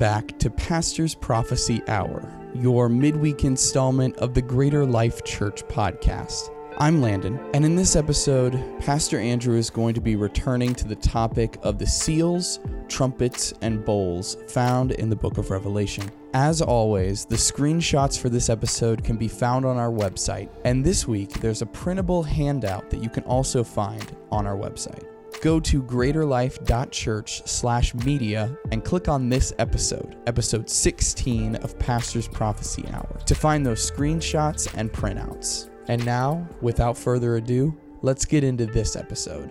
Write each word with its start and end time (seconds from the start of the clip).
back 0.00 0.38
to 0.38 0.48
Pastor's 0.48 1.14
Prophecy 1.14 1.82
Hour, 1.86 2.26
your 2.54 2.88
midweek 2.88 3.44
installment 3.44 4.16
of 4.16 4.32
the 4.32 4.40
Greater 4.40 4.86
Life 4.86 5.22
Church 5.24 5.62
podcast. 5.64 6.50
I'm 6.78 7.02
Landon, 7.02 7.38
and 7.52 7.66
in 7.66 7.76
this 7.76 7.96
episode, 7.96 8.58
Pastor 8.80 9.18
Andrew 9.18 9.58
is 9.58 9.68
going 9.68 9.92
to 9.92 10.00
be 10.00 10.16
returning 10.16 10.74
to 10.76 10.88
the 10.88 10.96
topic 10.96 11.58
of 11.62 11.78
the 11.78 11.86
seals, 11.86 12.60
trumpets, 12.88 13.52
and 13.60 13.84
bowls 13.84 14.38
found 14.48 14.92
in 14.92 15.10
the 15.10 15.16
book 15.16 15.36
of 15.36 15.50
Revelation. 15.50 16.10
As 16.32 16.62
always, 16.62 17.26
the 17.26 17.36
screenshots 17.36 18.18
for 18.18 18.30
this 18.30 18.48
episode 18.48 19.04
can 19.04 19.18
be 19.18 19.28
found 19.28 19.66
on 19.66 19.76
our 19.76 19.90
website, 19.90 20.48
and 20.64 20.82
this 20.82 21.06
week 21.06 21.40
there's 21.40 21.60
a 21.60 21.66
printable 21.66 22.22
handout 22.22 22.88
that 22.88 23.02
you 23.02 23.10
can 23.10 23.24
also 23.24 23.62
find 23.62 24.16
on 24.32 24.46
our 24.46 24.56
website 24.56 25.09
go 25.40 25.60
to 25.60 25.82
greaterlife.church 25.82 27.42
slash 27.46 27.94
media 27.94 28.56
and 28.72 28.84
click 28.84 29.08
on 29.08 29.28
this 29.28 29.52
episode, 29.58 30.16
episode 30.26 30.68
16 30.68 31.56
of 31.56 31.78
Pastor's 31.78 32.28
Prophecy 32.28 32.84
Hour, 32.92 33.18
to 33.26 33.34
find 33.34 33.64
those 33.64 33.90
screenshots 33.90 34.72
and 34.76 34.92
printouts. 34.92 35.70
And 35.88 36.04
now, 36.04 36.46
without 36.60 36.96
further 36.96 37.36
ado, 37.36 37.76
let's 38.02 38.24
get 38.24 38.44
into 38.44 38.66
this 38.66 38.96
episode. 38.96 39.50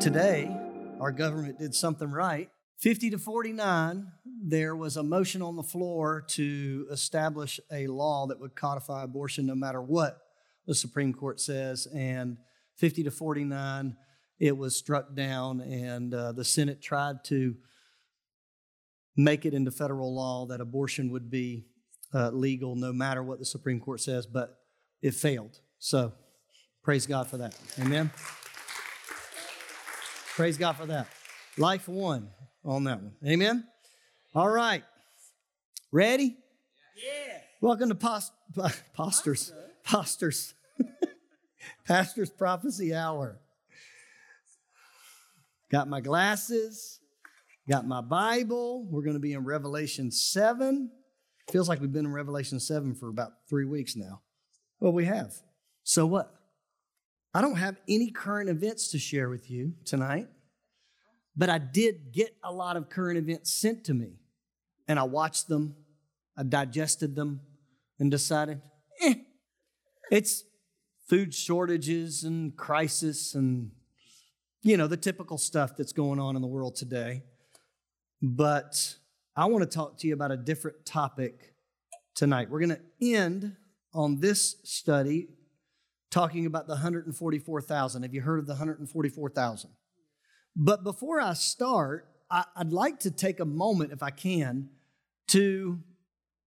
Today, 0.00 0.56
our 1.00 1.10
government 1.10 1.58
did 1.58 1.74
something 1.74 2.10
right. 2.10 2.48
50 2.78 3.10
to 3.10 3.18
49, 3.18 4.06
there 4.24 4.76
was 4.76 4.96
a 4.96 5.02
motion 5.02 5.42
on 5.42 5.56
the 5.56 5.64
floor 5.64 6.24
to 6.28 6.86
establish 6.92 7.58
a 7.72 7.88
law 7.88 8.28
that 8.28 8.38
would 8.38 8.54
codify 8.54 9.02
abortion 9.02 9.46
no 9.46 9.56
matter 9.56 9.82
what 9.82 10.20
the 10.64 10.74
Supreme 10.76 11.12
Court 11.12 11.40
says. 11.40 11.88
And 11.92 12.36
50 12.76 13.02
to 13.04 13.10
49, 13.10 13.96
it 14.38 14.56
was 14.56 14.76
struck 14.76 15.16
down, 15.16 15.60
and 15.60 16.14
uh, 16.14 16.30
the 16.30 16.44
Senate 16.44 16.80
tried 16.80 17.24
to 17.24 17.56
make 19.16 19.44
it 19.44 19.54
into 19.54 19.72
federal 19.72 20.14
law 20.14 20.46
that 20.46 20.60
abortion 20.60 21.10
would 21.10 21.28
be 21.28 21.66
uh, 22.14 22.30
legal 22.30 22.76
no 22.76 22.92
matter 22.92 23.24
what 23.24 23.40
the 23.40 23.44
Supreme 23.44 23.80
Court 23.80 24.00
says, 24.00 24.24
but 24.24 24.60
it 25.02 25.14
failed. 25.14 25.58
So 25.80 26.12
praise 26.84 27.06
God 27.06 27.26
for 27.26 27.38
that. 27.38 27.58
Amen. 27.80 28.12
Praise 30.36 30.56
God 30.56 30.76
for 30.76 30.86
that. 30.86 31.08
Life 31.56 31.88
won 31.88 32.30
on 32.68 32.84
that 32.84 33.02
one. 33.02 33.12
Amen. 33.26 33.64
All 34.34 34.48
right. 34.48 34.84
Ready? 35.90 36.36
Yeah. 36.96 37.38
Welcome 37.62 37.88
to 37.88 37.94
post, 37.94 38.32
posters. 38.94 39.52
Posters. 39.84 40.54
Pastor's 41.86 42.30
Prophecy 42.30 42.94
Hour. 42.94 43.40
Got 45.70 45.88
my 45.88 46.00
glasses, 46.00 47.00
got 47.68 47.86
my 47.86 48.00
Bible. 48.00 48.86
We're 48.90 49.02
going 49.02 49.16
to 49.16 49.20
be 49.20 49.32
in 49.32 49.44
Revelation 49.44 50.10
7. 50.10 50.90
Feels 51.50 51.68
like 51.68 51.80
we've 51.80 51.92
been 51.92 52.06
in 52.06 52.12
Revelation 52.12 52.60
7 52.60 52.94
for 52.94 53.08
about 53.08 53.32
three 53.48 53.64
weeks 53.64 53.96
now. 53.96 54.20
Well, 54.80 54.92
we 54.92 55.06
have. 55.06 55.32
So 55.84 56.06
what? 56.06 56.34
I 57.34 57.40
don't 57.40 57.56
have 57.56 57.76
any 57.88 58.10
current 58.10 58.48
events 58.48 58.90
to 58.92 58.98
share 58.98 59.28
with 59.28 59.50
you 59.50 59.74
tonight, 59.84 60.28
but 61.38 61.48
I 61.48 61.58
did 61.58 62.12
get 62.12 62.36
a 62.42 62.52
lot 62.52 62.76
of 62.76 62.90
current 62.90 63.16
events 63.16 63.54
sent 63.54 63.84
to 63.84 63.94
me. 63.94 64.16
And 64.88 64.98
I 64.98 65.04
watched 65.04 65.46
them, 65.46 65.76
I 66.36 66.42
digested 66.42 67.14
them, 67.14 67.40
and 68.00 68.10
decided, 68.10 68.60
eh, 69.00 69.14
it's 70.10 70.42
food 71.08 71.32
shortages 71.32 72.24
and 72.24 72.56
crisis 72.56 73.36
and, 73.36 73.70
you 74.62 74.76
know, 74.76 74.88
the 74.88 74.96
typical 74.96 75.38
stuff 75.38 75.76
that's 75.76 75.92
going 75.92 76.18
on 76.18 76.34
in 76.34 76.42
the 76.42 76.48
world 76.48 76.74
today. 76.74 77.22
But 78.20 78.96
I 79.36 79.44
want 79.44 79.62
to 79.62 79.70
talk 79.70 79.96
to 79.98 80.08
you 80.08 80.14
about 80.14 80.32
a 80.32 80.36
different 80.36 80.84
topic 80.84 81.54
tonight. 82.16 82.50
We're 82.50 82.66
going 82.66 82.76
to 82.76 82.80
end 83.00 83.54
on 83.94 84.18
this 84.18 84.56
study 84.64 85.28
talking 86.10 86.46
about 86.46 86.66
the 86.66 86.72
144,000. 86.72 88.02
Have 88.02 88.12
you 88.12 88.22
heard 88.22 88.40
of 88.40 88.46
the 88.46 88.54
144,000? 88.54 89.70
But 90.60 90.82
before 90.82 91.20
I 91.20 91.34
start, 91.34 92.08
I, 92.28 92.44
would 92.58 92.72
like 92.72 92.98
to 93.00 93.12
take 93.12 93.38
a 93.38 93.44
moment, 93.44 93.92
if 93.92 94.02
I 94.02 94.10
can, 94.10 94.70
to 95.28 95.78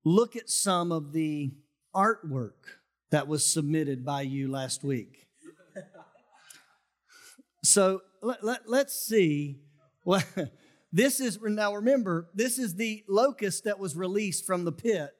look 0.03 0.35
at 0.35 0.49
some 0.49 0.91
of 0.91 1.13
the 1.13 1.53
artwork 1.95 2.79
that 3.11 3.29
was 3.29 3.45
submitted 3.45 4.03
by 4.03 4.23
you 4.23 4.51
last 4.51 4.83
week. 4.83 5.27
so 7.63 8.01
let, 8.21 8.43
let, 8.43 8.59
let's 8.67 8.93
see. 8.93 9.61
Well, 10.03 10.23
this 10.91 11.21
is, 11.21 11.39
now 11.41 11.73
remember, 11.73 12.27
this 12.35 12.59
is 12.59 12.75
the 12.75 13.05
locust 13.07 13.63
that 13.63 13.79
was 13.79 13.95
released 13.95 14.45
from 14.45 14.65
the 14.65 14.73
pit 14.73 15.11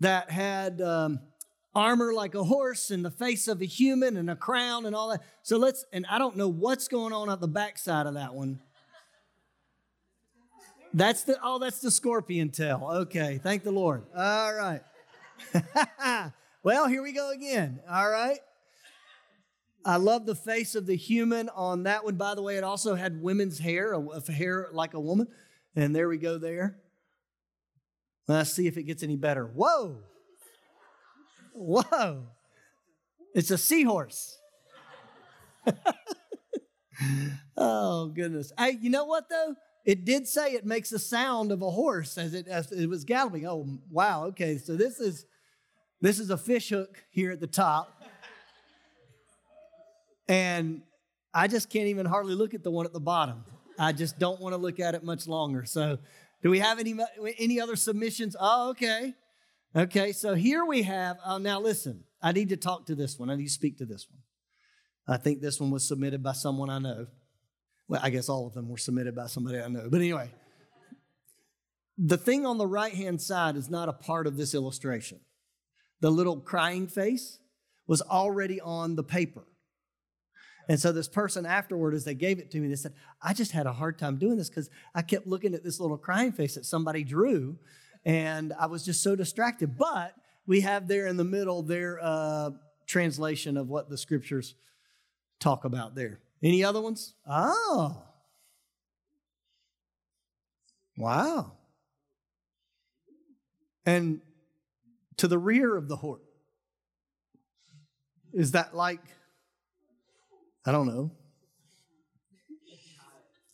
that 0.00 0.28
had 0.28 0.80
um, 0.80 1.20
armor 1.78 2.12
like 2.12 2.34
a 2.34 2.42
horse 2.42 2.90
and 2.90 3.04
the 3.04 3.10
face 3.10 3.46
of 3.46 3.62
a 3.62 3.64
human 3.64 4.16
and 4.16 4.28
a 4.28 4.36
crown 4.36 4.84
and 4.84 4.96
all 4.96 5.10
that. 5.10 5.22
So 5.42 5.56
let's, 5.56 5.84
and 5.92 6.04
I 6.10 6.18
don't 6.18 6.36
know 6.36 6.48
what's 6.48 6.88
going 6.88 7.12
on 7.12 7.30
at 7.30 7.40
the 7.40 7.48
backside 7.48 8.06
of 8.06 8.14
that 8.14 8.34
one. 8.34 8.60
That's 10.92 11.22
the, 11.22 11.38
oh, 11.42 11.58
that's 11.58 11.80
the 11.80 11.90
scorpion 11.90 12.50
tail. 12.50 12.88
Okay, 13.02 13.38
thank 13.42 13.62
the 13.62 13.70
Lord. 13.70 14.04
All 14.16 14.54
right. 14.54 14.80
well, 16.62 16.88
here 16.88 17.02
we 17.02 17.12
go 17.12 17.30
again. 17.30 17.80
All 17.88 18.10
right. 18.10 18.38
I 19.84 19.96
love 19.96 20.26
the 20.26 20.34
face 20.34 20.74
of 20.74 20.86
the 20.86 20.96
human 20.96 21.48
on 21.50 21.84
that 21.84 22.04
one. 22.04 22.16
By 22.16 22.34
the 22.34 22.42
way, 22.42 22.56
it 22.56 22.64
also 22.64 22.94
had 22.94 23.22
women's 23.22 23.58
hair, 23.58 23.92
a, 23.92 24.32
hair 24.32 24.68
like 24.72 24.94
a 24.94 25.00
woman. 25.00 25.28
And 25.76 25.94
there 25.94 26.08
we 26.08 26.18
go 26.18 26.38
there. 26.38 26.78
Let's 28.26 28.52
see 28.52 28.66
if 28.66 28.76
it 28.76 28.82
gets 28.82 29.02
any 29.02 29.16
better. 29.16 29.46
Whoa. 29.46 29.98
Whoa. 31.58 32.22
It's 33.34 33.50
a 33.50 33.58
seahorse. 33.58 34.38
oh, 37.56 38.06
goodness. 38.08 38.52
Hey, 38.56 38.78
you 38.80 38.90
know 38.90 39.04
what, 39.04 39.28
though? 39.28 39.54
It 39.84 40.04
did 40.04 40.28
say 40.28 40.52
it 40.52 40.64
makes 40.64 40.90
the 40.90 40.98
sound 40.98 41.50
of 41.50 41.62
a 41.62 41.70
horse 41.70 42.16
as 42.16 42.34
it, 42.34 42.46
as 42.46 42.70
it 42.70 42.88
was 42.88 43.04
galloping. 43.04 43.46
Oh, 43.46 43.66
wow. 43.90 44.26
Okay, 44.26 44.58
so 44.58 44.76
this 44.76 45.00
is 45.00 45.26
this 46.00 46.20
is 46.20 46.30
a 46.30 46.36
fish 46.36 46.68
hook 46.68 47.02
here 47.10 47.32
at 47.32 47.40
the 47.40 47.48
top. 47.48 48.02
And 50.28 50.82
I 51.34 51.48
just 51.48 51.70
can't 51.70 51.88
even 51.88 52.06
hardly 52.06 52.34
look 52.34 52.54
at 52.54 52.62
the 52.62 52.70
one 52.70 52.86
at 52.86 52.92
the 52.92 53.00
bottom. 53.00 53.44
I 53.78 53.92
just 53.92 54.18
don't 54.18 54.40
want 54.40 54.52
to 54.52 54.58
look 54.58 54.78
at 54.78 54.94
it 54.94 55.02
much 55.02 55.26
longer. 55.26 55.64
So, 55.64 55.98
do 56.42 56.50
we 56.50 56.60
have 56.60 56.78
any 56.78 56.94
any 57.38 57.60
other 57.60 57.74
submissions? 57.74 58.36
Oh, 58.38 58.70
okay. 58.70 59.14
Okay, 59.76 60.12
so 60.12 60.34
here 60.34 60.64
we 60.64 60.82
have, 60.82 61.18
uh, 61.22 61.38
now 61.38 61.60
listen, 61.60 62.04
I 62.22 62.32
need 62.32 62.48
to 62.48 62.56
talk 62.56 62.86
to 62.86 62.94
this 62.94 63.18
one. 63.18 63.28
I 63.28 63.36
need 63.36 63.44
to 63.44 63.50
speak 63.50 63.78
to 63.78 63.84
this 63.84 64.06
one. 64.10 64.22
I 65.06 65.20
think 65.20 65.40
this 65.40 65.60
one 65.60 65.70
was 65.70 65.86
submitted 65.86 66.22
by 66.22 66.32
someone 66.32 66.70
I 66.70 66.78
know. 66.78 67.06
Well, 67.86 68.00
I 68.02 68.10
guess 68.10 68.28
all 68.28 68.46
of 68.46 68.54
them 68.54 68.68
were 68.68 68.78
submitted 68.78 69.14
by 69.14 69.26
somebody 69.26 69.60
I 69.60 69.68
know. 69.68 69.88
But 69.90 70.00
anyway, 70.00 70.30
the 71.98 72.16
thing 72.16 72.46
on 72.46 72.58
the 72.58 72.66
right 72.66 72.94
hand 72.94 73.20
side 73.20 73.56
is 73.56 73.68
not 73.68 73.88
a 73.88 73.92
part 73.92 74.26
of 74.26 74.36
this 74.36 74.54
illustration. 74.54 75.20
The 76.00 76.10
little 76.10 76.40
crying 76.40 76.86
face 76.86 77.38
was 77.86 78.00
already 78.02 78.60
on 78.60 78.96
the 78.96 79.04
paper. 79.04 79.44
And 80.68 80.78
so 80.78 80.92
this 80.92 81.08
person 81.08 81.46
afterward, 81.46 81.94
as 81.94 82.04
they 82.04 82.14
gave 82.14 82.38
it 82.38 82.50
to 82.50 82.60
me, 82.60 82.68
they 82.68 82.76
said, 82.76 82.92
I 83.22 83.32
just 83.32 83.52
had 83.52 83.66
a 83.66 83.72
hard 83.72 83.98
time 83.98 84.18
doing 84.18 84.36
this 84.36 84.50
because 84.50 84.68
I 84.94 85.02
kept 85.02 85.26
looking 85.26 85.54
at 85.54 85.64
this 85.64 85.80
little 85.80 85.96
crying 85.96 86.32
face 86.32 86.54
that 86.54 86.66
somebody 86.66 87.04
drew 87.04 87.58
and 88.08 88.54
I 88.58 88.66
was 88.66 88.86
just 88.86 89.02
so 89.02 89.14
distracted. 89.14 89.76
But 89.76 90.14
we 90.46 90.62
have 90.62 90.88
there 90.88 91.06
in 91.06 91.18
the 91.18 91.24
middle 91.24 91.62
their 91.62 92.00
uh, 92.02 92.50
translation 92.86 93.58
of 93.58 93.68
what 93.68 93.90
the 93.90 93.98
scriptures 93.98 94.54
talk 95.38 95.66
about 95.66 95.94
there. 95.94 96.18
Any 96.42 96.64
other 96.64 96.80
ones? 96.80 97.14
Oh. 97.28 98.02
Wow. 100.96 101.52
And 103.84 104.22
to 105.18 105.28
the 105.28 105.38
rear 105.38 105.76
of 105.76 105.88
the 105.88 105.96
horse, 105.96 106.22
is 108.32 108.52
that 108.52 108.74
like, 108.74 109.02
I 110.64 110.72
don't 110.72 110.86
know. 110.86 111.10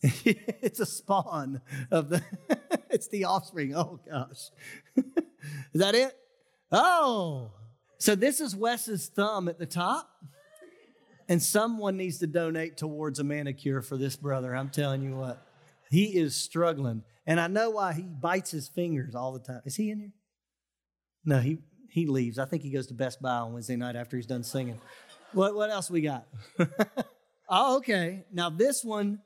it's 0.23 0.79
a 0.79 0.85
spawn 0.85 1.61
of 1.91 2.09
the 2.09 2.23
it's 2.95 3.09
the 3.09 3.25
offspring. 3.25 3.75
Oh 3.75 3.99
gosh. 4.09 4.49
is 4.97 5.81
that 5.81 5.95
it? 5.95 6.15
Oh. 6.71 7.51
So 7.97 8.15
this 8.15 8.39
is 8.39 8.55
Wes's 8.55 9.07
thumb 9.07 9.49
at 9.49 9.59
the 9.59 9.65
top. 9.65 10.09
And 11.27 11.41
someone 11.41 11.97
needs 11.97 12.19
to 12.19 12.27
donate 12.27 12.77
towards 12.77 13.19
a 13.19 13.23
manicure 13.23 13.81
for 13.81 13.97
this 13.97 14.15
brother. 14.15 14.55
I'm 14.55 14.69
telling 14.69 15.01
you 15.01 15.15
what. 15.15 15.45
He 15.89 16.17
is 16.17 16.35
struggling. 16.35 17.03
And 17.27 17.39
I 17.39 17.47
know 17.47 17.71
why 17.71 17.93
he 17.93 18.03
bites 18.03 18.51
his 18.51 18.69
fingers 18.69 19.13
all 19.13 19.33
the 19.33 19.39
time. 19.39 19.61
Is 19.65 19.75
he 19.75 19.89
in 19.89 19.99
here? 19.99 20.13
No, 21.25 21.39
he 21.39 21.57
he 21.89 22.07
leaves. 22.07 22.39
I 22.39 22.45
think 22.45 22.61
he 22.63 22.69
goes 22.69 22.87
to 22.87 22.93
Best 22.93 23.21
Buy 23.21 23.37
on 23.37 23.53
Wednesday 23.53 23.75
night 23.75 23.95
after 23.95 24.15
he's 24.15 24.25
done 24.25 24.43
singing. 24.43 24.79
What 25.33 25.55
what 25.55 25.69
else 25.69 25.89
we 25.89 26.01
got? 26.01 26.27
Oh, 27.47 27.77
okay. 27.77 28.25
Now, 28.31 28.49
this 28.49 28.83
one, 28.83 29.19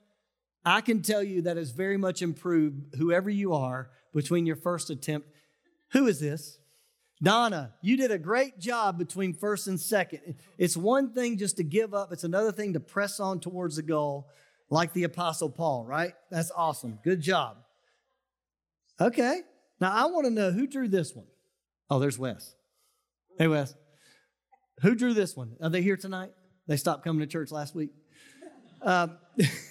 I 0.69 0.81
can 0.81 1.01
tell 1.01 1.23
you 1.23 1.43
that 1.43 1.57
has 1.57 1.71
very 1.71 1.97
much 1.97 2.21
improved, 2.21 2.95
whoever 2.95 3.29
you 3.29 3.53
are, 3.53 3.89
between 4.13 4.45
your 4.45 4.55
first 4.55 4.89
attempt. 4.89 5.27
Who 5.91 6.07
is 6.07 6.19
this? 6.19 6.59
Donna, 7.21 7.73
you 7.81 7.97
did 7.97 8.11
a 8.11 8.17
great 8.17 8.59
job 8.59 8.97
between 8.97 9.33
first 9.33 9.67
and 9.67 9.79
second. 9.79 10.35
It's 10.57 10.77
one 10.77 11.13
thing 11.13 11.37
just 11.37 11.57
to 11.57 11.63
give 11.63 11.93
up, 11.93 12.13
it's 12.13 12.23
another 12.23 12.51
thing 12.51 12.73
to 12.73 12.79
press 12.79 13.19
on 13.19 13.39
towards 13.39 13.75
the 13.75 13.81
goal, 13.81 14.29
like 14.69 14.93
the 14.93 15.03
Apostle 15.03 15.49
Paul, 15.49 15.85
right? 15.85 16.13
That's 16.29 16.51
awesome. 16.55 16.99
Good 17.03 17.21
job. 17.21 17.57
Okay. 19.01 19.41
Now, 19.81 19.91
I 19.91 20.05
want 20.05 20.25
to 20.25 20.31
know 20.31 20.51
who 20.51 20.67
drew 20.67 20.87
this 20.87 21.15
one. 21.15 21.27
Oh, 21.89 21.99
there's 21.99 22.19
Wes. 22.19 22.55
Hey, 23.37 23.47
Wes. 23.47 23.73
Who 24.81 24.95
drew 24.95 25.13
this 25.13 25.35
one? 25.35 25.55
Are 25.61 25.69
they 25.69 25.81
here 25.81 25.97
tonight? 25.97 26.31
They 26.67 26.77
stopped 26.77 27.03
coming 27.03 27.21
to 27.21 27.27
church 27.27 27.51
last 27.51 27.75
week. 27.75 27.89
Um, 28.81 29.17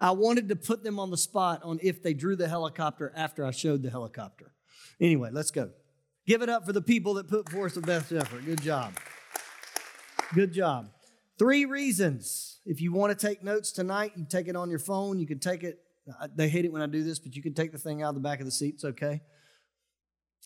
I 0.00 0.12
wanted 0.12 0.48
to 0.48 0.56
put 0.56 0.82
them 0.82 0.98
on 0.98 1.10
the 1.10 1.16
spot 1.16 1.60
on 1.62 1.78
if 1.82 2.02
they 2.02 2.14
drew 2.14 2.36
the 2.36 2.48
helicopter 2.48 3.12
after 3.14 3.44
I 3.44 3.50
showed 3.50 3.82
the 3.82 3.90
helicopter. 3.90 4.52
Anyway, 5.00 5.30
let's 5.32 5.50
go. 5.50 5.70
Give 6.26 6.42
it 6.42 6.48
up 6.48 6.64
for 6.64 6.72
the 6.72 6.82
people 6.82 7.14
that 7.14 7.28
put 7.28 7.48
forth 7.50 7.74
the 7.74 7.80
best 7.80 8.12
effort. 8.12 8.44
Good 8.44 8.62
job. 8.62 8.94
Good 10.32 10.52
job. 10.52 10.90
Three 11.38 11.64
reasons. 11.64 12.60
If 12.64 12.80
you 12.80 12.92
want 12.92 13.18
to 13.18 13.26
take 13.26 13.42
notes 13.42 13.72
tonight, 13.72 14.12
you 14.16 14.26
take 14.28 14.48
it 14.48 14.56
on 14.56 14.70
your 14.70 14.78
phone. 14.78 15.18
You 15.18 15.26
can 15.26 15.38
take 15.38 15.64
it. 15.64 15.80
They 16.34 16.48
hate 16.48 16.64
it 16.64 16.72
when 16.72 16.82
I 16.82 16.86
do 16.86 17.02
this, 17.02 17.18
but 17.18 17.34
you 17.34 17.42
can 17.42 17.54
take 17.54 17.72
the 17.72 17.78
thing 17.78 18.02
out 18.02 18.10
of 18.10 18.14
the 18.14 18.20
back 18.20 18.40
of 18.40 18.46
the 18.46 18.52
seat. 18.52 18.74
It's 18.74 18.84
okay. 18.84 19.22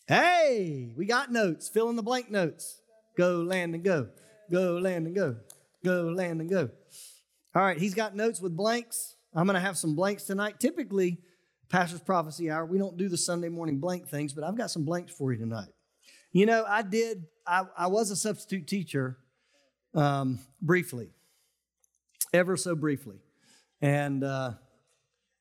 Hey, 0.07 0.91
we 0.95 1.05
got 1.05 1.31
notes. 1.31 1.67
Fill 1.67 1.89
in 1.89 1.95
the 1.95 2.03
blank 2.03 2.29
notes. 2.29 2.81
Go, 3.17 3.41
Landon, 3.41 3.81
go. 3.81 4.09
Go, 4.51 4.77
Landon, 4.77 5.13
go. 5.13 5.37
Go, 5.83 6.13
Landon, 6.15 6.47
go. 6.47 6.69
All 7.55 7.61
right, 7.61 7.77
he's 7.77 7.93
got 7.93 8.15
notes 8.15 8.41
with 8.41 8.55
blanks. 8.55 9.14
I'm 9.35 9.45
going 9.45 9.55
to 9.55 9.59
have 9.59 9.77
some 9.77 9.95
blanks 9.95 10.23
tonight. 10.23 10.59
Typically, 10.59 11.19
Pastor's 11.67 11.99
Prophecy 11.99 12.49
Hour, 12.49 12.65
we 12.65 12.77
don't 12.77 12.95
do 12.95 13.09
the 13.09 13.17
Sunday 13.17 13.49
morning 13.49 13.79
blank 13.79 14.07
things, 14.07 14.33
but 14.33 14.45
I've 14.45 14.57
got 14.57 14.71
some 14.71 14.85
blanks 14.85 15.11
for 15.11 15.33
you 15.33 15.39
tonight. 15.39 15.69
You 16.31 16.45
know, 16.45 16.63
I 16.67 16.81
did, 16.83 17.25
I, 17.45 17.63
I 17.77 17.87
was 17.87 18.11
a 18.11 18.15
substitute 18.15 18.65
teacher 18.65 19.17
um, 19.93 20.39
briefly, 20.61 21.09
ever 22.33 22.55
so 22.55 22.75
briefly. 22.75 23.17
And 23.81 24.23
uh, 24.23 24.51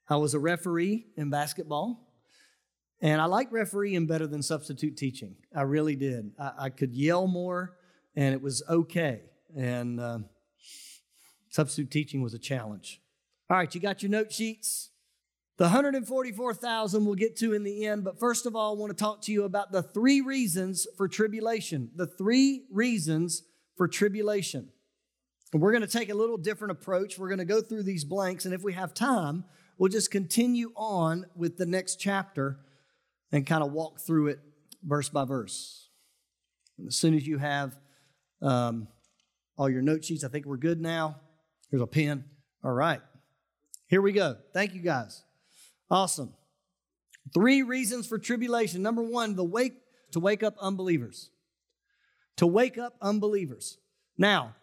I 0.09 0.17
was 0.17 0.35
a 0.35 0.41
referee 0.41 1.07
in 1.17 1.31
basketball. 1.31 2.01
And 3.01 3.21
I 3.21 3.27
liked 3.27 3.53
refereeing 3.53 4.07
better 4.07 4.27
than 4.27 4.43
substitute 4.43 4.97
teaching. 4.97 5.37
I 5.55 5.63
really 5.63 5.95
did. 5.95 6.33
I, 6.39 6.53
I 6.59 6.71
could 6.71 6.95
yell 6.95 7.27
more, 7.27 7.77
and 8.17 8.33
it 8.33 8.41
was 8.41 8.63
okay. 8.69 9.21
And 9.55 10.01
uh, 10.01 10.19
substitute 11.51 11.91
teaching 11.91 12.23
was 12.23 12.35
a 12.35 12.39
challenge. 12.39 13.01
All 13.51 13.57
right, 13.57 13.75
you 13.75 13.81
got 13.81 14.03
your 14.03 14.11
note 14.11 14.33
sheets. 14.33 14.91
The 15.57 15.65
144,000 15.65 17.05
we'll 17.05 17.15
get 17.15 17.37
to 17.37 17.53
in 17.53 17.63
the 17.63 17.87
end, 17.87 18.03
but 18.03 18.19
first 18.19 18.45
of 18.47 18.57
all, 18.57 18.75
I 18.75 18.79
want 18.79 18.91
to 18.91 18.97
talk 18.97 19.23
to 19.23 19.33
you 19.33 19.45
about 19.45 19.71
the 19.71 19.83
three 19.83 20.21
reasons 20.21 20.87
for 20.97 21.07
tribulation. 21.07 21.91
The 21.95 22.09
three 22.09 22.65
reasons 22.73 23.43
for 23.77 23.87
tribulation. 23.87 24.71
And 25.53 25.63
we're 25.63 25.71
going 25.71 25.83
to 25.83 25.89
take 25.89 26.11
a 26.11 26.15
little 26.15 26.39
different 26.39 26.73
approach. 26.73 27.19
We're 27.19 27.29
going 27.29 27.39
to 27.39 27.45
go 27.45 27.61
through 27.61 27.85
these 27.85 28.05
blanks, 28.05 28.47
and 28.47 28.55
if 28.55 28.63
we 28.63 28.73
have 28.73 28.95
time, 28.95 29.45
we'll 29.79 29.91
just 29.91 30.11
continue 30.11 30.73
on 30.75 31.27
with 31.37 31.57
the 31.57 31.67
next 31.67 32.01
chapter 32.01 32.59
and 33.31 33.47
kind 33.47 33.63
of 33.63 33.73
walk 33.73 34.01
through 34.01 34.29
it 34.29 34.41
verse 34.83 35.09
by 35.09 35.25
verse. 35.25 35.89
And 36.79 36.89
as 36.89 36.97
soon 36.97 37.15
as 37.15 37.27
you 37.27 37.39
have 37.39 37.77
um, 38.43 38.89
all 39.57 39.71
your 39.71 39.83
note 39.83 40.05
sheets, 40.05 40.25
I 40.25 40.29
think 40.29 40.47
we're 40.47 40.57
good 40.57 40.81
now. 40.81 41.21
Here's 41.71 41.83
a 41.83 41.87
pen. 41.87 42.25
All 42.65 42.73
right. 42.73 43.01
Here 43.87 44.03
we 44.03 44.13
go. 44.13 44.37
Thank 44.53 44.75
you 44.75 44.81
guys. 44.81 45.23
Awesome. 45.91 46.35
Three 47.33 47.63
reasons 47.63 48.07
for 48.07 48.19
tribulation. 48.19 48.83
Number 48.83 49.03
one, 49.03 49.37
the 49.37 49.45
wake 49.45 49.75
to 50.13 50.21
wake 50.21 50.43
up 50.43 50.57
unbelievers. 50.61 51.31
To 52.37 52.47
wake 52.47 52.79
up 52.79 52.95
unbelievers. 53.01 53.79
Now, 54.17 54.55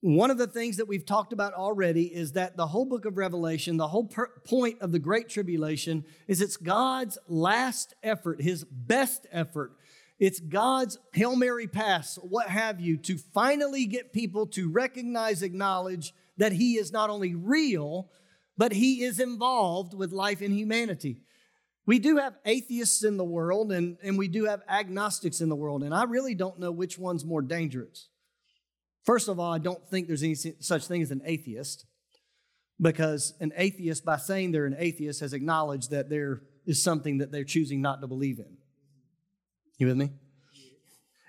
one 0.00 0.30
of 0.30 0.38
the 0.38 0.46
things 0.46 0.78
that 0.78 0.88
we've 0.88 1.04
talked 1.04 1.32
about 1.32 1.52
already 1.52 2.04
is 2.04 2.32
that 2.32 2.56
the 2.56 2.66
whole 2.66 2.86
book 2.86 3.04
of 3.04 3.18
Revelation, 3.18 3.76
the 3.76 3.88
whole 3.88 4.06
per- 4.06 4.30
point 4.46 4.80
of 4.80 4.92
the 4.92 4.98
Great 4.98 5.28
Tribulation, 5.28 6.04
is 6.26 6.40
it's 6.40 6.56
God's 6.56 7.18
last 7.28 7.94
effort, 8.02 8.40
his 8.40 8.64
best 8.64 9.26
effort. 9.30 9.72
It's 10.18 10.40
God's 10.40 10.98
Hail 11.12 11.36
Mary 11.36 11.66
pass, 11.66 12.16
what 12.16 12.48
have 12.48 12.80
you, 12.80 12.96
to 12.98 13.18
finally 13.18 13.86
get 13.86 14.12
people 14.12 14.46
to 14.48 14.70
recognize, 14.70 15.42
acknowledge 15.42 16.14
that 16.40 16.52
he 16.52 16.78
is 16.78 16.90
not 16.90 17.10
only 17.10 17.34
real, 17.34 18.10
but 18.56 18.72
he 18.72 19.04
is 19.04 19.20
involved 19.20 19.94
with 19.94 20.10
life 20.10 20.40
and 20.40 20.52
humanity. 20.52 21.22
We 21.86 21.98
do 21.98 22.16
have 22.16 22.34
atheists 22.46 23.04
in 23.04 23.18
the 23.18 23.24
world 23.24 23.70
and, 23.70 23.98
and 24.02 24.16
we 24.16 24.26
do 24.26 24.46
have 24.46 24.62
agnostics 24.68 25.40
in 25.40 25.50
the 25.50 25.54
world, 25.54 25.82
and 25.82 25.94
I 25.94 26.04
really 26.04 26.34
don't 26.34 26.58
know 26.58 26.72
which 26.72 26.98
one's 26.98 27.24
more 27.24 27.42
dangerous. 27.42 28.08
First 29.04 29.28
of 29.28 29.38
all, 29.38 29.52
I 29.52 29.58
don't 29.58 29.86
think 29.88 30.08
there's 30.08 30.22
any 30.22 30.34
such 30.34 30.86
thing 30.86 31.02
as 31.02 31.10
an 31.10 31.22
atheist 31.24 31.84
because 32.80 33.34
an 33.40 33.52
atheist, 33.56 34.04
by 34.04 34.16
saying 34.16 34.52
they're 34.52 34.66
an 34.66 34.76
atheist, 34.78 35.20
has 35.20 35.34
acknowledged 35.34 35.90
that 35.90 36.08
there 36.08 36.42
is 36.66 36.82
something 36.82 37.18
that 37.18 37.30
they're 37.32 37.44
choosing 37.44 37.82
not 37.82 38.00
to 38.00 38.06
believe 38.06 38.38
in. 38.38 38.56
You 39.78 39.88
with 39.88 39.96
me? 39.96 40.10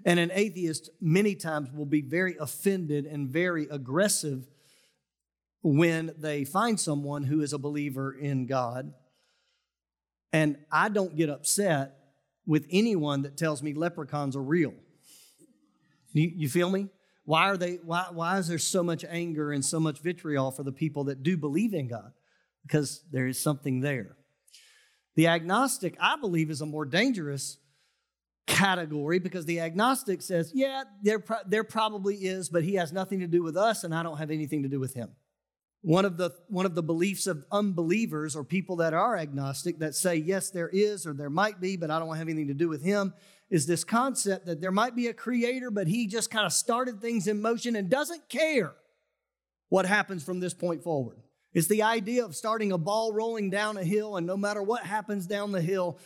And 0.05 0.19
an 0.19 0.31
atheist, 0.33 0.89
many 1.01 1.35
times, 1.35 1.69
will 1.73 1.85
be 1.85 2.01
very 2.01 2.37
offended 2.39 3.05
and 3.05 3.29
very 3.29 3.67
aggressive 3.69 4.47
when 5.61 6.13
they 6.17 6.43
find 6.43 6.79
someone 6.79 7.23
who 7.23 7.41
is 7.41 7.53
a 7.53 7.57
believer 7.57 8.11
in 8.13 8.47
God. 8.47 8.93
And 10.33 10.57
I 10.71 10.89
don't 10.89 11.15
get 11.15 11.29
upset 11.29 11.97
with 12.45 12.65
anyone 12.71 13.23
that 13.23 13.37
tells 13.37 13.61
me 13.61 13.73
leprechauns 13.73 14.35
are 14.35 14.41
real. 14.41 14.73
You, 16.13 16.31
you 16.35 16.49
feel 16.49 16.69
me? 16.69 16.87
Why 17.25 17.49
are 17.49 17.57
they 17.57 17.75
why, 17.75 18.07
why 18.11 18.39
is 18.39 18.47
there 18.47 18.57
so 18.57 18.81
much 18.83 19.05
anger 19.07 19.51
and 19.51 19.63
so 19.63 19.79
much 19.79 19.99
vitriol 19.99 20.51
for 20.51 20.63
the 20.63 20.71
people 20.71 21.05
that 21.05 21.23
do 21.23 21.37
believe 21.37 21.73
in 21.73 21.87
God? 21.87 22.11
Because 22.63 23.03
there 23.11 23.27
is 23.27 23.41
something 23.41 23.81
there. 23.81 24.17
The 25.15 25.27
agnostic, 25.27 25.95
I 25.99 26.15
believe, 26.15 26.49
is 26.49 26.61
a 26.61 26.65
more 26.65 26.85
dangerous 26.85 27.57
category 28.47 29.19
because 29.19 29.45
the 29.45 29.59
agnostic 29.59 30.21
says, 30.21 30.51
yeah, 30.53 30.83
there, 31.01 31.19
pro- 31.19 31.43
there 31.45 31.63
probably 31.63 32.15
is, 32.15 32.49
but 32.49 32.63
he 32.63 32.75
has 32.75 32.91
nothing 32.91 33.19
to 33.19 33.27
do 33.27 33.43
with 33.43 33.57
us 33.57 33.83
and 33.83 33.93
I 33.93 34.03
don't 34.03 34.17
have 34.17 34.31
anything 34.31 34.63
to 34.63 34.69
do 34.69 34.79
with 34.79 34.93
him. 34.93 35.09
One 35.83 36.05
of, 36.05 36.17
the, 36.17 36.29
one 36.47 36.67
of 36.67 36.75
the 36.75 36.83
beliefs 36.83 37.25
of 37.25 37.43
unbelievers 37.51 38.35
or 38.35 38.43
people 38.43 38.75
that 38.77 38.93
are 38.93 39.17
agnostic 39.17 39.79
that 39.79 39.95
say, 39.95 40.15
yes, 40.15 40.51
there 40.51 40.69
is 40.69 41.07
or 41.07 41.13
there 41.13 41.29
might 41.29 41.59
be, 41.59 41.75
but 41.75 41.89
I 41.89 41.97
don't 41.97 42.15
have 42.15 42.27
anything 42.27 42.49
to 42.49 42.53
do 42.53 42.69
with 42.69 42.83
him, 42.83 43.13
is 43.49 43.65
this 43.65 43.83
concept 43.83 44.45
that 44.45 44.61
there 44.61 44.71
might 44.71 44.95
be 44.95 45.07
a 45.07 45.13
creator, 45.13 45.71
but 45.71 45.87
he 45.87 46.05
just 46.05 46.29
kind 46.29 46.45
of 46.45 46.53
started 46.53 47.01
things 47.01 47.27
in 47.27 47.41
motion 47.41 47.75
and 47.75 47.89
doesn't 47.89 48.29
care 48.29 48.75
what 49.69 49.87
happens 49.87 50.23
from 50.23 50.39
this 50.39 50.53
point 50.53 50.83
forward. 50.83 51.17
It's 51.53 51.67
the 51.67 51.81
idea 51.81 52.23
of 52.25 52.35
starting 52.35 52.71
a 52.71 52.77
ball 52.77 53.11
rolling 53.11 53.49
down 53.49 53.75
a 53.77 53.83
hill, 53.83 54.17
and 54.17 54.27
no 54.27 54.37
matter 54.37 54.61
what 54.61 54.83
happens 54.83 55.25
down 55.25 55.51
the 55.51 55.61
hill, 55.61 55.97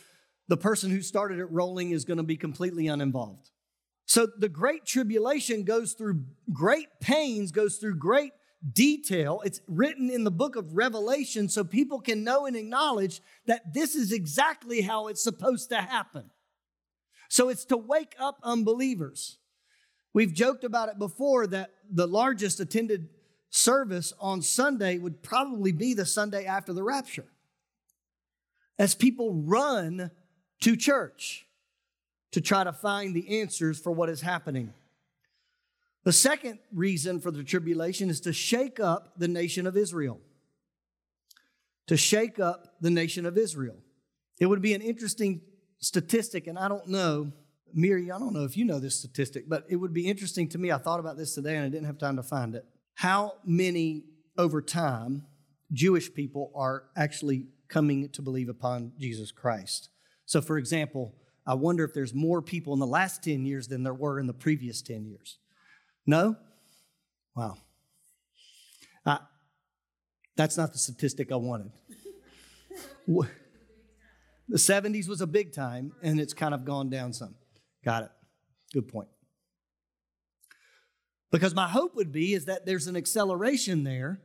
the 0.48 0.56
person 0.56 0.90
who 0.90 1.02
started 1.02 1.38
it 1.38 1.50
rolling 1.50 1.90
is 1.90 2.04
going 2.04 2.16
to 2.16 2.22
be 2.22 2.36
completely 2.36 2.86
uninvolved. 2.86 3.50
So 4.06 4.26
the 4.38 4.48
Great 4.48 4.86
Tribulation 4.86 5.64
goes 5.64 5.92
through 5.92 6.24
great 6.52 6.88
pains, 7.00 7.52
goes 7.52 7.76
through 7.76 7.96
great 7.96 8.32
detail. 8.72 9.42
It's 9.44 9.60
written 9.66 10.10
in 10.10 10.24
the 10.24 10.30
book 10.30 10.56
of 10.56 10.76
Revelation 10.76 11.48
so 11.48 11.64
people 11.64 12.00
can 12.00 12.24
know 12.24 12.46
and 12.46 12.56
acknowledge 12.56 13.20
that 13.46 13.74
this 13.74 13.94
is 13.94 14.12
exactly 14.12 14.80
how 14.80 15.08
it's 15.08 15.22
supposed 15.22 15.68
to 15.70 15.76
happen. 15.76 16.30
So 17.28 17.48
it's 17.48 17.64
to 17.66 17.76
wake 17.76 18.14
up 18.18 18.38
unbelievers. 18.42 19.38
We've 20.12 20.32
joked 20.32 20.64
about 20.64 20.88
it 20.88 20.98
before 20.98 21.46
that 21.48 21.70
the 21.90 22.06
largest 22.06 22.60
attended 22.60 23.08
service 23.50 24.12
on 24.18 24.42
Sunday 24.42 24.98
would 24.98 25.22
probably 25.22 25.72
be 25.72 25.94
the 25.94 26.06
Sunday 26.06 26.46
after 26.46 26.72
the 26.72 26.82
rapture. 26.82 27.26
As 28.78 28.94
people 28.94 29.34
run 29.34 30.10
to 30.60 30.76
church 30.76 31.46
to 32.32 32.40
try 32.40 32.64
to 32.64 32.72
find 32.72 33.14
the 33.14 33.40
answers 33.40 33.78
for 33.78 33.92
what 33.92 34.08
is 34.08 34.20
happening. 34.20 34.72
The 36.06 36.12
second 36.12 36.60
reason 36.72 37.20
for 37.20 37.32
the 37.32 37.42
tribulation 37.42 38.10
is 38.10 38.20
to 38.20 38.32
shake 38.32 38.78
up 38.78 39.14
the 39.18 39.26
nation 39.26 39.66
of 39.66 39.76
Israel. 39.76 40.20
To 41.88 41.96
shake 41.96 42.38
up 42.38 42.76
the 42.80 42.90
nation 42.90 43.26
of 43.26 43.36
Israel. 43.36 43.74
It 44.38 44.46
would 44.46 44.62
be 44.62 44.72
an 44.72 44.82
interesting 44.82 45.40
statistic, 45.80 46.46
and 46.46 46.60
I 46.60 46.68
don't 46.68 46.86
know, 46.86 47.32
Miri, 47.74 48.12
I 48.12 48.20
don't 48.20 48.32
know 48.32 48.44
if 48.44 48.56
you 48.56 48.64
know 48.64 48.78
this 48.78 48.94
statistic, 48.94 49.48
but 49.48 49.64
it 49.68 49.74
would 49.74 49.92
be 49.92 50.06
interesting 50.06 50.48
to 50.50 50.58
me. 50.58 50.70
I 50.70 50.78
thought 50.78 51.00
about 51.00 51.16
this 51.16 51.34
today 51.34 51.56
and 51.56 51.64
I 51.64 51.68
didn't 51.70 51.86
have 51.86 51.98
time 51.98 52.14
to 52.18 52.22
find 52.22 52.54
it. 52.54 52.64
How 52.94 53.32
many 53.44 54.04
over 54.38 54.62
time 54.62 55.26
Jewish 55.72 56.14
people 56.14 56.52
are 56.54 56.84
actually 56.96 57.48
coming 57.68 58.10
to 58.10 58.22
believe 58.22 58.48
upon 58.48 58.92
Jesus 58.96 59.32
Christ? 59.32 59.88
So, 60.24 60.40
for 60.40 60.56
example, 60.56 61.16
I 61.44 61.54
wonder 61.54 61.82
if 61.82 61.94
there's 61.94 62.14
more 62.14 62.42
people 62.42 62.74
in 62.74 62.78
the 62.78 62.86
last 62.86 63.24
10 63.24 63.44
years 63.44 63.66
than 63.66 63.82
there 63.82 63.92
were 63.92 64.20
in 64.20 64.28
the 64.28 64.32
previous 64.32 64.82
10 64.82 65.04
years. 65.04 65.40
No? 66.06 66.36
Wow. 67.34 67.56
That's 70.36 70.56
not 70.56 70.72
the 70.72 70.78
statistic 70.78 71.32
I 71.32 71.36
wanted. 71.36 71.72
the 73.08 74.58
70s 74.58 75.08
was 75.08 75.20
a 75.20 75.26
big 75.26 75.52
time, 75.52 75.92
and 76.02 76.20
it's 76.20 76.34
kind 76.34 76.54
of 76.54 76.64
gone 76.64 76.90
down 76.90 77.12
some. 77.12 77.34
Got 77.84 78.04
it. 78.04 78.10
Good 78.74 78.88
point. 78.88 79.08
Because 81.32 81.54
my 81.54 81.68
hope 81.68 81.96
would 81.96 82.12
be 82.12 82.34
is 82.34 82.44
that 82.44 82.66
there's 82.66 82.86
an 82.86 82.96
acceleration 82.96 83.82
there. 83.82 84.20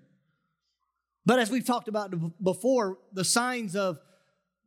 But 1.26 1.40
as 1.40 1.50
we've 1.50 1.66
talked 1.66 1.88
about 1.88 2.14
before, 2.44 2.98
the 3.14 3.24
signs 3.24 3.76
of 3.76 4.00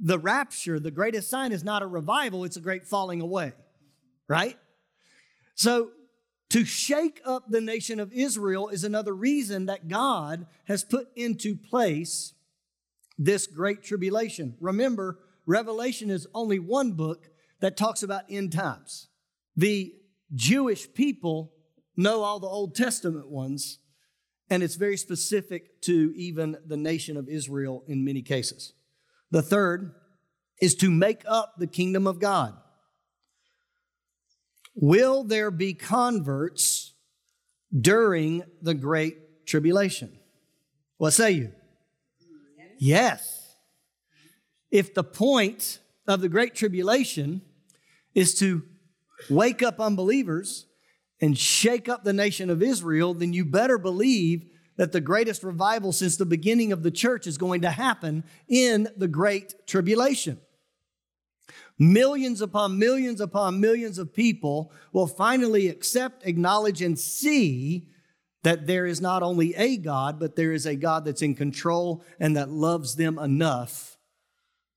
the 0.00 0.18
rapture, 0.18 0.80
the 0.80 0.90
greatest 0.90 1.28
sign 1.28 1.52
is 1.52 1.62
not 1.62 1.82
a 1.82 1.86
revival, 1.86 2.44
it's 2.44 2.56
a 2.56 2.60
great 2.60 2.86
falling 2.86 3.20
away, 3.20 3.52
right? 4.28 4.56
So 5.56 5.90
to 6.54 6.64
shake 6.64 7.20
up 7.24 7.42
the 7.48 7.60
nation 7.60 7.98
of 7.98 8.12
Israel 8.12 8.68
is 8.68 8.84
another 8.84 9.12
reason 9.12 9.66
that 9.66 9.88
God 9.88 10.46
has 10.66 10.84
put 10.84 11.08
into 11.16 11.56
place 11.56 12.32
this 13.18 13.48
great 13.48 13.82
tribulation. 13.82 14.56
Remember, 14.60 15.18
Revelation 15.46 16.10
is 16.10 16.28
only 16.32 16.60
one 16.60 16.92
book 16.92 17.28
that 17.58 17.76
talks 17.76 18.04
about 18.04 18.22
end 18.30 18.52
times. 18.52 19.08
The 19.56 19.96
Jewish 20.32 20.94
people 20.94 21.52
know 21.96 22.22
all 22.22 22.38
the 22.38 22.46
Old 22.46 22.76
Testament 22.76 23.28
ones, 23.28 23.80
and 24.48 24.62
it's 24.62 24.76
very 24.76 24.96
specific 24.96 25.82
to 25.82 26.12
even 26.14 26.56
the 26.64 26.76
nation 26.76 27.16
of 27.16 27.28
Israel 27.28 27.82
in 27.88 28.04
many 28.04 28.22
cases. 28.22 28.74
The 29.32 29.42
third 29.42 29.92
is 30.62 30.76
to 30.76 30.88
make 30.88 31.24
up 31.26 31.54
the 31.58 31.66
kingdom 31.66 32.06
of 32.06 32.20
God. 32.20 32.54
Will 34.74 35.24
there 35.24 35.50
be 35.50 35.74
converts 35.74 36.94
during 37.78 38.42
the 38.60 38.74
great 38.74 39.46
tribulation? 39.46 40.18
What 40.98 41.12
say 41.12 41.32
you? 41.32 41.52
Yes. 42.78 43.56
If 44.70 44.94
the 44.94 45.04
point 45.04 45.78
of 46.06 46.20
the 46.20 46.28
great 46.28 46.54
tribulation 46.54 47.42
is 48.14 48.34
to 48.40 48.62
wake 49.30 49.62
up 49.62 49.80
unbelievers 49.80 50.66
and 51.20 51.38
shake 51.38 51.88
up 51.88 52.04
the 52.04 52.12
nation 52.12 52.50
of 52.50 52.62
Israel, 52.62 53.14
then 53.14 53.32
you 53.32 53.44
better 53.44 53.78
believe 53.78 54.44
that 54.76 54.92
the 54.92 55.00
greatest 55.00 55.44
revival 55.44 55.92
since 55.92 56.16
the 56.16 56.26
beginning 56.26 56.72
of 56.72 56.82
the 56.82 56.90
church 56.90 57.26
is 57.26 57.38
going 57.38 57.62
to 57.62 57.70
happen 57.70 58.24
in 58.48 58.88
the 58.96 59.08
great 59.08 59.54
tribulation. 59.66 60.40
Millions 61.78 62.40
upon 62.40 62.78
millions 62.78 63.20
upon 63.20 63.60
millions 63.60 63.98
of 63.98 64.14
people 64.14 64.72
will 64.92 65.08
finally 65.08 65.68
accept, 65.68 66.24
acknowledge, 66.26 66.80
and 66.80 66.98
see 66.98 67.88
that 68.44 68.66
there 68.66 68.86
is 68.86 69.00
not 69.00 69.22
only 69.22 69.54
a 69.54 69.76
God, 69.76 70.20
but 70.20 70.36
there 70.36 70.52
is 70.52 70.66
a 70.66 70.76
God 70.76 71.04
that's 71.04 71.22
in 71.22 71.34
control 71.34 72.04
and 72.20 72.36
that 72.36 72.50
loves 72.50 72.94
them 72.94 73.18
enough 73.18 73.98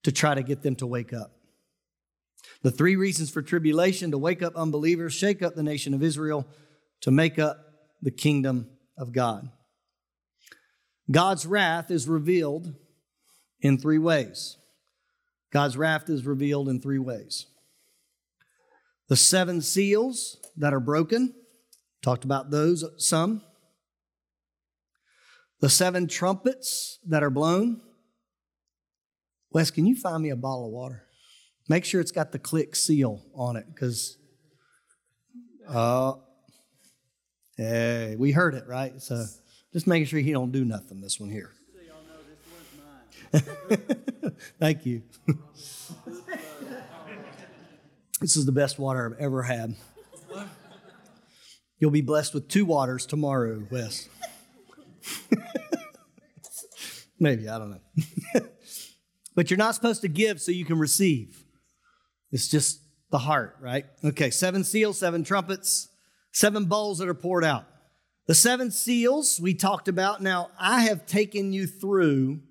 to 0.04 0.12
try 0.12 0.34
to 0.34 0.42
get 0.42 0.64
them 0.64 0.76
to 0.78 0.88
wake 0.88 1.14
up. 1.14 1.34
The 2.64 2.72
three 2.72 2.96
reasons 2.96 3.30
for 3.30 3.42
tribulation 3.42 4.12
to 4.12 4.18
wake 4.18 4.42
up 4.42 4.56
unbelievers, 4.56 5.14
shake 5.14 5.44
up 5.44 5.54
the 5.54 5.64
nation 5.64 5.94
of 5.94 6.02
Israel, 6.02 6.48
to 7.02 7.12
make 7.12 7.38
up 7.38 7.60
the 8.02 8.12
kingdom 8.12 8.70
of 8.98 9.12
God. 9.12 9.50
God's 11.12 11.46
wrath 11.46 11.92
is 11.92 12.08
revealed 12.08 12.74
in 13.62 13.78
three 13.78 14.00
ways. 14.00 14.58
God's 15.52 15.78
wrath 15.78 16.10
is 16.10 16.26
revealed 16.26 16.70
in 16.70 16.82
three 16.82 17.00
ways. 17.00 17.48
The 19.08 19.16
seven 19.16 19.62
seals 19.62 20.38
that 20.58 20.74
are 20.74 20.80
broken, 20.80 21.34
talked 22.02 22.26
about 22.26 22.52
those 22.52 22.84
some. 22.98 23.42
The 25.60 25.70
seven 25.70 26.08
trumpets 26.08 27.00
that 27.08 27.24
are 27.24 27.30
blown. 27.30 27.82
Wes, 29.52 29.72
can 29.72 29.86
you 29.86 29.96
find 29.96 30.22
me 30.22 30.30
a 30.30 30.36
bottle 30.36 30.66
of 30.66 30.72
water? 30.72 31.04
Make 31.70 31.84
sure 31.84 32.00
it's 32.00 32.12
got 32.12 32.32
the 32.32 32.40
click 32.40 32.76
seal 32.76 33.26
on 33.34 33.56
it 33.56 33.66
because, 33.74 34.18
uh, 35.68 36.14
hey, 37.58 38.16
we 38.18 38.32
heard 38.32 38.54
it, 38.54 38.68
right? 38.68 39.02
So 39.02 39.26
just 39.74 39.88
making 39.88 40.06
sure 40.06 40.20
he 40.20 40.32
don't 40.32 40.52
do 40.52 40.64
nothing 40.64 41.02
this 41.02 41.20
one 41.20 41.30
here. 41.30 41.57
Thank 44.60 44.86
you. 44.86 45.04
this 48.22 48.36
is 48.38 48.46
the 48.46 48.52
best 48.52 48.80
water 48.80 49.14
I've 49.14 49.20
ever 49.22 49.44
had. 49.44 49.76
You'll 51.80 51.92
be 51.92 52.02
blessed 52.02 52.34
with 52.34 52.48
two 52.48 52.66
waters 52.66 53.06
tomorrow, 53.06 53.64
Wes. 53.70 54.10
Maybe, 57.20 57.48
I 57.48 57.60
don't 57.60 57.72
know. 57.72 57.82
but 59.36 59.50
you're 59.50 59.58
not 59.58 59.76
supposed 59.76 60.02
to 60.02 60.08
give 60.08 60.42
so 60.42 60.52
you 60.52 60.66
can 60.66 60.80
receive. 60.80 61.44
It's 62.32 62.48
just 62.48 62.82
the 63.12 63.20
heart, 63.20 63.58
right? 63.62 63.86
Okay, 64.04 64.30
seven 64.32 64.64
seals, 64.64 65.00
seven 65.00 65.24
trumpets, 65.24 65.90
seven 66.32 66.66
bowls 66.66 66.98
that 67.00 67.08
are 67.08 67.14
poured 67.14 67.44
out. 67.44 67.66
The 68.28 68.36
seven 68.36 68.72
seals 68.72 69.40
we 69.40 69.54
talked 69.54 69.88
about. 69.88 70.22
Now, 70.22 70.50
I 70.60 70.82
have 70.82 71.06
taken 71.06 71.54
you 71.54 71.66
through 71.66 72.42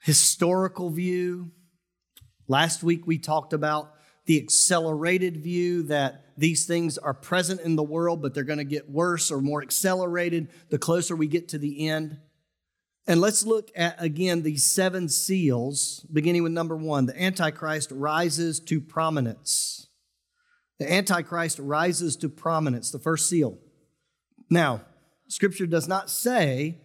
historical 0.00 0.90
view. 0.90 1.50
Last 2.46 2.82
week 2.82 3.06
we 3.06 3.18
talked 3.18 3.52
about 3.52 3.94
the 4.26 4.38
accelerated 4.38 5.38
view 5.38 5.84
that 5.84 6.24
these 6.36 6.66
things 6.66 6.98
are 6.98 7.14
present 7.14 7.60
in 7.62 7.76
the 7.76 7.82
world, 7.82 8.22
but 8.22 8.34
they're 8.34 8.44
going 8.44 8.58
to 8.58 8.64
get 8.64 8.90
worse 8.90 9.30
or 9.30 9.40
more 9.40 9.62
accelerated 9.62 10.48
the 10.68 10.78
closer 10.78 11.16
we 11.16 11.26
get 11.26 11.48
to 11.48 11.58
the 11.58 11.88
end. 11.88 12.18
And 13.06 13.22
let's 13.22 13.46
look 13.46 13.70
at 13.74 14.00
again 14.02 14.42
these 14.42 14.64
seven 14.64 15.08
seals, 15.08 16.06
beginning 16.12 16.42
with 16.42 16.52
number 16.52 16.76
one. 16.76 17.06
The 17.06 17.20
Antichrist 17.20 17.90
rises 17.90 18.60
to 18.60 18.82
prominence. 18.82 19.88
The 20.78 20.92
Antichrist 20.92 21.58
rises 21.58 22.16
to 22.16 22.28
prominence, 22.28 22.90
the 22.90 22.98
first 22.98 23.28
seal. 23.28 23.58
Now, 24.50 24.82
Scripture 25.26 25.66
does 25.66 25.88
not 25.88 26.10
say 26.10 26.78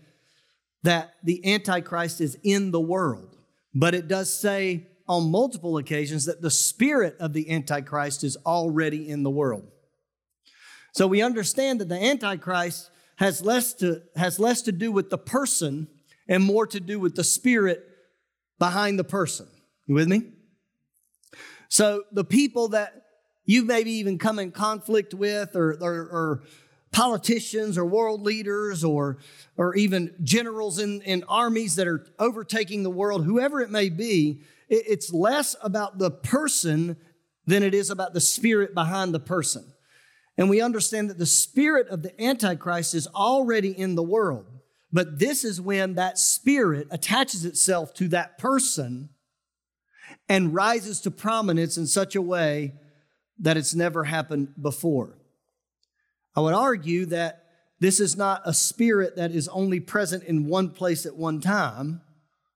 that 0.83 1.15
the 1.23 1.53
Antichrist 1.53 2.21
is 2.21 2.37
in 2.43 2.71
the 2.71 2.79
world, 2.79 3.37
but 3.73 3.95
it 3.95 4.07
does 4.07 4.33
say 4.33 4.87
on 5.07 5.31
multiple 5.31 5.77
occasions 5.77 6.25
that 6.25 6.41
the 6.41 6.51
spirit 6.51 7.17
of 7.19 7.33
the 7.33 7.49
Antichrist 7.49 8.23
is 8.23 8.37
already 8.45 9.09
in 9.09 9.23
the 9.23 9.29
world. 9.29 9.67
So 10.93 11.07
we 11.07 11.21
understand 11.21 11.81
that 11.81 11.89
the 11.89 12.01
Antichrist 12.01 12.89
has 13.17 13.41
less 13.41 13.73
to, 13.75 14.01
has 14.15 14.39
less 14.39 14.61
to 14.63 14.71
do 14.71 14.91
with 14.91 15.09
the 15.09 15.17
person 15.17 15.87
and 16.27 16.43
more 16.43 16.67
to 16.67 16.79
do 16.79 16.99
with 16.99 17.15
the 17.15 17.23
spirit 17.23 17.85
behind 18.59 18.97
the 18.97 19.03
person. 19.03 19.47
You 19.87 19.95
with 19.95 20.07
me? 20.07 20.23
So 21.67 22.03
the 22.11 22.23
people 22.23 22.69
that 22.69 23.03
you 23.45 23.65
maybe 23.65 23.91
even 23.93 24.17
come 24.17 24.39
in 24.39 24.51
conflict 24.51 25.13
with 25.13 25.55
or, 25.55 25.71
or, 25.81 25.93
or 25.93 26.43
politicians 26.93 27.77
or 27.77 27.85
world 27.85 28.21
leaders 28.21 28.83
or, 28.83 29.17
or 29.57 29.75
even 29.75 30.13
generals 30.23 30.79
in, 30.79 31.01
in 31.01 31.23
armies 31.27 31.75
that 31.75 31.87
are 31.87 32.05
overtaking 32.19 32.83
the 32.83 32.89
world, 32.89 33.25
whoever 33.25 33.59
it 33.59 33.69
may 33.69 33.89
be, 33.89 34.41
it, 34.69 34.83
it's 34.87 35.11
less 35.11 35.55
about 35.61 35.97
the 35.97 36.11
person 36.11 36.95
than 37.45 37.63
it 37.63 37.73
is 37.73 37.89
about 37.89 38.13
the 38.13 38.21
spirit 38.21 38.73
behind 38.73 39.13
the 39.13 39.19
person. 39.19 39.65
And 40.37 40.49
we 40.49 40.61
understand 40.61 41.09
that 41.09 41.19
the 41.19 41.25
spirit 41.25 41.89
of 41.89 42.01
the 42.01 42.21
Antichrist 42.21 42.95
is 42.95 43.07
already 43.07 43.77
in 43.77 43.95
the 43.95 44.03
world. 44.03 44.45
But 44.91 45.19
this 45.19 45.43
is 45.43 45.59
when 45.59 45.95
that 45.95 46.17
spirit 46.17 46.87
attaches 46.91 47.45
itself 47.45 47.93
to 47.95 48.07
that 48.09 48.37
person 48.37 49.09
and 50.29 50.53
rises 50.53 51.01
to 51.01 51.11
prominence 51.11 51.77
in 51.77 51.87
such 51.87 52.15
a 52.15 52.21
way 52.21 52.73
that 53.39 53.57
it's 53.57 53.73
never 53.73 54.03
happened 54.03 54.53
before. 54.61 55.17
I 56.35 56.41
would 56.41 56.53
argue 56.53 57.05
that 57.07 57.43
this 57.79 57.99
is 57.99 58.15
not 58.15 58.41
a 58.45 58.53
spirit 58.53 59.17
that 59.17 59.31
is 59.31 59.47
only 59.49 59.79
present 59.79 60.23
in 60.23 60.47
one 60.47 60.69
place 60.69 61.05
at 61.05 61.15
one 61.15 61.41
time. 61.41 62.01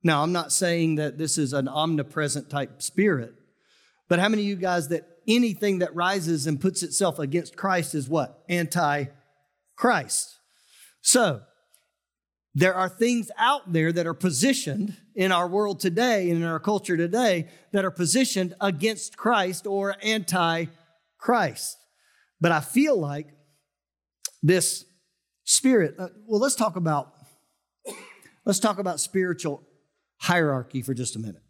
Now, 0.03 0.23
I'm 0.23 0.31
not 0.31 0.51
saying 0.51 0.95
that 0.95 1.17
this 1.17 1.37
is 1.37 1.53
an 1.53 1.67
omnipresent 1.67 2.49
type 2.49 2.81
spirit, 2.81 3.33
but 4.07 4.19
how 4.19 4.29
many 4.29 4.43
of 4.43 4.47
you 4.47 4.55
guys 4.55 4.87
that 4.87 5.05
anything 5.27 5.79
that 5.79 5.93
rises 5.93 6.47
and 6.47 6.61
puts 6.61 6.81
itself 6.81 7.19
against 7.19 7.57
Christ 7.57 7.93
is 7.93 8.07
what? 8.07 8.43
Anti 8.47 9.05
Christ. 9.75 10.39
So, 11.01 11.41
there 12.55 12.73
are 12.73 12.89
things 12.89 13.29
out 13.37 13.71
there 13.71 13.91
that 13.91 14.07
are 14.07 14.15
positioned 14.15 14.97
in 15.13 15.31
our 15.31 15.47
world 15.47 15.79
today 15.79 16.31
and 16.31 16.41
in 16.41 16.47
our 16.47 16.59
culture 16.59 16.97
today 16.97 17.49
that 17.71 17.85
are 17.85 17.91
positioned 17.91 18.55
against 18.59 19.15
Christ 19.15 19.67
or 19.67 19.95
anti 20.01 20.65
Christ. 21.19 21.77
But 22.41 22.51
I 22.51 22.61
feel 22.61 22.99
like 22.99 23.27
this 24.47 24.85
spirit. 25.43 25.95
Uh, 25.97 26.09
well, 26.25 26.39
let's 26.39 26.55
talk 26.55 26.75
about 26.75 27.13
let's 28.45 28.59
talk 28.59 28.79
about 28.79 28.99
spiritual 28.99 29.67
hierarchy 30.17 30.81
for 30.81 30.93
just 30.93 31.15
a 31.15 31.19
minute. 31.19 31.43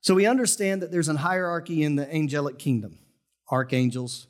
So 0.00 0.14
we 0.14 0.26
understand 0.26 0.82
that 0.82 0.92
there's 0.92 1.08
an 1.08 1.16
hierarchy 1.16 1.82
in 1.82 1.96
the 1.96 2.12
angelic 2.14 2.58
kingdom, 2.58 2.98
archangels, 3.50 4.28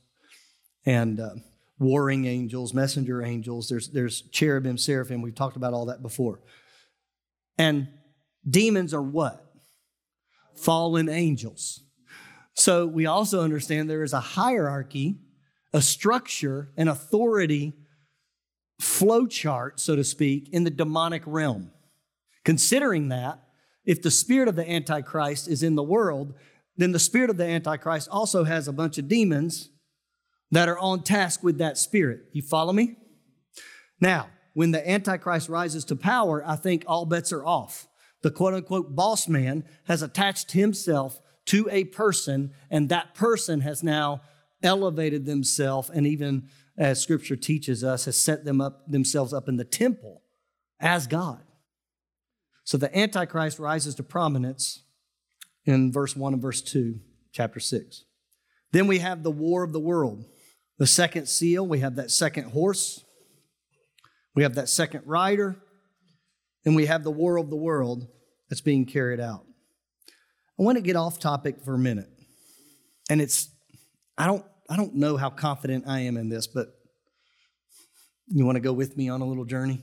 and 0.87 1.20
uh, 1.20 1.30
warring 1.78 2.25
angels, 2.25 2.75
messenger 2.75 3.22
angels, 3.22 3.68
there's, 3.68 3.88
there's 3.88 4.22
cherubim, 4.30 4.78
seraphim. 4.78 5.22
We've 5.22 5.34
talked 5.34 5.56
about 5.56 5.75
all 5.75 5.87
that 5.87 6.02
before. 6.02 6.40
And 7.56 7.88
demons 8.48 8.94
are 8.94 9.02
what? 9.02 9.44
Fallen 10.56 11.08
angels. 11.08 11.80
So 12.54 12.87
we 12.87 13.06
also 13.06 13.42
understand 13.42 13.88
there 13.88 14.02
is 14.02 14.12
a 14.12 14.20
hierarchy, 14.20 15.20
a 15.72 15.82
structure, 15.82 16.70
an 16.76 16.88
authority 16.88 17.75
flow 18.80 19.26
chart, 19.26 19.80
so 19.80 19.96
to 19.96 20.04
speak, 20.04 20.48
in 20.50 20.64
the 20.64 20.70
demonic 20.70 21.22
realm. 21.26 21.70
Considering 22.44 23.08
that, 23.08 23.42
if 23.84 24.02
the 24.02 24.10
spirit 24.10 24.48
of 24.48 24.56
the 24.56 24.68
Antichrist 24.68 25.48
is 25.48 25.62
in 25.62 25.75
the 25.75 25.82
world, 25.82 26.34
then 26.76 26.92
the 26.92 26.98
spirit 26.98 27.30
of 27.30 27.37
the 27.37 27.46
Antichrist 27.46 28.08
also 28.10 28.44
has 28.44 28.68
a 28.68 28.72
bunch 28.72 28.98
of 28.98 29.08
demons 29.08 29.70
that 30.50 30.68
are 30.68 30.78
on 30.78 31.02
task 31.02 31.42
with 31.42 31.58
that 31.58 31.76
spirit. 31.76 32.20
You 32.32 32.42
follow 32.42 32.72
me? 32.72 32.96
Now, 34.00 34.28
when 34.54 34.70
the 34.70 34.88
Antichrist 34.88 35.48
rises 35.48 35.84
to 35.87 35.96
power, 35.96 36.42
I 36.46 36.56
think 36.56 36.84
all 36.87 37.04
bets 37.04 37.32
are 37.32 37.44
off. 37.44 37.88
The 38.22 38.30
quote 38.30 38.54
unquote 38.54 38.94
boss 38.94 39.28
man 39.28 39.64
has 39.84 40.02
attached 40.02 40.52
himself 40.52 41.20
to 41.46 41.68
a 41.70 41.84
person, 41.84 42.52
and 42.70 42.88
that 42.88 43.14
person 43.14 43.60
has 43.60 43.82
now 43.82 44.20
elevated 44.62 45.27
themselves 45.27 45.91
and 45.91 46.07
even 46.07 46.49
as 46.77 47.03
scripture 47.03 47.37
teaches 47.37 47.83
us, 47.83 48.05
has 48.05 48.17
set 48.17 48.45
them 48.45 48.61
up 48.61 48.91
themselves 48.91 49.33
up 49.33 49.49
in 49.49 49.57
the 49.57 49.65
temple 49.65 50.23
as 50.81 51.07
God. 51.07 51.43
So 52.65 52.77
the 52.77 52.97
Antichrist 52.97 53.59
rises 53.59 53.95
to 53.97 54.03
prominence 54.03 54.83
in 55.65 55.93
verse 55.93 56.15
1 56.15 56.35
and 56.35 56.43
verse 56.43 56.62
2, 56.62 57.00
chapter 57.33 57.61
6. 57.61 58.05
Then 58.73 58.87
we 58.87 58.99
have 58.99 59.23
the 59.23 59.31
war 59.31 59.62
of 59.65 59.73
the 59.73 59.81
world. 59.81 60.25
The 60.79 60.87
second 60.87 61.29
seal, 61.29 61.67
we 61.67 61.81
have 61.81 61.97
that 61.97 62.11
second 62.11 62.50
horse, 62.50 63.03
we 64.35 64.45
have 64.45 64.55
that 64.55 64.69
second 64.69 65.03
rider, 65.05 65.57
and 66.65 66.77
we 66.77 66.87
have 66.87 67.03
the 67.03 67.11
war 67.11 67.38
of 67.38 67.50
the 67.50 67.57
world 67.57 68.07
that's 68.49 68.61
being 68.61 68.85
carried 68.85 69.19
out. 69.19 69.45
I 70.59 70.62
want 70.62 70.77
to 70.77 70.83
get 70.83 70.97
off 70.97 71.19
topic 71.19 71.61
for 71.65 71.75
a 71.75 71.79
minute. 71.79 72.09
And 73.11 73.21
it's, 73.21 73.49
I 74.18 74.26
don't 74.26 74.44
I 74.68 74.76
don't 74.76 74.96
know 74.96 75.16
how 75.16 75.30
confident 75.30 75.84
I 75.87 76.00
am 76.00 76.16
in 76.16 76.28
this, 76.28 76.46
but 76.48 76.75
you 78.26 78.44
want 78.44 78.56
to 78.56 78.60
go 78.60 78.72
with 78.72 78.96
me 78.96 79.08
on 79.08 79.22
a 79.22 79.25
little 79.25 79.44
journey? 79.44 79.80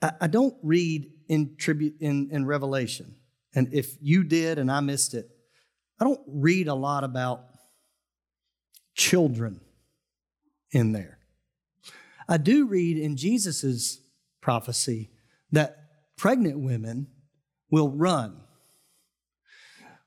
I, 0.00 0.12
I 0.22 0.26
don't 0.28 0.54
read 0.62 1.10
in 1.28 1.56
tribute 1.56 1.96
in, 2.00 2.30
in 2.30 2.46
Revelation, 2.46 3.16
and 3.54 3.74
if 3.74 3.96
you 4.00 4.22
did 4.22 4.58
and 4.58 4.70
I 4.70 4.80
missed 4.80 5.14
it, 5.14 5.28
I 6.00 6.04
don't 6.04 6.20
read 6.26 6.68
a 6.68 6.74
lot 6.74 7.04
about 7.04 7.44
children 8.94 9.60
in 10.70 10.92
there. 10.92 11.18
I 12.28 12.36
do 12.36 12.66
read 12.66 12.96
in 12.96 13.16
Jesus's 13.16 14.00
prophecy 14.40 15.10
that 15.50 15.76
pregnant 16.16 16.60
women 16.60 17.08
will 17.70 17.90
run 17.90 18.40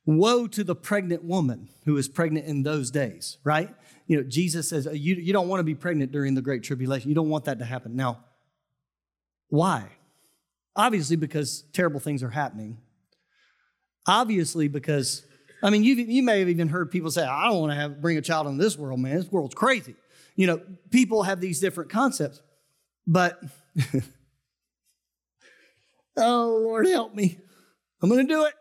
Woe 0.05 0.47
to 0.47 0.63
the 0.63 0.75
pregnant 0.75 1.23
woman 1.23 1.69
who 1.85 1.97
is 1.97 2.07
pregnant 2.07 2.45
in 2.45 2.63
those 2.63 2.91
days, 2.91 3.37
right? 3.43 3.73
You 4.07 4.17
know, 4.17 4.23
Jesus 4.23 4.69
says, 4.69 4.87
you, 4.91 5.15
you 5.15 5.33
don't 5.33 5.47
want 5.47 5.59
to 5.59 5.63
be 5.63 5.73
pregnant 5.73 6.11
during 6.11 6.35
the 6.35 6.41
Great 6.41 6.63
Tribulation. 6.63 7.09
You 7.09 7.15
don't 7.15 7.29
want 7.29 7.45
that 7.45 7.59
to 7.59 7.65
happen. 7.65 7.95
Now, 7.95 8.23
why? 9.49 9.87
Obviously, 10.75 11.15
because 11.15 11.63
terrible 11.73 11.99
things 11.99 12.21
are 12.21 12.29
happening. 12.29 12.77
Obviously, 14.05 14.67
because, 14.67 15.25
I 15.63 15.71
mean, 15.71 15.83
you, 15.83 15.95
you 15.95 16.21
may 16.21 16.39
have 16.39 16.49
even 16.49 16.67
heard 16.67 16.91
people 16.91 17.09
say, 17.09 17.23
I 17.23 17.47
don't 17.47 17.61
want 17.61 17.71
to 17.71 17.75
have, 17.75 18.01
bring 18.01 18.17
a 18.17 18.21
child 18.21 18.45
into 18.45 18.63
this 18.63 18.77
world, 18.77 18.99
man. 18.99 19.15
This 19.15 19.31
world's 19.31 19.55
crazy. 19.55 19.95
You 20.35 20.47
know, 20.47 20.61
people 20.91 21.23
have 21.23 21.41
these 21.41 21.59
different 21.59 21.89
concepts. 21.89 22.41
But, 23.07 23.41
oh, 26.17 26.59
Lord, 26.63 26.87
help 26.87 27.15
me. 27.15 27.39
I'm 28.01 28.09
going 28.09 28.27
to 28.27 28.33
do 28.33 28.45
it. 28.45 28.53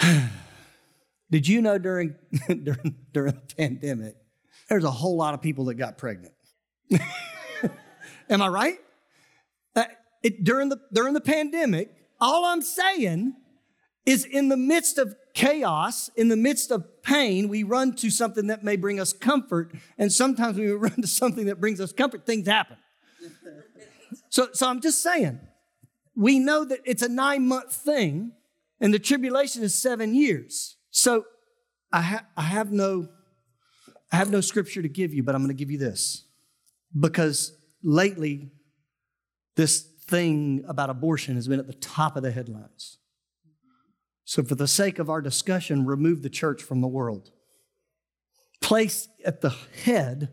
Did 1.30 1.46
you 1.46 1.62
know 1.62 1.78
during, 1.78 2.16
during, 2.48 2.96
during 3.12 3.34
the 3.34 3.54
pandemic, 3.56 4.16
there's 4.68 4.84
a 4.84 4.90
whole 4.90 5.16
lot 5.16 5.34
of 5.34 5.42
people 5.42 5.66
that 5.66 5.74
got 5.74 5.98
pregnant? 5.98 6.34
Am 8.30 8.42
I 8.42 8.48
right? 8.48 8.78
Uh, 9.74 9.84
it, 10.22 10.44
during, 10.44 10.68
the, 10.68 10.78
during 10.92 11.14
the 11.14 11.20
pandemic, 11.20 11.90
all 12.20 12.44
I'm 12.44 12.62
saying 12.62 13.34
is 14.06 14.24
in 14.24 14.48
the 14.48 14.56
midst 14.56 14.98
of 14.98 15.14
chaos, 15.34 16.10
in 16.16 16.28
the 16.28 16.36
midst 16.36 16.70
of 16.70 17.02
pain, 17.02 17.48
we 17.48 17.62
run 17.62 17.94
to 17.96 18.10
something 18.10 18.48
that 18.48 18.64
may 18.64 18.76
bring 18.76 18.98
us 18.98 19.12
comfort. 19.12 19.72
And 19.98 20.12
sometimes 20.12 20.58
we 20.58 20.70
run 20.70 21.00
to 21.02 21.06
something 21.06 21.46
that 21.46 21.60
brings 21.60 21.80
us 21.80 21.92
comfort, 21.92 22.26
things 22.26 22.46
happen. 22.46 22.76
so, 24.28 24.48
so 24.52 24.68
I'm 24.68 24.80
just 24.80 25.02
saying, 25.02 25.40
we 26.16 26.38
know 26.38 26.64
that 26.64 26.80
it's 26.84 27.02
a 27.02 27.08
nine 27.08 27.46
month 27.46 27.72
thing 27.72 28.32
and 28.80 28.94
the 28.94 28.98
tribulation 28.98 29.62
is 29.62 29.74
seven 29.74 30.14
years. 30.14 30.76
So 30.90 31.24
I, 31.92 32.00
ha- 32.02 32.26
I 32.36 32.42
have 32.42 32.72
no 32.72 33.08
I 34.12 34.16
have 34.16 34.30
no 34.30 34.40
scripture 34.40 34.82
to 34.82 34.88
give 34.88 35.14
you, 35.14 35.22
but 35.22 35.34
I'm 35.34 35.40
going 35.40 35.56
to 35.56 35.58
give 35.58 35.70
you 35.70 35.78
this. 35.78 36.24
Because 36.98 37.52
lately, 37.82 38.50
this 39.56 39.86
thing 40.08 40.64
about 40.66 40.90
abortion 40.90 41.36
has 41.36 41.46
been 41.46 41.60
at 41.60 41.68
the 41.68 41.74
top 41.74 42.16
of 42.16 42.24
the 42.24 42.32
headlines. 42.32 42.98
So, 44.24 44.42
for 44.42 44.56
the 44.56 44.66
sake 44.66 44.98
of 44.98 45.08
our 45.08 45.20
discussion, 45.20 45.86
remove 45.86 46.22
the 46.22 46.30
church 46.30 46.62
from 46.62 46.80
the 46.80 46.88
world. 46.88 47.30
Place 48.60 49.08
at 49.24 49.40
the 49.40 49.54
head 49.84 50.30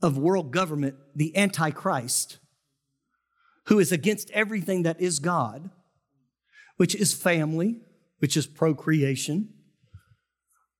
of 0.00 0.16
world 0.16 0.52
government 0.52 0.94
the 1.14 1.36
Antichrist, 1.36 2.38
who 3.66 3.80
is 3.80 3.90
against 3.90 4.30
everything 4.30 4.84
that 4.84 5.00
is 5.00 5.18
God 5.18 5.70
which 6.78 6.94
is 6.94 7.12
family, 7.12 7.82
which 8.18 8.36
is 8.36 8.46
procreation, 8.46 9.50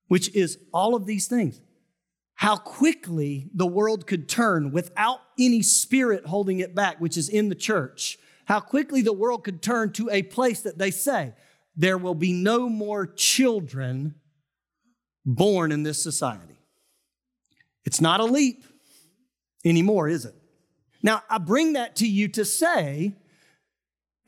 which 0.06 0.34
is 0.34 0.58
all 0.72 0.94
of 0.94 1.04
these 1.04 1.26
things. 1.26 1.60
How 2.34 2.56
quickly 2.56 3.50
the 3.52 3.66
world 3.66 4.06
could 4.06 4.28
turn 4.28 4.70
without 4.70 5.18
any 5.38 5.60
spirit 5.60 6.24
holding 6.24 6.60
it 6.60 6.74
back, 6.74 7.00
which 7.00 7.16
is 7.16 7.28
in 7.28 7.48
the 7.48 7.54
church. 7.54 8.16
How 8.46 8.60
quickly 8.60 9.02
the 9.02 9.12
world 9.12 9.44
could 9.44 9.60
turn 9.60 9.92
to 9.94 10.08
a 10.08 10.22
place 10.22 10.60
that 10.62 10.78
they 10.78 10.92
say, 10.92 11.34
there 11.76 11.98
will 11.98 12.14
be 12.14 12.32
no 12.32 12.68
more 12.68 13.06
children 13.06 14.14
born 15.26 15.72
in 15.72 15.82
this 15.82 16.02
society. 16.02 16.60
It's 17.84 18.00
not 18.00 18.20
a 18.20 18.24
leap 18.24 18.64
anymore, 19.64 20.08
is 20.08 20.24
it? 20.24 20.34
Now, 21.02 21.22
I 21.28 21.38
bring 21.38 21.74
that 21.74 21.96
to 21.96 22.06
you 22.06 22.28
to 22.28 22.44
say 22.44 23.16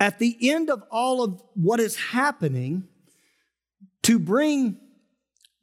at 0.01 0.19
the 0.19 0.37
end 0.51 0.71
of 0.71 0.83
all 0.91 1.23
of 1.23 1.43
what 1.55 1.79
is 1.79 1.95
happening, 1.97 2.89
to 4.03 4.19
bring 4.19 4.79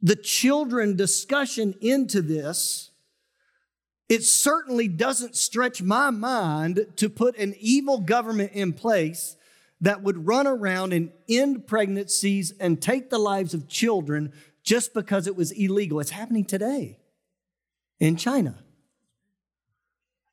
the 0.02 0.16
children 0.16 0.96
discussion 0.96 1.74
into 1.82 2.22
this, 2.22 2.92
it 4.08 4.24
certainly 4.24 4.88
doesn't 4.88 5.36
stretch 5.36 5.82
my 5.82 6.12
mind 6.12 6.86
to 6.98 7.10
put 7.10 7.36
an 7.38 7.56
evil 7.60 8.00
government 8.00 8.52
in 8.54 8.74
place 8.74 9.36
that 9.82 10.02
would 10.02 10.28
run 10.28 10.48
around 10.48 10.94
and 10.94 11.12
end 11.28 11.68
pregnancies 11.68 12.54
and 12.60 12.82
take 12.82 13.10
the 13.10 13.20
lives 13.20 13.54
of 13.54 13.68
children 13.68 14.32
just 14.64 14.94
because 14.94 15.28
it 15.28 15.36
was 15.36 15.52
illegal. 15.52 16.00
It's 16.00 16.12
happening 16.12 16.46
today 16.46 17.00
in 18.00 18.16
China. 18.16 18.64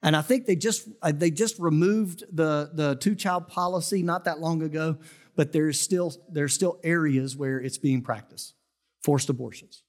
And 0.05 0.15
I 0.15 0.21
think 0.21 0.45
they 0.45 0.55
just 0.55 0.87
uh, 1.01 1.13
they 1.13 1.31
just 1.31 1.59
removed 1.59 2.25
the 2.31 2.71
the 2.75 2.95
two 2.97 3.15
child 3.15 3.49
policy 3.49 4.03
not 4.03 4.27
that 4.27 4.39
long 4.39 4.63
ago, 4.63 4.99
but 5.35 5.51
there's 5.51 5.81
still 5.81 6.13
there's 6.31 6.53
still 6.53 6.79
areas 6.85 7.37
where 7.39 7.59
it's 7.59 7.79
being 7.79 8.03
practiced, 8.03 8.55
forced 9.03 9.31
abortions. 9.31 9.83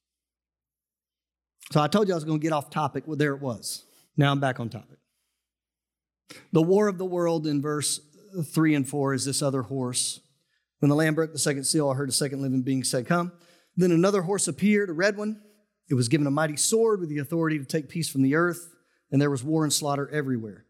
So 1.73 1.81
I 1.81 1.87
told 1.89 2.07
you 2.07 2.13
I 2.13 2.15
was 2.15 2.23
going 2.23 2.39
to 2.39 2.43
get 2.43 2.53
off 2.53 2.69
topic. 2.69 3.03
Well, 3.05 3.17
there 3.17 3.33
it 3.33 3.41
was. 3.41 3.83
Now 4.15 4.31
I'm 4.31 4.39
back 4.39 4.61
on 4.61 4.69
topic. 4.69 4.99
The 6.53 6.61
war 6.61 6.87
of 6.87 6.97
the 6.97 7.05
world 7.05 7.45
in 7.45 7.61
verse 7.61 7.99
three 8.53 8.73
and 8.73 8.87
four 8.87 9.13
is 9.13 9.25
this 9.25 9.41
other 9.41 9.63
horse. 9.63 10.21
When 10.79 10.89
the 10.89 10.95
Lamb 10.95 11.15
broke 11.15 11.33
the 11.33 11.39
second 11.39 11.65
seal, 11.65 11.89
I 11.89 11.95
heard 11.95 12.09
a 12.09 12.13
second 12.13 12.41
living 12.41 12.61
being 12.61 12.85
say, 12.85 13.03
"Come." 13.03 13.33
Then 13.75 13.91
another 13.91 14.21
horse 14.21 14.47
appeared, 14.47 14.89
a 14.89 14.93
red 14.93 15.17
one. 15.17 15.41
It 15.89 15.95
was 15.95 16.07
given 16.07 16.25
a 16.25 16.31
mighty 16.31 16.55
sword 16.55 17.01
with 17.01 17.09
the 17.09 17.17
authority 17.17 17.59
to 17.59 17.65
take 17.65 17.89
peace 17.89 18.07
from 18.07 18.21
the 18.21 18.35
earth 18.35 18.74
and 19.15 19.21
there 19.21 19.29
was 19.29 19.45
war 19.45 19.63
and 19.63 19.71
slaughter 19.71 20.09
everywhere. 20.09 20.65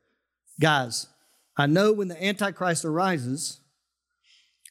Guys, 0.62 1.08
I 1.58 1.66
know 1.66 1.92
when 1.92 2.10
the 2.10 2.24
Antichrist 2.24 2.86
arises, 2.86 3.60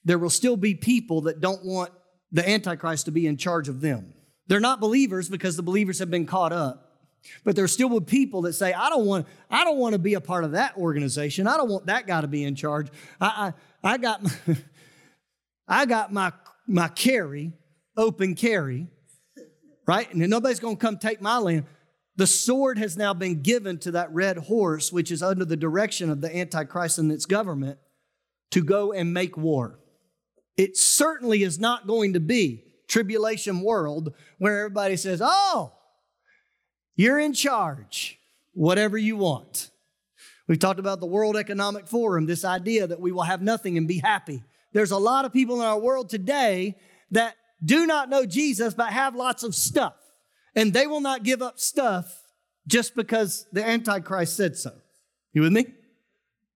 there 0.04 0.16
will 0.16 0.30
still 0.30 0.56
be 0.56 0.76
people 0.76 1.22
that 1.22 1.40
don't 1.40 1.64
want 1.64 1.90
the 2.30 2.48
Antichrist 2.48 3.06
to 3.06 3.10
be 3.10 3.26
in 3.26 3.36
charge 3.36 3.68
of 3.68 3.80
them. 3.80 4.14
They're 4.46 4.60
not 4.60 4.78
believers 4.78 5.28
because 5.28 5.56
the 5.56 5.64
believers 5.64 5.98
have 5.98 6.08
been 6.08 6.24
caught 6.24 6.52
up. 6.52 7.00
But 7.42 7.56
there 7.56 7.66
still 7.66 7.88
will 7.88 7.98
be 7.98 8.06
people 8.06 8.42
that 8.42 8.52
say, 8.52 8.72
I 8.72 8.90
don't 8.90 9.06
want, 9.06 9.26
I 9.50 9.64
don't 9.64 9.78
want 9.78 9.94
to 9.94 9.98
be 9.98 10.14
a 10.14 10.20
part 10.20 10.44
of 10.44 10.52
that 10.52 10.76
organization. 10.76 11.48
I 11.48 11.56
don't 11.56 11.68
want 11.68 11.86
that 11.86 12.06
guy 12.06 12.20
to 12.20 12.28
be 12.28 12.44
in 12.44 12.54
charge. 12.54 12.86
I, 13.20 13.52
I, 13.82 13.94
I 13.94 13.98
got 13.98 14.22
my, 14.22 14.30
I 15.66 15.84
got 15.86 16.12
my, 16.12 16.30
my 16.68 16.86
carry, 16.86 17.54
open 17.96 18.36
carry, 18.36 18.86
right? 19.84 20.08
And 20.14 20.30
nobody's 20.30 20.60
going 20.60 20.76
to 20.76 20.80
come 20.80 20.96
take 20.96 21.20
my 21.20 21.38
land. 21.38 21.64
The 22.16 22.26
sword 22.26 22.78
has 22.78 22.96
now 22.96 23.12
been 23.12 23.42
given 23.42 23.78
to 23.78 23.92
that 23.92 24.12
red 24.12 24.38
horse, 24.38 24.92
which 24.92 25.10
is 25.10 25.22
under 25.22 25.44
the 25.44 25.56
direction 25.56 26.10
of 26.10 26.20
the 26.20 26.34
Antichrist 26.34 26.98
and 26.98 27.10
its 27.10 27.26
government, 27.26 27.78
to 28.52 28.62
go 28.62 28.92
and 28.92 29.12
make 29.12 29.36
war. 29.36 29.80
It 30.56 30.76
certainly 30.76 31.42
is 31.42 31.58
not 31.58 31.86
going 31.86 32.12
to 32.12 32.20
be 32.20 32.64
tribulation 32.86 33.60
world 33.60 34.14
where 34.38 34.60
everybody 34.60 34.96
says, 34.96 35.20
Oh, 35.22 35.72
you're 36.94 37.18
in 37.18 37.32
charge, 37.32 38.20
whatever 38.52 38.96
you 38.96 39.16
want. 39.16 39.70
We've 40.46 40.58
talked 40.58 40.78
about 40.78 41.00
the 41.00 41.06
World 41.06 41.36
Economic 41.36 41.88
Forum, 41.88 42.26
this 42.26 42.44
idea 42.44 42.86
that 42.86 43.00
we 43.00 43.10
will 43.10 43.22
have 43.22 43.42
nothing 43.42 43.76
and 43.76 43.88
be 43.88 43.98
happy. 43.98 44.42
There's 44.72 44.90
a 44.90 44.98
lot 44.98 45.24
of 45.24 45.32
people 45.32 45.56
in 45.56 45.66
our 45.66 45.78
world 45.78 46.10
today 46.10 46.76
that 47.10 47.34
do 47.64 47.86
not 47.86 48.10
know 48.10 48.26
Jesus 48.26 48.74
but 48.74 48.92
have 48.92 49.16
lots 49.16 49.42
of 49.42 49.54
stuff. 49.54 49.94
And 50.56 50.72
they 50.72 50.86
will 50.86 51.00
not 51.00 51.22
give 51.22 51.42
up 51.42 51.58
stuff 51.58 52.22
just 52.66 52.94
because 52.94 53.46
the 53.52 53.64
Antichrist 53.64 54.36
said 54.36 54.56
so. 54.56 54.72
You 55.32 55.42
with 55.42 55.52
me? 55.52 55.66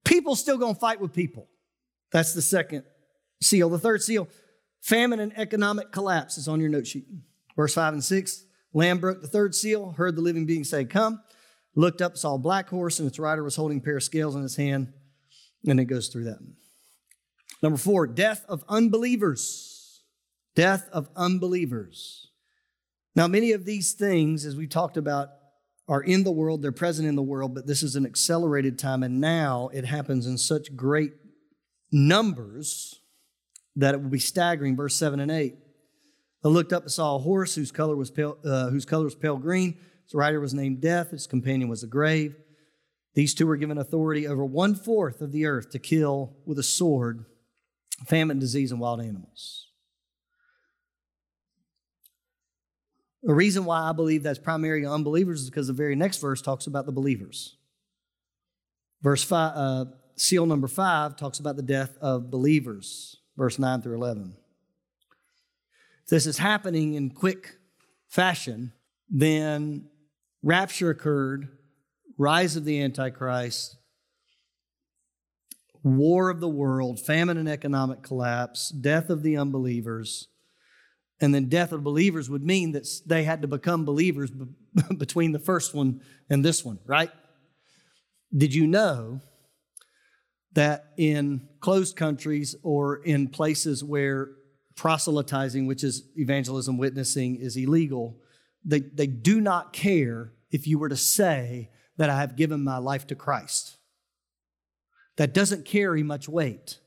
People 0.05 0.37
still 0.37 0.59
gonna 0.59 0.75
fight 0.75 1.01
with 1.01 1.13
people. 1.13 1.49
That's 2.13 2.33
the 2.33 2.43
second 2.43 2.85
seal. 3.43 3.69
The 3.69 3.79
third 3.79 4.03
seal, 4.03 4.29
famine 4.81 5.21
and 5.21 5.37
economic 5.37 5.93
collapse, 5.93 6.39
is 6.39 6.49
on 6.49 6.61
your 6.61 6.71
note 6.71 6.87
sheet. 6.87 7.07
Verse 7.57 7.75
5 7.75 7.95
and 7.95 8.05
6. 8.05 8.45
Lamb 8.73 8.99
broke 8.99 9.21
the 9.21 9.29
third 9.29 9.55
seal, 9.55 9.93
heard 9.93 10.15
the 10.15 10.23
living 10.23 10.47
being 10.47 10.65
say, 10.65 10.85
Come, 10.85 11.21
looked 11.75 12.01
up, 12.01 12.17
saw 12.17 12.35
a 12.35 12.39
black 12.39 12.69
horse, 12.69 12.99
and 12.99 13.09
its 13.09 13.19
rider 13.19 13.43
was 13.43 13.57
holding 13.57 13.79
a 13.79 13.81
pair 13.81 13.97
of 13.97 14.03
scales 14.03 14.37
in 14.37 14.43
his 14.43 14.57
hand. 14.57 14.93
And 15.67 15.81
it 15.81 15.87
goes 15.87 16.09
through 16.09 16.25
that. 16.25 16.39
Number 17.63 17.79
four, 17.79 18.07
death 18.07 18.45
of 18.49 18.65
unbelievers. 18.69 20.03
Death 20.55 20.89
of 20.93 21.09
unbelievers. 21.17 22.28
Now, 23.19 23.27
many 23.27 23.51
of 23.51 23.65
these 23.65 23.95
things, 23.95 24.45
as 24.45 24.55
we 24.55 24.69
talked 24.69 24.97
about, 24.97 25.31
are 25.89 26.01
in 26.01 26.23
the 26.23 26.31
world, 26.31 26.63
they're 26.63 26.71
present 26.71 27.09
in 27.09 27.17
the 27.17 27.21
world, 27.21 27.53
but 27.53 27.67
this 27.67 27.83
is 27.83 27.97
an 27.97 28.07
accelerated 28.07 28.79
time, 28.79 29.03
and 29.03 29.21
now 29.21 29.71
it 29.73 29.85
happens 29.85 30.25
in 30.25 30.39
such 30.39 30.77
great 30.77 31.15
numbers 31.91 33.01
that 33.75 33.97
it 33.97 34.01
will 34.01 34.09
be 34.09 34.21
staggering. 34.21 34.77
Verse 34.77 34.95
7 34.95 35.19
and 35.19 35.33
8. 35.33 35.57
I 36.45 36.49
looked 36.49 36.73
up 36.73 36.85
and 36.85 36.93
saw 36.93 37.17
a 37.17 37.19
horse 37.19 37.57
whose 37.57 37.73
color 37.73 37.97
was 37.97 38.13
pale, 38.13 38.39
uh, 38.45 38.71
whose 38.71 38.85
color 38.85 39.07
was 39.07 39.17
pale 39.17 39.37
green. 39.37 39.79
Its 40.05 40.15
rider 40.15 40.39
was 40.39 40.55
named 40.55 40.81
Death. 40.81 41.13
Its 41.13 41.27
companion 41.27 41.69
was 41.69 41.81
the 41.81 41.89
grave. 41.89 42.37
These 43.15 43.35
two 43.35 43.49
were 43.49 43.57
given 43.57 43.79
authority 43.79 44.29
over 44.29 44.45
one 44.45 44.77
fourth 44.77 45.21
of 45.23 45.33
the 45.33 45.45
earth 45.45 45.71
to 45.71 45.81
kill 45.81 46.37
with 46.47 46.61
a 46.61 46.63
sword, 46.63 47.25
famine, 48.07 48.39
disease, 48.39 48.71
and 48.71 48.81
wild 48.81 49.01
animals. 49.01 49.68
The 53.29 53.35
reason 53.35 53.67
why 53.67 53.83
I 53.83 53.93
believe 53.93 54.23
that's 54.23 54.39
primarily 54.39 54.87
unbelievers 54.87 55.43
is 55.43 55.51
because 55.51 55.67
the 55.67 55.75
very 55.75 55.95
next 55.95 56.17
verse 56.17 56.41
talks 56.41 56.67
about 56.67 56.87
the 56.87 56.93
believers. 56.93 57.59
Verse 59.03 59.23
five, 59.23 59.53
uh, 59.55 59.85
seal 60.17 60.47
number 60.47 60.67
five 60.67 61.15
talks 61.15 61.39
about 61.39 61.57
the 61.57 61.63
death 61.63 61.99
of 62.01 62.31
believers, 62.31 63.19
verse 63.37 63.59
9 63.59 63.83
through 63.83 63.97
11. 63.97 64.35
If 66.05 66.09
this 66.09 66.27
is 66.27 66.39
happening 66.39 66.95
in 66.95 67.11
quick 67.11 67.59
fashion, 68.07 68.73
then 69.11 69.91
rapture 70.43 70.89
occurred, 70.89 71.49
rise 72.17 72.57
of 72.57 72.65
the 72.65 72.81
Antichrist, 72.81 73.77
war 75.83 76.31
of 76.31 76.41
the 76.41 76.49
world, 76.49 76.99
famine 76.99 77.37
and 77.37 77.47
economic 77.47 78.03
collapse, 78.03 78.71
death 78.71 79.11
of 79.11 79.23
the 79.23 79.37
unbelievers, 79.37 80.29
and 81.21 81.35
then 81.35 81.49
death 81.49 81.73
of 81.73 81.83
believers 81.83 82.31
would 82.31 82.45
mean 82.45 82.73
that 82.73 82.87
they 83.07 83.25
had 83.25 83.43
to 83.43 83.49
become 83.49 83.85
believers 83.85 84.31
between 84.97 85.33
the 85.33 85.39
first 85.39 85.75
one 85.75 86.01
and 86.31 86.45
this 86.45 86.65
one, 86.65 86.79
right? 86.87 87.11
Did 88.37 88.55
you 88.55 88.67
know 88.67 89.21
that 90.53 90.93
in 90.97 91.49
closed 91.61 91.97
countries 91.97 92.55
or 92.63 92.97
in 92.97 93.29
places 93.29 93.83
where 93.83 94.31
proselytizing, 94.77 95.67
which 95.67 95.83
is 95.83 96.05
evangelism 96.17 96.79
witnessing, 96.79 97.37
is 97.37 97.57
illegal, 97.57 98.17
they, 98.65 98.81
they 98.81 99.07
do 99.07 99.41
not 99.41 99.73
care 99.73 100.33
if 100.51 100.67
you 100.67 100.79
were 100.79 100.89
to 100.89 100.97
say 100.97 101.71
that 101.97 102.11
I 102.11 102.21
have 102.21 102.37
given 102.37 102.63
my 102.63 102.79
life 102.79 103.07
to 103.09 103.15
Christ. 103.15 103.77
That 105.17 105.35
doesn't 105.35 105.65
carry 105.65 106.03
much 106.03 106.29
weight. 106.29 106.79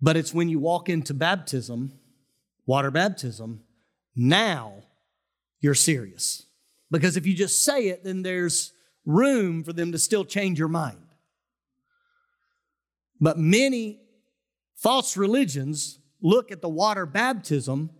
But 0.00 0.16
it's 0.16 0.32
when 0.32 0.48
you 0.48 0.60
walk 0.60 0.88
into 0.88 1.14
baptism, 1.14 1.98
water 2.66 2.90
baptism, 2.90 3.62
now 4.14 4.82
you're 5.60 5.74
serious. 5.74 6.46
Because 6.90 7.16
if 7.16 7.26
you 7.26 7.34
just 7.34 7.62
say 7.62 7.88
it, 7.88 8.04
then 8.04 8.22
there's 8.22 8.72
room 9.04 9.64
for 9.64 9.72
them 9.72 9.92
to 9.92 9.98
still 9.98 10.24
change 10.24 10.58
your 10.58 10.68
mind. 10.68 10.98
But 13.20 13.38
many 13.38 14.00
false 14.76 15.16
religions 15.16 15.98
look 16.20 16.50
at 16.50 16.60
the 16.60 16.68
water 16.68 17.06
baptism 17.06 17.90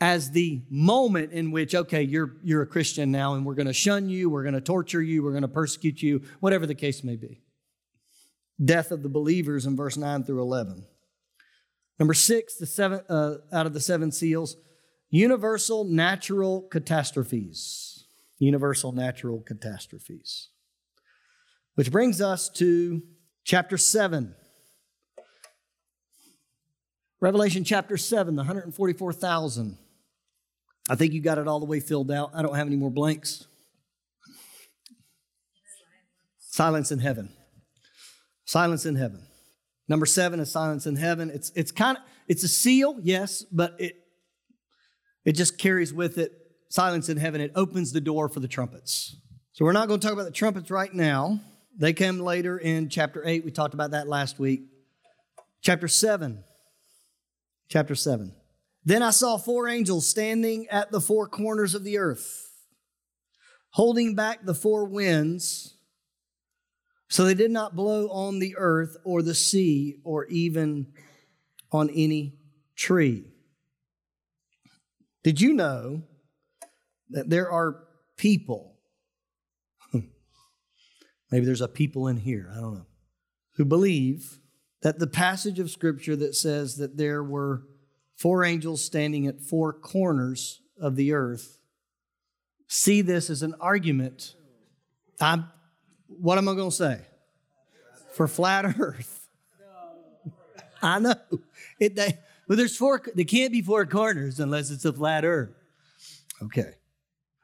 as 0.00 0.30
the 0.30 0.62
moment 0.70 1.32
in 1.32 1.50
which, 1.50 1.74
okay, 1.74 2.02
you're, 2.02 2.36
you're 2.44 2.62
a 2.62 2.66
Christian 2.66 3.10
now 3.10 3.34
and 3.34 3.44
we're 3.44 3.54
going 3.54 3.66
to 3.66 3.72
shun 3.72 4.08
you, 4.08 4.30
we're 4.30 4.42
going 4.42 4.54
to 4.54 4.60
torture 4.60 5.02
you, 5.02 5.22
we're 5.22 5.32
going 5.32 5.42
to 5.42 5.48
persecute 5.48 6.02
you, 6.02 6.22
whatever 6.40 6.66
the 6.66 6.74
case 6.74 7.02
may 7.02 7.16
be. 7.16 7.42
Death 8.64 8.90
of 8.90 9.02
the 9.02 9.08
believers 9.08 9.66
in 9.66 9.76
verse 9.76 9.96
9 9.96 10.24
through 10.24 10.40
11. 10.40 10.84
Number 11.98 12.14
six, 12.14 12.56
the 12.56 12.66
seven, 12.66 13.00
uh, 13.08 13.36
out 13.52 13.66
of 13.66 13.74
the 13.74 13.80
seven 13.80 14.12
seals, 14.12 14.56
universal 15.10 15.84
natural 15.84 16.62
catastrophes. 16.62 18.06
Universal 18.38 18.92
natural 18.92 19.40
catastrophes. 19.40 20.48
Which 21.74 21.90
brings 21.90 22.20
us 22.20 22.48
to 22.50 23.02
chapter 23.44 23.76
7. 23.76 24.34
Revelation 27.20 27.64
chapter 27.64 27.96
7, 27.96 28.36
the 28.36 28.40
144,000. 28.40 29.78
I 30.90 30.94
think 30.94 31.12
you 31.12 31.20
got 31.20 31.38
it 31.38 31.48
all 31.48 31.58
the 31.58 31.66
way 31.66 31.80
filled 31.80 32.10
out. 32.10 32.30
I 32.32 32.42
don't 32.42 32.54
have 32.54 32.66
any 32.66 32.76
more 32.76 32.90
blanks. 32.90 33.46
Silence 36.38 36.90
in 36.90 36.98
heaven. 36.98 37.30
Silence 38.44 38.86
in 38.86 38.96
heaven. 38.96 39.27
Number 39.88 40.06
seven 40.06 40.38
is 40.40 40.50
silence 40.50 40.86
in 40.86 40.96
heaven. 40.96 41.30
It's 41.30 41.50
it's 41.54 41.72
kind 41.72 41.96
of 41.96 42.02
it's 42.26 42.44
a 42.44 42.48
seal, 42.48 42.98
yes, 43.02 43.42
but 43.50 43.74
it 43.78 43.96
it 45.24 45.32
just 45.32 45.58
carries 45.58 45.92
with 45.92 46.18
it 46.18 46.32
silence 46.68 47.08
in 47.08 47.16
heaven. 47.16 47.40
It 47.40 47.52
opens 47.54 47.92
the 47.92 48.00
door 48.00 48.28
for 48.28 48.40
the 48.40 48.48
trumpets. 48.48 49.16
So 49.52 49.64
we're 49.64 49.72
not 49.72 49.88
going 49.88 49.98
to 50.00 50.06
talk 50.06 50.12
about 50.12 50.26
the 50.26 50.30
trumpets 50.30 50.70
right 50.70 50.92
now. 50.92 51.40
They 51.76 51.92
come 51.92 52.20
later 52.20 52.58
in 52.58 52.88
chapter 52.88 53.22
8. 53.24 53.44
We 53.44 53.50
talked 53.50 53.74
about 53.74 53.92
that 53.92 54.08
last 54.08 54.38
week. 54.38 54.62
Chapter 55.62 55.88
7. 55.88 56.44
Chapter 57.68 57.94
7. 57.94 58.34
Then 58.84 59.02
I 59.02 59.10
saw 59.10 59.36
four 59.36 59.68
angels 59.68 60.08
standing 60.08 60.68
at 60.68 60.90
the 60.90 61.00
four 61.00 61.26
corners 61.28 61.74
of 61.74 61.84
the 61.84 61.98
earth, 61.98 62.50
holding 63.70 64.14
back 64.14 64.44
the 64.44 64.54
four 64.54 64.84
winds, 64.84 65.74
so 67.08 67.24
they 67.24 67.34
did 67.34 67.50
not 67.50 67.74
blow 67.74 68.08
on 68.08 68.38
the 68.38 68.54
earth 68.56 68.96
or 69.04 69.22
the 69.22 69.34
sea 69.34 69.96
or 70.04 70.26
even 70.26 70.86
on 71.72 71.90
any 71.90 72.34
tree. 72.76 73.24
Did 75.22 75.40
you 75.40 75.54
know 75.54 76.02
that 77.10 77.30
there 77.30 77.50
are 77.50 77.84
people 78.16 78.76
hmm. 79.90 80.00
Maybe 81.30 81.46
there's 81.46 81.60
a 81.60 81.68
people 81.68 82.08
in 82.08 82.18
here, 82.18 82.50
I 82.54 82.60
don't 82.60 82.74
know, 82.74 82.86
who 83.56 83.64
believe 83.64 84.38
that 84.82 84.98
the 84.98 85.06
passage 85.06 85.58
of 85.58 85.70
Scripture 85.70 86.16
that 86.16 86.34
says 86.34 86.76
that 86.76 86.96
there 86.96 87.22
were 87.22 87.64
four 88.16 88.44
angels 88.44 88.84
standing 88.84 89.26
at 89.26 89.40
four 89.40 89.72
corners 89.72 90.60
of 90.80 90.96
the 90.96 91.12
earth 91.12 91.58
see 92.68 93.00
this 93.00 93.30
as 93.30 93.42
an 93.42 93.54
argument. 93.60 94.34
I'm, 95.20 95.50
what 96.08 96.38
am 96.38 96.48
I 96.48 96.54
going 96.54 96.70
to 96.70 96.76
say? 96.76 97.00
For 98.12 98.26
flat 98.26 98.64
earth. 98.78 99.28
I 100.82 100.98
know. 100.98 101.14
It, 101.80 101.96
they, 101.96 102.18
but 102.46 102.56
there's 102.56 102.76
four, 102.76 103.02
there 103.14 103.24
can't 103.24 103.52
be 103.52 103.62
four 103.62 103.84
corners 103.86 104.40
unless 104.40 104.70
it's 104.70 104.84
a 104.84 104.92
flat 104.92 105.24
earth. 105.24 105.54
Okay. 106.42 106.74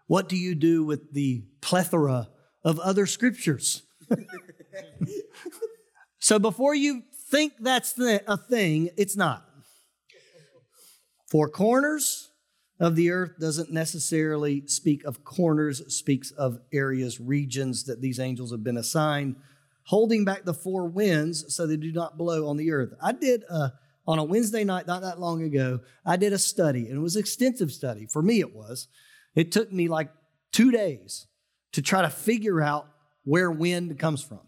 What 0.06 0.28
do 0.28 0.36
you 0.36 0.54
do 0.54 0.84
with 0.84 1.12
the 1.12 1.44
plethora 1.60 2.28
of 2.64 2.80
other 2.80 3.06
scriptures. 3.06 3.82
so 6.18 6.38
before 6.38 6.74
you 6.74 7.02
think 7.30 7.52
that's 7.60 7.98
a 7.98 8.36
thing, 8.36 8.90
it's 8.96 9.16
not. 9.16 9.48
Four 11.26 11.48
corners 11.48 12.30
of 12.80 12.96
the 12.96 13.10
earth 13.10 13.38
doesn't 13.38 13.72
necessarily 13.72 14.66
speak 14.66 15.04
of 15.04 15.24
corners, 15.24 15.94
speaks 15.94 16.30
of 16.32 16.58
areas, 16.72 17.20
regions 17.20 17.84
that 17.84 18.00
these 18.00 18.18
angels 18.18 18.50
have 18.50 18.64
been 18.64 18.76
assigned, 18.76 19.36
holding 19.84 20.24
back 20.24 20.44
the 20.44 20.54
four 20.54 20.86
winds 20.86 21.54
so 21.54 21.66
they 21.66 21.76
do 21.76 21.92
not 21.92 22.18
blow 22.18 22.48
on 22.48 22.56
the 22.56 22.72
earth. 22.72 22.92
I 23.02 23.12
did 23.12 23.44
a, 23.48 23.72
on 24.06 24.18
a 24.18 24.24
Wednesday 24.24 24.64
night, 24.64 24.86
not 24.86 25.02
that 25.02 25.20
long 25.20 25.42
ago, 25.42 25.80
I 26.04 26.16
did 26.16 26.32
a 26.32 26.38
study, 26.38 26.88
and 26.88 26.96
it 26.96 27.00
was 27.00 27.16
an 27.16 27.20
extensive 27.20 27.70
study. 27.70 28.06
For 28.06 28.22
me, 28.22 28.40
it 28.40 28.54
was. 28.54 28.88
It 29.34 29.52
took 29.52 29.72
me 29.72 29.88
like 29.88 30.10
two 30.52 30.70
days 30.70 31.26
to 31.72 31.82
try 31.82 32.02
to 32.02 32.10
figure 32.10 32.60
out 32.60 32.88
where 33.24 33.50
wind 33.50 33.98
comes 33.98 34.22
from. 34.22 34.40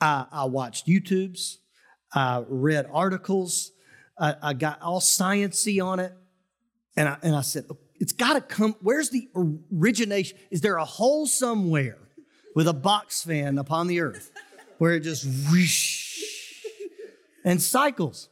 I, 0.00 0.26
I 0.30 0.44
watched 0.44 0.86
YouTubes, 0.86 1.56
I 2.14 2.42
read 2.48 2.88
articles, 2.92 3.72
I, 4.20 4.36
I 4.42 4.52
got 4.52 4.82
all 4.82 5.00
sciency 5.00 5.84
on 5.84 5.98
it, 5.98 6.12
and 6.94 7.08
I, 7.08 7.16
and 7.22 7.34
I 7.34 7.40
said, 7.40 7.64
it's 7.98 8.12
got 8.12 8.34
to 8.34 8.40
come. 8.40 8.76
Where's 8.82 9.10
the 9.10 9.28
origination? 9.72 10.38
Is 10.50 10.60
there 10.60 10.76
a 10.76 10.84
hole 10.84 11.26
somewhere 11.26 11.98
with 12.54 12.68
a 12.68 12.72
box 12.72 13.22
fan 13.22 13.58
upon 13.58 13.86
the 13.86 14.00
earth 14.00 14.30
where 14.78 14.94
it 14.94 15.00
just 15.00 15.24
whoosh 15.50 16.12
and 17.44 17.60
cycles? 17.60 18.28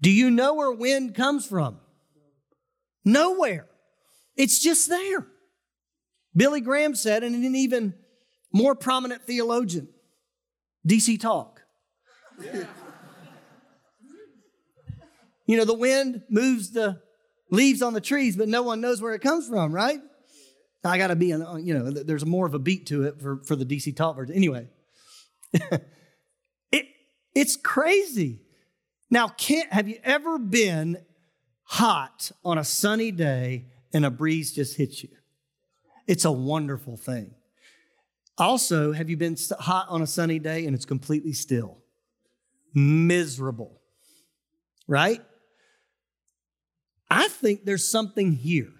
Do 0.00 0.10
you 0.10 0.30
know 0.30 0.54
where 0.54 0.72
wind 0.72 1.14
comes 1.14 1.46
from? 1.46 1.78
Nowhere. 3.04 3.66
It's 4.36 4.60
just 4.60 4.88
there. 4.88 5.26
Billy 6.36 6.60
Graham 6.60 6.94
said, 6.94 7.24
and 7.24 7.34
an 7.34 7.56
even 7.56 7.94
more 8.52 8.74
prominent 8.74 9.22
theologian, 9.22 9.88
DC 10.86 11.18
Talk. 11.18 11.62
You 15.48 15.56
know, 15.56 15.64
the 15.64 15.74
wind 15.74 16.22
moves 16.28 16.70
the 16.70 17.00
leaves 17.50 17.82
on 17.82 17.94
the 17.94 18.00
trees, 18.00 18.36
but 18.36 18.48
no 18.48 18.62
one 18.62 18.80
knows 18.80 19.00
where 19.00 19.14
it 19.14 19.22
comes 19.22 19.48
from, 19.48 19.72
right? 19.72 19.98
I 20.84 20.98
got 20.98 21.08
to 21.08 21.16
be, 21.16 21.30
in, 21.32 21.40
you 21.64 21.74
know, 21.74 21.90
there's 21.90 22.24
more 22.24 22.46
of 22.46 22.54
a 22.54 22.58
beat 22.58 22.86
to 22.88 23.04
it 23.04 23.20
for, 23.20 23.42
for 23.44 23.56
the 23.56 23.64
DC 23.64 23.96
Talk 23.96 24.14
version. 24.14 24.34
Anyway, 24.34 24.68
it, 26.70 26.86
it's 27.34 27.56
crazy. 27.56 28.42
Now, 29.10 29.28
can't, 29.28 29.72
have 29.72 29.88
you 29.88 29.98
ever 30.04 30.38
been 30.38 30.98
hot 31.64 32.30
on 32.44 32.58
a 32.58 32.64
sunny 32.64 33.10
day 33.10 33.64
and 33.92 34.04
a 34.04 34.10
breeze 34.10 34.52
just 34.52 34.76
hits 34.76 35.02
you? 35.02 35.08
It's 36.06 36.26
a 36.26 36.32
wonderful 36.32 36.96
thing. 36.98 37.34
Also, 38.36 38.92
have 38.92 39.10
you 39.10 39.16
been 39.16 39.36
hot 39.58 39.86
on 39.88 40.02
a 40.02 40.06
sunny 40.06 40.38
day 40.38 40.66
and 40.66 40.74
it's 40.74 40.84
completely 40.84 41.32
still? 41.32 41.78
Miserable, 42.74 43.80
right? 44.86 45.22
I 47.10 47.28
think 47.28 47.64
there's 47.64 47.90
something 47.90 48.32
here 48.32 48.72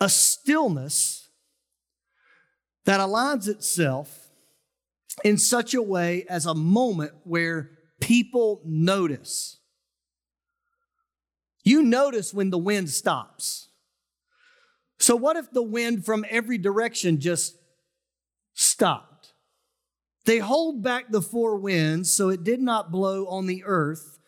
a 0.00 0.08
stillness 0.08 1.28
that 2.84 3.00
aligns 3.00 3.48
itself 3.48 4.28
in 5.22 5.38
such 5.38 5.72
a 5.72 5.80
way 5.80 6.26
as 6.28 6.46
a 6.46 6.54
moment 6.54 7.12
where 7.24 7.70
people 8.00 8.60
notice. 8.64 9.58
You 11.62 11.82
notice 11.82 12.34
when 12.34 12.50
the 12.50 12.58
wind 12.58 12.90
stops. 12.90 13.68
So, 14.98 15.16
what 15.16 15.36
if 15.36 15.50
the 15.50 15.62
wind 15.62 16.04
from 16.04 16.24
every 16.28 16.58
direction 16.58 17.20
just 17.20 17.56
stopped? 18.52 19.32
They 20.26 20.38
hold 20.38 20.82
back 20.82 21.10
the 21.10 21.22
four 21.22 21.56
winds 21.56 22.12
so 22.12 22.28
it 22.28 22.44
did 22.44 22.60
not 22.60 22.90
blow 22.90 23.26
on 23.26 23.46
the 23.46 23.64
earth 23.64 24.18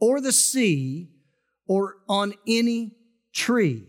or 0.00 0.20
the 0.20 0.32
sea 0.32 1.08
or 1.66 1.96
on 2.08 2.34
any 2.46 2.96
tree. 3.32 3.88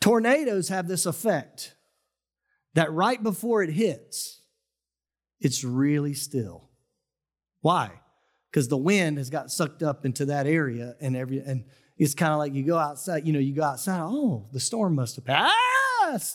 Tornadoes 0.00 0.68
have 0.68 0.88
this 0.88 1.06
effect 1.06 1.74
that 2.74 2.92
right 2.92 3.22
before 3.22 3.62
it 3.62 3.70
hits, 3.70 4.42
it's 5.40 5.64
really 5.64 6.14
still. 6.14 6.68
Why? 7.60 8.00
Because 8.50 8.68
the 8.68 8.76
wind 8.76 9.18
has 9.18 9.30
got 9.30 9.50
sucked 9.50 9.82
up 9.82 10.04
into 10.04 10.26
that 10.26 10.46
area 10.46 10.94
and 11.00 11.16
every 11.16 11.40
and 11.40 11.64
it's 11.96 12.14
kind 12.14 12.32
of 12.32 12.38
like 12.38 12.54
you 12.54 12.64
go 12.64 12.78
outside, 12.78 13.26
you 13.26 13.32
know, 13.32 13.40
you 13.40 13.54
go 13.54 13.64
outside, 13.64 14.00
oh, 14.00 14.46
the 14.52 14.60
storm 14.60 14.94
must 14.94 15.16
have 15.16 15.24
passed. 15.24 15.50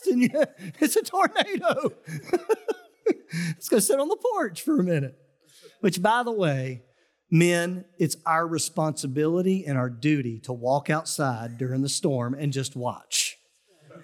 And 0.06 0.30
it's 0.78 0.94
a 0.94 1.02
tornado. 1.02 1.90
it's 3.56 3.68
gonna 3.68 3.80
sit 3.80 3.98
on 3.98 4.06
the 4.06 4.16
porch 4.16 4.62
for 4.62 4.78
a 4.78 4.84
minute. 4.84 5.18
Which 5.80 6.00
by 6.00 6.22
the 6.22 6.30
way, 6.30 6.82
Men, 7.34 7.84
it's 7.98 8.16
our 8.24 8.46
responsibility 8.46 9.66
and 9.66 9.76
our 9.76 9.90
duty 9.90 10.38
to 10.44 10.52
walk 10.52 10.88
outside 10.88 11.58
during 11.58 11.82
the 11.82 11.88
storm 11.88 12.32
and 12.32 12.52
just 12.52 12.76
watch. 12.76 13.36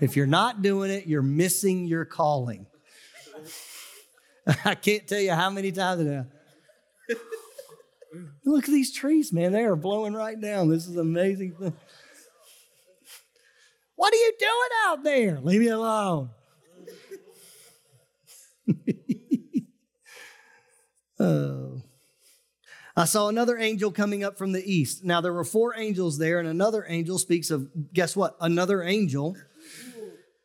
If 0.00 0.16
you're 0.16 0.26
not 0.26 0.62
doing 0.62 0.90
it, 0.90 1.06
you're 1.06 1.22
missing 1.22 1.84
your 1.84 2.04
calling. 2.04 2.66
I 4.64 4.74
can't 4.74 5.06
tell 5.06 5.20
you 5.20 5.30
how 5.30 5.48
many 5.48 5.70
times 5.70 6.02
now. 6.02 6.26
Look 8.44 8.64
at 8.64 8.70
these 8.70 8.92
trees, 8.92 9.32
man. 9.32 9.52
They 9.52 9.62
are 9.62 9.76
blowing 9.76 10.12
right 10.12 10.40
down. 10.40 10.68
This 10.68 10.88
is 10.88 10.96
amazing. 10.96 11.54
What 13.94 14.14
are 14.14 14.16
you 14.16 14.32
doing 14.40 14.70
out 14.86 15.04
there? 15.04 15.40
Leave 15.42 15.60
me 15.60 15.68
alone. 15.68 16.30
oh. 21.20 21.82
I 22.96 23.04
saw 23.04 23.28
another 23.28 23.56
angel 23.56 23.92
coming 23.92 24.24
up 24.24 24.36
from 24.36 24.52
the 24.52 24.64
east. 24.64 25.04
Now, 25.04 25.20
there 25.20 25.32
were 25.32 25.44
four 25.44 25.74
angels 25.76 26.18
there, 26.18 26.38
and 26.38 26.48
another 26.48 26.84
angel 26.88 27.18
speaks 27.18 27.50
of, 27.50 27.68
guess 27.92 28.16
what? 28.16 28.36
Another 28.40 28.82
angel. 28.82 29.36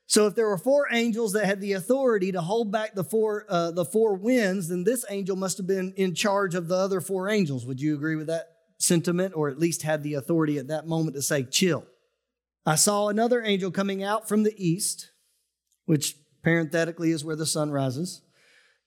So, 0.08 0.27
if 0.27 0.36
there 0.36 0.47
were 0.47 0.58
four 0.58 0.88
angels 0.91 1.34
that 1.34 1.45
had 1.45 1.60
the 1.60 1.73
authority 1.73 2.31
to 2.31 2.41
hold 2.41 2.71
back 2.71 2.93
the 2.93 3.03
four, 3.03 3.45
uh, 3.49 3.71
the 3.71 3.86
four 3.86 4.13
winds, 4.13 4.67
then 4.67 4.84
this 4.84 5.03
angel 5.10 5.36
must 5.36 5.58
have 5.58 5.65
been 5.65 5.93
in 5.97 6.13
charge 6.13 6.53
of 6.53 6.67
the 6.67 6.75
other 6.75 7.01
four 7.01 7.29
angels. 7.29 7.65
Would 7.65 7.81
you 7.81 7.95
agree 7.95 8.15
with 8.15 8.27
that 8.27 8.49
sentiment, 8.77 9.34
or 9.36 9.49
at 9.49 9.58
least 9.58 9.81
had 9.81 10.03
the 10.03 10.13
authority 10.13 10.60
at 10.60 10.67
that 10.67 10.88
moment 10.88 11.15
to 11.15 11.23
say, 11.23 11.43
chill? 11.43 11.86
I 12.65 12.75
saw 12.75 13.08
another 13.08 13.43
angel 13.43 13.71
coming 13.71 14.03
out 14.03 14.27
from 14.27 14.43
the 14.43 14.53
east, 14.58 15.10
which 15.86 16.15
parenthetically 16.43 17.12
is 17.12 17.25
where 17.25 17.36
the 17.36 17.45
sun 17.45 17.71
rises, 17.71 18.21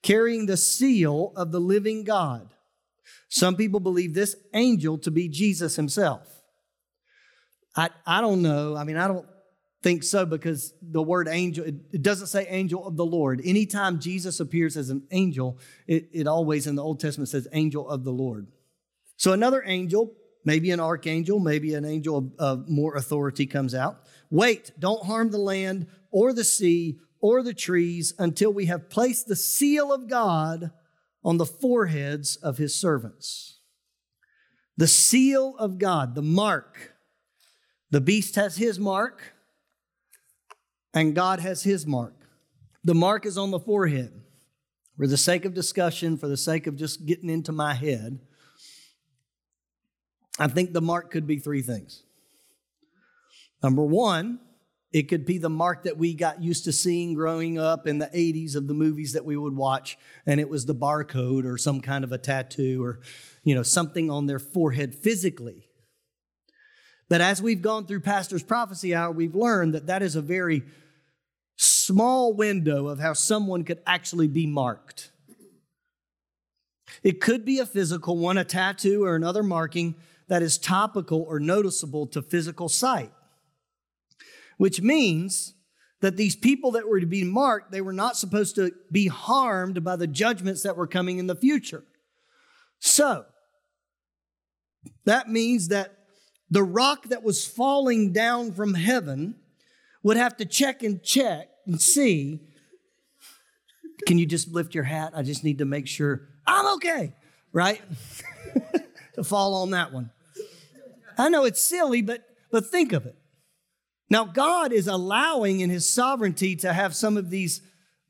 carrying 0.02 0.46
the 0.46 0.56
seal 0.56 1.32
of 1.34 1.50
the 1.50 1.60
living 1.60 2.04
God. 2.04 2.54
Some 3.28 3.56
people 3.56 3.80
believe 3.80 4.14
this 4.14 4.36
angel 4.54 4.98
to 4.98 5.10
be 5.10 5.28
Jesus 5.28 5.76
himself. 5.76 6.26
I, 7.76 7.90
I 8.06 8.20
don't 8.20 8.42
know. 8.42 8.76
I 8.76 8.84
mean, 8.84 8.96
I 8.96 9.06
don't 9.06 9.26
think 9.82 10.02
so 10.02 10.26
because 10.26 10.74
the 10.82 11.02
word 11.02 11.28
angel, 11.28 11.64
it, 11.64 11.74
it 11.92 12.02
doesn't 12.02 12.26
say 12.26 12.46
angel 12.48 12.86
of 12.86 12.96
the 12.96 13.06
Lord. 13.06 13.40
Anytime 13.44 14.00
Jesus 14.00 14.40
appears 14.40 14.76
as 14.76 14.90
an 14.90 15.06
angel, 15.10 15.58
it, 15.86 16.08
it 16.12 16.26
always 16.26 16.66
in 16.66 16.74
the 16.74 16.82
Old 16.82 17.00
Testament 17.00 17.28
says 17.28 17.46
angel 17.52 17.88
of 17.88 18.04
the 18.04 18.10
Lord. 18.10 18.48
So 19.16 19.32
another 19.32 19.62
angel, 19.64 20.14
maybe 20.44 20.70
an 20.70 20.80
archangel, 20.80 21.38
maybe 21.38 21.74
an 21.74 21.84
angel 21.84 22.18
of, 22.18 22.32
of 22.38 22.68
more 22.68 22.96
authority 22.96 23.46
comes 23.46 23.74
out. 23.74 24.00
Wait, 24.30 24.72
don't 24.78 25.04
harm 25.04 25.30
the 25.30 25.38
land 25.38 25.86
or 26.10 26.32
the 26.32 26.44
sea 26.44 26.98
or 27.20 27.42
the 27.42 27.54
trees 27.54 28.14
until 28.18 28.52
we 28.52 28.66
have 28.66 28.90
placed 28.90 29.26
the 29.26 29.36
seal 29.36 29.92
of 29.92 30.08
God 30.08 30.70
on 31.24 31.36
the 31.36 31.46
foreheads 31.46 32.36
of 32.36 32.58
his 32.58 32.74
servants. 32.74 33.60
The 34.76 34.86
seal 34.86 35.56
of 35.58 35.78
God, 35.78 36.14
the 36.14 36.22
mark. 36.22 36.94
The 37.90 38.00
beast 38.00 38.34
has 38.36 38.56
his 38.56 38.78
mark, 38.78 39.34
and 40.94 41.14
God 41.14 41.40
has 41.40 41.62
his 41.62 41.86
mark. 41.86 42.14
The 42.84 42.94
mark 42.94 43.26
is 43.26 43.38
on 43.38 43.50
the 43.50 43.58
forehead. 43.58 44.12
For 44.96 45.06
the 45.06 45.16
sake 45.16 45.44
of 45.44 45.54
discussion, 45.54 46.16
for 46.16 46.26
the 46.26 46.36
sake 46.36 46.66
of 46.66 46.76
just 46.76 47.06
getting 47.06 47.30
into 47.30 47.52
my 47.52 47.72
head, 47.72 48.18
I 50.38 50.48
think 50.48 50.72
the 50.72 50.80
mark 50.80 51.10
could 51.10 51.26
be 51.26 51.38
three 51.38 51.62
things. 51.62 52.02
Number 53.62 53.84
one, 53.84 54.40
it 54.92 55.02
could 55.04 55.26
be 55.26 55.38
the 55.38 55.50
mark 55.50 55.82
that 55.82 55.98
we 55.98 56.14
got 56.14 56.42
used 56.42 56.64
to 56.64 56.72
seeing 56.72 57.12
growing 57.12 57.58
up 57.58 57.86
in 57.86 57.98
the 57.98 58.06
80s 58.06 58.56
of 58.56 58.66
the 58.66 58.74
movies 58.74 59.12
that 59.12 59.24
we 59.24 59.36
would 59.36 59.54
watch, 59.54 59.98
and 60.24 60.40
it 60.40 60.48
was 60.48 60.64
the 60.64 60.74
barcode 60.74 61.44
or 61.44 61.58
some 61.58 61.80
kind 61.80 62.04
of 62.04 62.12
a 62.12 62.18
tattoo 62.18 62.82
or, 62.82 63.00
you 63.44 63.54
know, 63.54 63.62
something 63.62 64.10
on 64.10 64.26
their 64.26 64.38
forehead 64.38 64.94
physically. 64.94 65.68
But 67.10 67.20
as 67.20 67.42
we've 67.42 67.62
gone 67.62 67.86
through 67.86 68.00
Pastor's 68.00 68.42
Prophecy 68.42 68.94
Hour, 68.94 69.12
we've 69.12 69.34
learned 69.34 69.74
that 69.74 69.86
that 69.86 70.02
is 70.02 70.16
a 70.16 70.22
very 70.22 70.62
small 71.56 72.34
window 72.34 72.88
of 72.88 72.98
how 72.98 73.12
someone 73.12 73.64
could 73.64 73.82
actually 73.86 74.28
be 74.28 74.46
marked. 74.46 75.10
It 77.02 77.20
could 77.20 77.44
be 77.44 77.58
a 77.58 77.66
physical 77.66 78.16
one, 78.16 78.38
a 78.38 78.44
tattoo 78.44 79.04
or 79.04 79.16
another 79.16 79.42
marking 79.42 79.96
that 80.28 80.42
is 80.42 80.56
topical 80.56 81.22
or 81.22 81.40
noticeable 81.40 82.06
to 82.08 82.22
physical 82.22 82.68
sight 82.68 83.12
which 84.58 84.82
means 84.82 85.54
that 86.00 86.16
these 86.16 86.36
people 86.36 86.72
that 86.72 86.88
were 86.88 87.00
to 87.00 87.06
be 87.06 87.24
marked, 87.24 87.72
they 87.72 87.80
were 87.80 87.92
not 87.92 88.16
supposed 88.16 88.54
to 88.56 88.72
be 88.92 89.08
harmed 89.08 89.82
by 89.82 89.96
the 89.96 90.06
judgments 90.06 90.62
that 90.62 90.76
were 90.76 90.86
coming 90.86 91.18
in 91.18 91.26
the 91.26 91.34
future. 91.34 91.84
So, 92.78 93.24
that 95.04 95.28
means 95.28 95.68
that 95.68 95.96
the 96.50 96.62
rock 96.62 97.08
that 97.08 97.22
was 97.22 97.46
falling 97.46 98.12
down 98.12 98.52
from 98.52 98.74
heaven 98.74 99.36
would 100.02 100.16
have 100.16 100.36
to 100.36 100.44
check 100.44 100.82
and 100.82 101.02
check 101.02 101.48
and 101.66 101.80
see 101.80 102.40
can 104.06 104.16
you 104.16 104.26
just 104.26 104.48
lift 104.48 104.74
your 104.76 104.84
hat? 104.84 105.12
I 105.14 105.22
just 105.22 105.42
need 105.42 105.58
to 105.58 105.64
make 105.64 105.88
sure 105.88 106.28
I'm 106.46 106.74
okay, 106.76 107.14
right? 107.52 107.82
to 109.14 109.24
fall 109.24 109.54
on 109.54 109.70
that 109.70 109.92
one. 109.92 110.10
I 111.18 111.28
know 111.28 111.44
it's 111.44 111.60
silly, 111.60 112.00
but 112.00 112.22
But 112.50 112.66
think 112.66 112.92
of 112.92 113.06
it. 113.06 113.16
Now, 114.10 114.24
God 114.24 114.72
is 114.72 114.88
allowing 114.88 115.60
in 115.60 115.70
his 115.70 115.88
sovereignty 115.88 116.56
to 116.56 116.72
have 116.72 116.96
some 116.96 117.16
of 117.16 117.30
these 117.30 117.60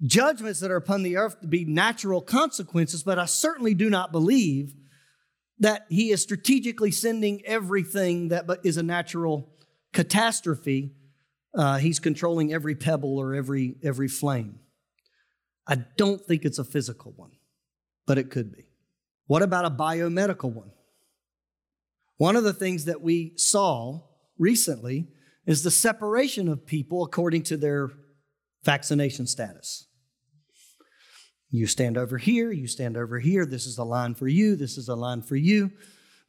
judgments 0.04 0.60
that 0.60 0.70
are 0.70 0.76
upon 0.76 1.02
the 1.02 1.16
earth 1.16 1.40
to 1.40 1.48
be 1.48 1.64
natural 1.64 2.20
consequences, 2.20 3.02
but 3.02 3.18
I 3.18 3.24
certainly 3.24 3.74
do 3.74 3.90
not 3.90 4.12
believe 4.12 4.74
that 5.58 5.86
he 5.88 6.10
is 6.10 6.22
strategically 6.22 6.92
sending 6.92 7.44
everything 7.44 8.28
that 8.28 8.46
is 8.62 8.76
a 8.76 8.82
natural 8.82 9.52
catastrophe. 9.92 10.92
Uh, 11.52 11.78
he's 11.78 11.98
controlling 11.98 12.52
every 12.52 12.76
pebble 12.76 13.18
or 13.18 13.34
every, 13.34 13.74
every 13.82 14.06
flame. 14.06 14.60
I 15.66 15.76
don't 15.96 16.20
think 16.20 16.44
it's 16.44 16.60
a 16.60 16.64
physical 16.64 17.12
one, 17.16 17.32
but 18.06 18.18
it 18.18 18.30
could 18.30 18.52
be. 18.52 18.66
What 19.26 19.42
about 19.42 19.64
a 19.64 19.70
biomedical 19.70 20.52
one? 20.52 20.70
One 22.18 22.36
of 22.36 22.44
the 22.44 22.52
things 22.52 22.84
that 22.84 23.02
we 23.02 23.32
saw 23.36 24.02
recently 24.38 25.08
is 25.48 25.62
the 25.62 25.70
separation 25.70 26.46
of 26.46 26.66
people 26.66 27.02
according 27.02 27.42
to 27.42 27.56
their 27.56 27.88
vaccination 28.64 29.26
status. 29.26 29.86
You 31.50 31.66
stand 31.66 31.96
over 31.96 32.18
here, 32.18 32.52
you 32.52 32.66
stand 32.66 32.98
over 32.98 33.18
here. 33.18 33.46
This 33.46 33.64
is 33.64 33.78
a 33.78 33.84
line 33.84 34.14
for 34.14 34.28
you, 34.28 34.56
this 34.56 34.76
is 34.76 34.88
a 34.88 34.94
line 34.94 35.22
for 35.22 35.36
you. 35.36 35.72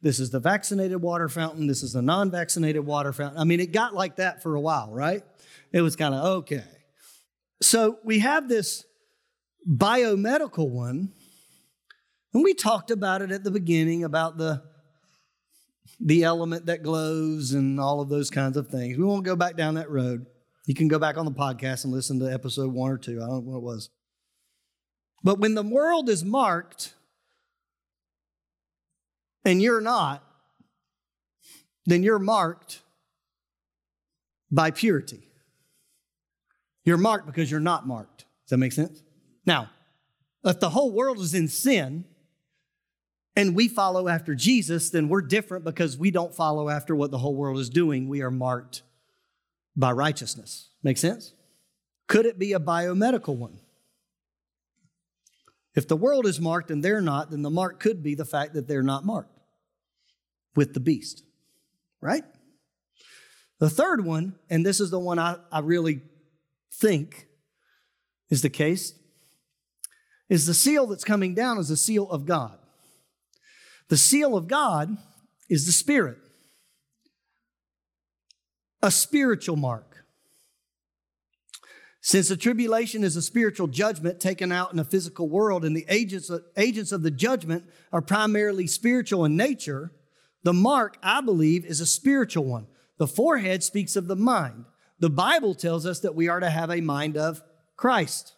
This 0.00 0.18
is 0.18 0.30
the 0.30 0.40
vaccinated 0.40 1.02
water 1.02 1.28
fountain, 1.28 1.66
this 1.66 1.82
is 1.82 1.92
the 1.92 2.00
non 2.00 2.30
vaccinated 2.30 2.86
water 2.86 3.12
fountain. 3.12 3.38
I 3.38 3.44
mean, 3.44 3.60
it 3.60 3.72
got 3.72 3.92
like 3.94 4.16
that 4.16 4.42
for 4.42 4.54
a 4.54 4.60
while, 4.60 4.90
right? 4.90 5.22
It 5.70 5.82
was 5.82 5.96
kind 5.96 6.14
of 6.14 6.24
okay. 6.38 6.64
So 7.60 7.98
we 8.02 8.20
have 8.20 8.48
this 8.48 8.86
biomedical 9.70 10.70
one, 10.70 11.12
and 12.32 12.42
we 12.42 12.54
talked 12.54 12.90
about 12.90 13.20
it 13.20 13.30
at 13.30 13.44
the 13.44 13.50
beginning 13.50 14.02
about 14.02 14.38
the 14.38 14.62
the 16.00 16.24
element 16.24 16.66
that 16.66 16.82
glows 16.82 17.52
and 17.52 17.78
all 17.78 18.00
of 18.00 18.08
those 18.08 18.30
kinds 18.30 18.56
of 18.56 18.68
things. 18.68 18.96
We 18.96 19.04
won't 19.04 19.24
go 19.24 19.36
back 19.36 19.56
down 19.56 19.74
that 19.74 19.90
road. 19.90 20.26
You 20.66 20.74
can 20.74 20.88
go 20.88 20.98
back 20.98 21.16
on 21.16 21.24
the 21.26 21.32
podcast 21.32 21.84
and 21.84 21.92
listen 21.92 22.18
to 22.20 22.32
episode 22.32 22.72
one 22.72 22.90
or 22.90 22.98
two. 22.98 23.22
I 23.22 23.26
don't 23.26 23.44
know 23.44 23.52
what 23.52 23.58
it 23.58 23.62
was. 23.62 23.90
But 25.22 25.38
when 25.38 25.54
the 25.54 25.62
world 25.62 26.08
is 26.08 26.24
marked 26.24 26.94
and 29.44 29.60
you're 29.60 29.80
not, 29.80 30.24
then 31.86 32.02
you're 32.02 32.18
marked 32.18 32.80
by 34.50 34.70
purity. 34.70 35.28
You're 36.84 36.96
marked 36.96 37.26
because 37.26 37.50
you're 37.50 37.60
not 37.60 37.86
marked. 37.86 38.20
Does 38.44 38.50
that 38.50 38.58
make 38.58 38.72
sense? 38.72 39.02
Now, 39.44 39.70
if 40.44 40.60
the 40.60 40.70
whole 40.70 40.92
world 40.92 41.18
is 41.18 41.34
in 41.34 41.48
sin 41.48 42.04
and 43.36 43.54
we 43.54 43.68
follow 43.68 44.08
after 44.08 44.34
Jesus, 44.34 44.90
then 44.90 45.08
we're 45.08 45.22
different 45.22 45.64
because 45.64 45.96
we 45.96 46.10
don't 46.10 46.34
follow 46.34 46.68
after 46.68 46.94
what 46.94 47.10
the 47.10 47.18
whole 47.18 47.36
world 47.36 47.58
is 47.58 47.70
doing. 47.70 48.08
We 48.08 48.22
are 48.22 48.30
marked 48.30 48.82
by 49.76 49.92
righteousness. 49.92 50.70
Make 50.82 50.98
sense? 50.98 51.32
Could 52.08 52.26
it 52.26 52.38
be 52.38 52.52
a 52.52 52.60
biomedical 52.60 53.36
one? 53.36 53.60
If 55.74 55.86
the 55.86 55.96
world 55.96 56.26
is 56.26 56.40
marked 56.40 56.70
and 56.70 56.82
they're 56.82 57.00
not, 57.00 57.30
then 57.30 57.42
the 57.42 57.50
mark 57.50 57.78
could 57.78 58.02
be 58.02 58.14
the 58.14 58.24
fact 58.24 58.54
that 58.54 58.66
they're 58.66 58.82
not 58.82 59.06
marked 59.06 59.38
with 60.56 60.74
the 60.74 60.80
beast, 60.80 61.22
right? 62.00 62.24
The 63.60 63.70
third 63.70 64.04
one, 64.04 64.34
and 64.48 64.66
this 64.66 64.80
is 64.80 64.90
the 64.90 64.98
one 64.98 65.18
I, 65.18 65.36
I 65.52 65.60
really 65.60 66.00
think 66.72 67.28
is 68.28 68.42
the 68.42 68.50
case, 68.50 68.94
is 70.28 70.46
the 70.46 70.54
seal 70.54 70.86
that's 70.86 71.04
coming 71.04 71.34
down 71.34 71.58
is 71.58 71.68
the 71.68 71.76
seal 71.76 72.10
of 72.10 72.26
God. 72.26 72.58
The 73.90 73.96
seal 73.96 74.36
of 74.36 74.46
God 74.46 74.96
is 75.48 75.66
the 75.66 75.72
Spirit, 75.72 76.18
a 78.80 78.90
spiritual 78.90 79.56
mark. 79.56 80.04
Since 82.00 82.28
the 82.28 82.36
tribulation 82.36 83.02
is 83.02 83.16
a 83.16 83.22
spiritual 83.22 83.66
judgment 83.66 84.20
taken 84.20 84.52
out 84.52 84.72
in 84.72 84.78
a 84.78 84.84
physical 84.84 85.28
world, 85.28 85.64
and 85.64 85.76
the 85.76 85.84
agents 85.88 86.30
of, 86.30 86.42
agents 86.56 86.92
of 86.92 87.02
the 87.02 87.10
judgment 87.10 87.64
are 87.92 88.00
primarily 88.00 88.68
spiritual 88.68 89.24
in 89.24 89.36
nature, 89.36 89.90
the 90.44 90.52
mark, 90.52 90.96
I 91.02 91.20
believe, 91.20 91.64
is 91.66 91.80
a 91.80 91.86
spiritual 91.86 92.44
one. 92.44 92.68
The 92.98 93.08
forehead 93.08 93.64
speaks 93.64 93.96
of 93.96 94.06
the 94.06 94.16
mind. 94.16 94.66
The 95.00 95.10
Bible 95.10 95.54
tells 95.54 95.84
us 95.84 95.98
that 96.00 96.14
we 96.14 96.28
are 96.28 96.40
to 96.40 96.48
have 96.48 96.70
a 96.70 96.80
mind 96.80 97.16
of 97.16 97.42
Christ. 97.76 98.34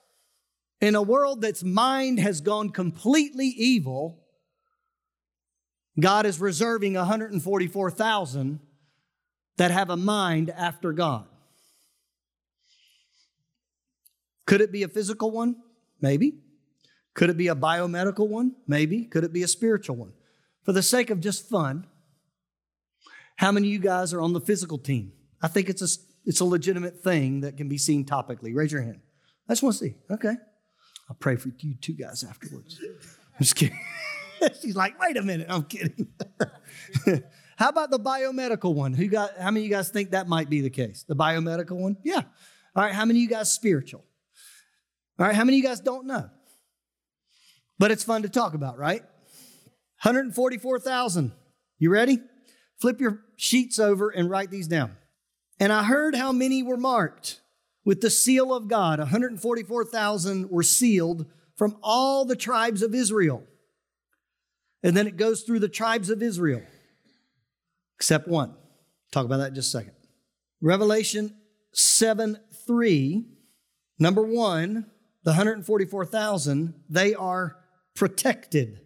In 0.81 0.95
a 0.95 1.03
world 1.03 1.43
that's 1.43 1.63
mind 1.63 2.21
has 2.21 2.41
gone 2.41 2.71
completely 2.71 3.49
evil, 3.49 4.22
God 5.99 6.27
is 6.27 6.41
reserving 6.41 6.95
144,000 6.95 8.61
that 9.59 9.71
have 9.71 9.91
a 9.91 9.97
mind 9.97 10.51
after 10.51 10.93
God. 10.93 11.27
Could 14.47 14.61
it 14.61 14.73
be 14.73 14.83
a 14.83 14.89
physical 14.89 15.31
one? 15.31 15.57
Maybe. 16.01 16.39
Could 17.15 17.31
it 17.31 17.37
be 17.37 17.49
a 17.49 17.55
biomedical 17.55 18.29
one? 18.29 18.57
Maybe. 18.67 19.05
Could 19.05 19.25
it 19.25 19.33
be 19.33 19.43
a 19.43 19.49
spiritual 19.49 19.97
one? 19.97 20.13
For 20.63 20.73
the 20.73 20.83
sake 20.83 21.11
of 21.11 21.21
just 21.21 21.49
fun, 21.49 21.87
how 23.37 23.53
many 23.53 23.69
of 23.69 23.73
you 23.73 23.79
guys 23.79 24.13
are 24.13 24.21
on 24.21 24.33
the 24.33 24.41
physical 24.41 24.79
team? 24.79 25.13
I 25.43 25.49
think 25.49 25.69
it's 25.69 25.83
a, 25.83 25.89
it's 26.25 26.41
a 26.41 26.45
legitimate 26.45 27.03
thing 27.03 27.41
that 27.43 27.57
can 27.57 27.69
be 27.69 27.79
seen 27.79 28.05
topically. 28.05 28.55
Raise 28.55 28.73
your 28.73 28.83
hand. 28.83 29.01
I 29.49 29.53
just 29.53 29.63
want 29.63 29.77
to 29.77 29.85
see. 29.85 29.95
Okay. 30.11 30.35
I'll 31.09 31.17
pray 31.17 31.37
for 31.37 31.51
you 31.59 31.75
two 31.75 31.95
guys 31.95 32.25
afterwards. 32.25 32.79
I'm 32.81 33.39
just 33.41 33.57
kidding. 33.57 33.79
She's 34.61 34.77
like, 34.77 35.01
wait 35.01 35.17
a 35.17 35.23
minute. 35.23 35.47
I'm 35.49 35.65
kidding. 35.65 36.09
how 37.57 37.69
about 37.69 37.91
the 37.91 37.99
biomedical 37.99 38.75
one? 38.75 38.93
Who 38.93 39.07
got 39.09 39.37
how 39.39 39.51
many 39.51 39.61
of 39.61 39.71
you 39.71 39.77
guys 39.77 39.89
think 39.91 40.11
that 40.11 40.29
might 40.29 40.49
be 40.49 40.61
the 40.61 40.71
case? 40.71 41.05
The 41.07 41.17
biomedical 41.17 41.73
one? 41.79 41.97
Yeah. 42.03 42.23
All 42.75 42.83
right, 42.83 42.93
how 42.93 43.05
many 43.05 43.19
of 43.19 43.23
you 43.23 43.29
guys 43.29 43.53
spiritual? 43.53 44.05
All 45.19 45.27
right, 45.27 45.35
how 45.35 45.45
many 45.45 45.59
of 45.59 45.63
you 45.63 45.69
guys 45.69 45.81
don't 45.81 46.07
know? 46.07 46.31
But 47.79 47.91
it's 47.91 48.05
fun 48.05 48.23
to 48.23 48.29
talk 48.29 48.55
about, 48.55 48.79
right? 48.79 49.03
144,000. 50.03 51.33
You 51.79 51.91
ready? 51.91 52.19
Flip 52.81 53.01
your 53.01 53.21
sheets 53.37 53.79
over 53.79 54.09
and 54.09 54.31
write 54.31 54.51
these 54.51 54.69
down. 54.69 54.97
And 55.61 55.73
I 55.73 55.85
heard 55.85 56.15
how 56.15 56.33
many 56.33 56.63
were 56.63 56.77
marked 56.77 57.41
with 57.85 58.01
the 58.01 58.11
seal 58.11 58.55
of 58.55 58.69
God. 58.69 58.99
144,000 58.99 60.51
were 60.51 60.63
sealed 60.63 61.27
from 61.57 61.77
all 61.83 62.25
the 62.25 62.37
tribes 62.37 62.83
of 62.83 62.95
Israel. 62.95 63.45
And 64.83 64.97
then 64.97 65.07
it 65.07 65.17
goes 65.17 65.43
through 65.43 65.61
the 65.61 65.69
tribes 65.69 66.11
of 66.11 66.23
Israel, 66.23 66.63
except 67.97 68.27
one. 68.27 68.55
Talk 69.13 69.25
about 69.27 69.39
that 69.39 69.49
in 69.49 69.55
just 69.55 69.75
a 69.75 69.79
second. 69.79 69.95
Revelation 70.61 71.37
7 71.73 72.39
3, 72.67 73.27
number 73.99 74.23
one, 74.23 74.87
the 75.25 75.31
144,000, 75.31 76.75
they 76.89 77.15
are 77.15 77.57
protected. 77.95 78.81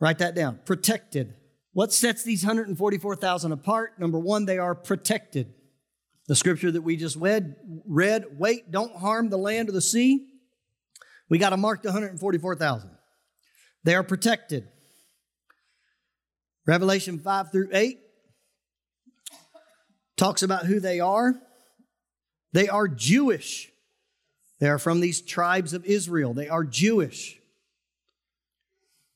Write 0.00 0.18
that 0.18 0.34
down 0.34 0.60
protected. 0.64 1.34
What 1.72 1.92
sets 1.92 2.22
these 2.22 2.42
144,000 2.44 3.52
apart? 3.52 4.00
Number 4.00 4.18
one, 4.18 4.46
they 4.46 4.58
are 4.58 4.74
protected. 4.74 5.54
The 6.26 6.34
scripture 6.34 6.70
that 6.70 6.82
we 6.82 6.96
just 6.96 7.16
read, 7.16 7.56
read 7.86 8.24
wait, 8.38 8.70
don't 8.70 8.94
harm 8.96 9.30
the 9.30 9.38
land 9.38 9.68
or 9.68 9.72
the 9.72 9.80
sea. 9.80 10.26
We 11.28 11.38
got 11.38 11.50
to 11.50 11.56
mark 11.56 11.82
the 11.82 11.88
144,000. 11.88 12.90
They 13.84 13.94
are 13.94 14.02
protected. 14.02 14.68
Revelation 16.68 17.18
5 17.18 17.50
through 17.50 17.70
8 17.72 17.98
talks 20.18 20.42
about 20.42 20.66
who 20.66 20.80
they 20.80 21.00
are. 21.00 21.34
They 22.52 22.68
are 22.68 22.86
Jewish. 22.86 23.72
They 24.60 24.68
are 24.68 24.78
from 24.78 25.00
these 25.00 25.22
tribes 25.22 25.72
of 25.72 25.86
Israel. 25.86 26.34
They 26.34 26.48
are 26.48 26.64
Jewish. 26.64 27.40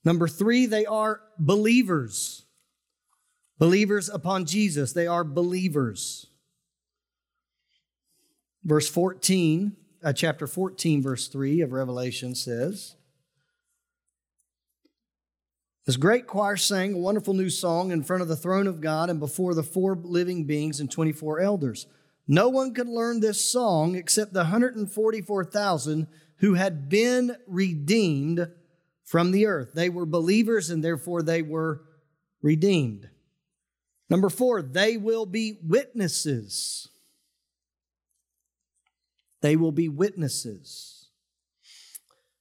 Number 0.03 0.29
three, 0.29 0.65
they 0.65 0.87
are 0.87 1.21
believers. 1.39 2.47
Believers 3.59 4.09
upon 4.09 4.47
Jesus. 4.47 4.95
They 4.95 5.07
are 5.07 5.23
believers. 5.23 6.29
Verse 8.65 8.89
14, 8.89 9.77
uh, 10.03 10.13
chapter 10.15 10.47
14, 10.47 11.03
verse 11.03 11.29
3 11.29 11.61
of 11.61 11.73
Revelation 11.73 12.35
says, 12.35 12.97
This 15.85 15.97
great 15.97 16.29
choir 16.29 16.57
sang 16.57 16.95
a 16.95 16.99
wonderful 16.99 17.35
new 17.35 17.51
song 17.51 17.91
in 17.91 18.05
front 18.05 18.23
of 18.23 18.29
the 18.29 18.37
throne 18.37 18.69
of 18.69 18.81
God 18.81 19.11
and 19.11 19.19
before 19.19 19.53
the 19.53 19.65
four 19.65 19.97
living 19.97 20.45
beings 20.45 20.79
and 20.79 20.89
24 20.89 21.41
elders. 21.41 21.87
No 22.29 22.49
one 22.49 22.73
could 22.73 22.89
learn 22.89 23.19
this 23.19 23.45
song 23.45 23.97
except 23.97 24.33
the 24.33 24.41
144,000 24.41 26.07
who 26.37 26.55
had 26.55 26.89
been 26.89 27.37
redeemed 27.49 28.49
from 29.05 29.33
the 29.33 29.47
earth. 29.47 29.73
They 29.75 29.89
were 29.89 30.07
believers 30.07 30.71
and 30.71 30.85
therefore 30.85 31.23
they 31.23 31.43
were 31.43 31.83
redeemed. 32.43 33.09
Number 34.09 34.29
four, 34.29 34.63
they 34.63 34.97
will 34.97 35.27
be 35.27 35.59
witnesses. 35.65 36.89
They 39.41 39.57
will 39.57 39.73
be 39.73 39.89
witnesses. 39.89 41.09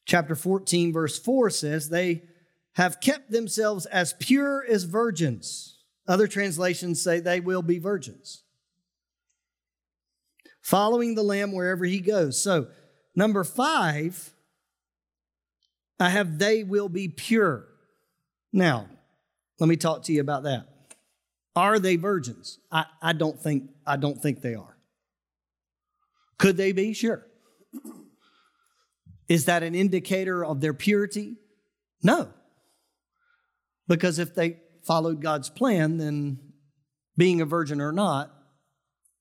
Chapter 0.06 0.36
14, 0.36 0.94
verse 0.94 1.18
4 1.18 1.50
says, 1.50 1.90
They 1.90 2.24
have 2.76 3.02
kept 3.02 3.32
themselves 3.32 3.86
as 3.86 4.14
pure 4.20 4.66
as 4.68 4.84
virgins 4.84 5.78
Other 6.08 6.28
translations 6.28 7.02
say 7.02 7.20
they 7.20 7.40
will 7.40 7.62
be 7.62 7.80
virgins. 7.80 8.44
Following 10.62 11.16
the 11.16 11.24
Lamb 11.24 11.52
wherever 11.52 11.86
he 11.86 12.00
goes. 12.00 12.42
So, 12.42 12.68
number 13.16 13.44
five, 13.44 14.34
I 16.00 16.10
have 16.10 16.38
they 16.40 16.64
will 16.64 16.90
be 16.90 17.08
pure. 17.08 17.68
Now, 18.52 18.88
let 19.60 19.70
me 19.70 19.76
talk 19.76 20.04
to 20.04 20.14
you 20.14 20.22
about 20.22 20.44
that. 20.44 20.68
Are 21.56 21.80
they 21.80 21.96
virgins? 21.96 22.60
I, 22.72 22.86
I 23.02 23.14
don't 23.14 23.40
think 23.40 23.70
I 23.86 23.98
don't 23.98 24.22
think 24.22 24.42
they 24.42 24.56
are. 24.56 24.78
Could 26.38 26.58
they 26.58 26.72
be? 26.72 26.94
Sure. 26.94 27.26
Is 29.28 29.46
that 29.46 29.64
an 29.64 29.76
indicator 29.76 30.44
of 30.44 30.60
their 30.62 30.74
purity? 30.74 31.38
No. 32.04 32.30
Because 33.92 34.20
if 34.20 34.34
they 34.34 34.56
followed 34.84 35.22
God's 35.22 35.50
plan, 35.50 35.98
then 35.98 36.40
being 37.18 37.42
a 37.42 37.46
virgin 37.46 37.82
or 37.82 37.92
not 37.92 38.32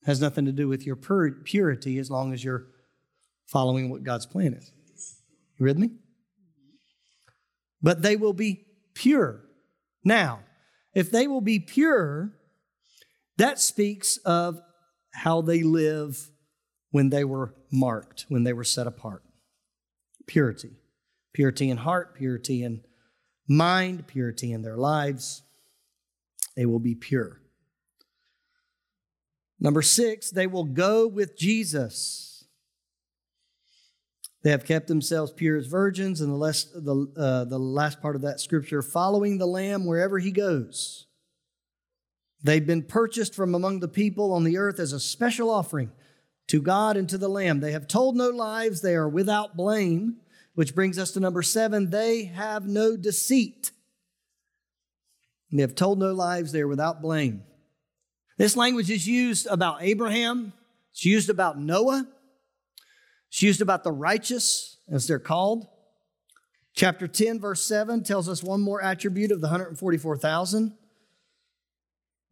has 0.05 0.21
nothing 0.21 0.45
to 0.45 0.53
do 0.53 0.69
with 0.69 0.87
your 0.87 0.95
purity 0.95 1.99
as 1.99 2.09
long 2.09 2.33
as 2.33 2.45
you're 2.45 2.69
following 3.49 3.91
what 3.91 4.05
God's 4.05 4.27
plan 4.27 4.55
is. 4.55 4.73
You 5.59 5.67
with 5.67 5.77
me? 5.77 5.91
But 7.83 8.03
they 8.03 8.15
will 8.15 8.33
be 8.33 8.65
pure. 8.95 9.41
Now, 10.05 10.45
if 10.95 11.11
they 11.11 11.27
will 11.27 11.41
be 11.41 11.59
pure, 11.59 12.31
that 13.39 13.59
speaks 13.59 14.19
of 14.19 14.61
how 15.13 15.41
they 15.41 15.65
live 15.65 16.31
when 16.93 17.11
they 17.11 17.25
were 17.25 17.57
marked, 17.73 18.27
when 18.29 18.45
they 18.45 18.53
were 18.53 18.63
set 18.63 18.87
apart. 18.87 19.25
Purity. 20.29 20.71
Purity 21.35 21.71
in 21.71 21.79
heart, 21.79 22.15
purity 22.15 22.63
in 22.63 22.83
mind, 23.51 24.07
purity 24.07 24.53
in 24.53 24.63
their 24.63 24.77
lives. 24.77 25.43
They 26.57 26.67
will 26.67 26.79
be 26.79 26.95
pure. 26.95 27.41
Number 29.59 29.83
six, 29.83 30.31
they 30.31 30.47
will 30.47 30.65
go 30.65 31.07
with 31.07 31.37
Jesus. 31.37 32.45
They 34.43 34.51
have 34.53 34.65
kept 34.65 34.87
themselves 34.87 35.33
pure 35.33 35.59
as 35.59 35.67
virgins, 35.67 36.21
and 36.21 36.31
the 36.31 36.37
last, 36.37 36.73
the, 36.73 37.13
uh, 37.17 37.45
the 37.45 37.59
last 37.59 38.01
part 38.01 38.17
of 38.17 38.23
that 38.23 38.41
scripture, 38.41 38.81
following 38.81 39.37
the 39.37 39.47
Lamb 39.47 39.85
wherever 39.85 40.19
he 40.19 40.31
goes. 40.31 41.07
They've 42.43 42.67
been 42.67 42.85
purchased 42.85 43.35
from 43.35 43.55
among 43.55 43.81
the 43.81 43.89
people 43.89 44.33
on 44.33 44.45
the 44.45 44.57
earth 44.57 44.79
as 44.79 44.95
a 44.95 45.01
special 45.01 45.51
offering 45.51 45.91
to 46.49 46.63
God 46.63 46.97
and 46.97 47.07
to 47.11 47.19
the 47.19 47.29
Lamb. 47.29 47.61
They 47.61 47.73
have 47.73 47.87
told 47.87 48.17
no 48.17 48.31
lies, 48.31 48.81
they 48.81 48.95
are 48.95 49.09
without 49.09 49.57
blame, 49.57 50.17
which 50.55 50.75
brings 50.75 50.99
us 50.99 51.13
to 51.13 51.21
number 51.21 51.43
seven 51.43 51.91
they 51.91 52.25
have 52.25 52.67
no 52.67 52.97
deceit. 52.97 53.71
They 55.53 55.63
have 55.63 55.75
told 55.75 55.99
no 55.99 56.13
lies, 56.13 56.53
they 56.53 56.61
are 56.61 56.69
without 56.69 57.03
blame. 57.03 57.43
This 58.39 58.57
language 58.57 58.91
is 58.91 59.07
used 59.07 59.47
about 59.47 59.83
Abraham, 59.83 60.53
it's 60.93 61.05
used 61.05 61.29
about 61.29 61.59
Noah, 61.59 62.07
it's 63.29 63.43
used 63.43 63.61
about 63.61 63.85
the 63.85 63.93
righteous, 63.93 64.79
as 64.91 65.07
they're 65.07 65.19
called. 65.19 65.67
Chapter 66.73 67.09
10, 67.09 67.41
verse 67.41 67.65
7 67.65 68.05
tells 68.05 68.29
us 68.29 68.43
one 68.43 68.61
more 68.61 68.83
attribute 68.83 69.33
of 69.33 69.41
the 69.41 69.49
144,000. 69.49 70.77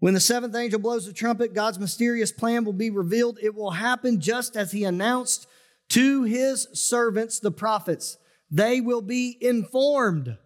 When 0.01 0.15
the 0.15 0.21
seventh 0.21 0.55
angel 0.55 0.79
blows 0.79 1.07
the 1.07 1.13
trumpet, 1.13 1.55
God's 1.55 1.79
mysterious 1.79 2.31
plan 2.31 2.65
will 2.65 2.73
be 2.73 2.91
revealed. 2.91 3.39
It 3.43 3.55
will 3.55 3.73
happen 3.73 4.21
just 4.21 4.57
as 4.57 4.71
he 4.71 4.85
announced 4.85 5.49
to 5.91 6.25
his 6.25 6.69
servants, 6.73 7.41
the 7.41 7.51
prophets. 7.51 8.19
They 8.51 8.81
will 8.81 9.03
be 9.03 9.37
informed. 9.41 10.37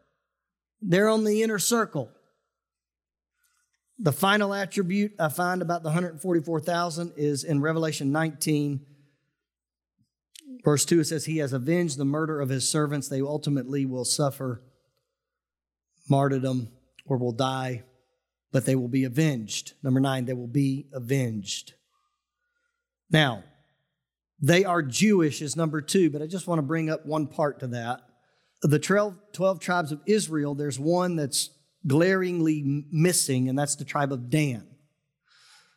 They're 0.80 1.08
on 1.08 1.24
the 1.24 1.42
inner 1.42 1.58
circle. 1.58 2.10
The 3.98 4.12
final 4.12 4.52
attribute 4.52 5.12
I 5.18 5.28
find 5.28 5.62
about 5.62 5.82
the 5.82 5.90
144,000 5.90 7.12
is 7.16 7.44
in 7.44 7.60
Revelation 7.60 8.10
19, 8.10 8.80
verse 10.64 10.84
2. 10.84 11.00
It 11.00 11.04
says, 11.04 11.24
He 11.24 11.38
has 11.38 11.52
avenged 11.52 11.98
the 11.98 12.04
murder 12.04 12.40
of 12.40 12.48
his 12.48 12.68
servants. 12.68 13.08
They 13.08 13.20
ultimately 13.20 13.86
will 13.86 14.04
suffer 14.04 14.62
martyrdom 16.08 16.68
or 17.06 17.16
will 17.16 17.32
die, 17.32 17.84
but 18.50 18.64
they 18.64 18.74
will 18.74 18.88
be 18.88 19.04
avenged. 19.04 19.74
Number 19.84 20.00
nine, 20.00 20.24
they 20.24 20.34
will 20.34 20.48
be 20.48 20.88
avenged. 20.92 21.74
Now, 23.08 23.44
they 24.42 24.64
are 24.64 24.82
Jewish, 24.82 25.40
is 25.40 25.54
number 25.54 25.80
two, 25.80 26.10
but 26.10 26.20
I 26.20 26.26
just 26.26 26.48
want 26.48 26.58
to 26.58 26.62
bring 26.62 26.90
up 26.90 27.06
one 27.06 27.28
part 27.28 27.60
to 27.60 27.68
that. 27.68 28.00
The 28.62 28.80
12, 28.80 29.16
12 29.32 29.60
tribes 29.60 29.92
of 29.92 30.00
Israel, 30.04 30.56
there's 30.56 30.80
one 30.80 31.14
that's 31.14 31.50
glaringly 31.86 32.84
missing, 32.90 33.48
and 33.48 33.56
that's 33.56 33.76
the 33.76 33.84
tribe 33.84 34.12
of 34.12 34.30
Dan. 34.30 34.66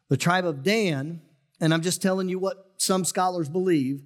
The 0.09 0.17
tribe 0.17 0.45
of 0.45 0.63
Dan, 0.63 1.21
and 1.61 1.73
I'm 1.73 1.81
just 1.81 2.01
telling 2.01 2.27
you 2.27 2.39
what 2.39 2.73
some 2.77 3.05
scholars 3.05 3.49
believe, 3.49 4.01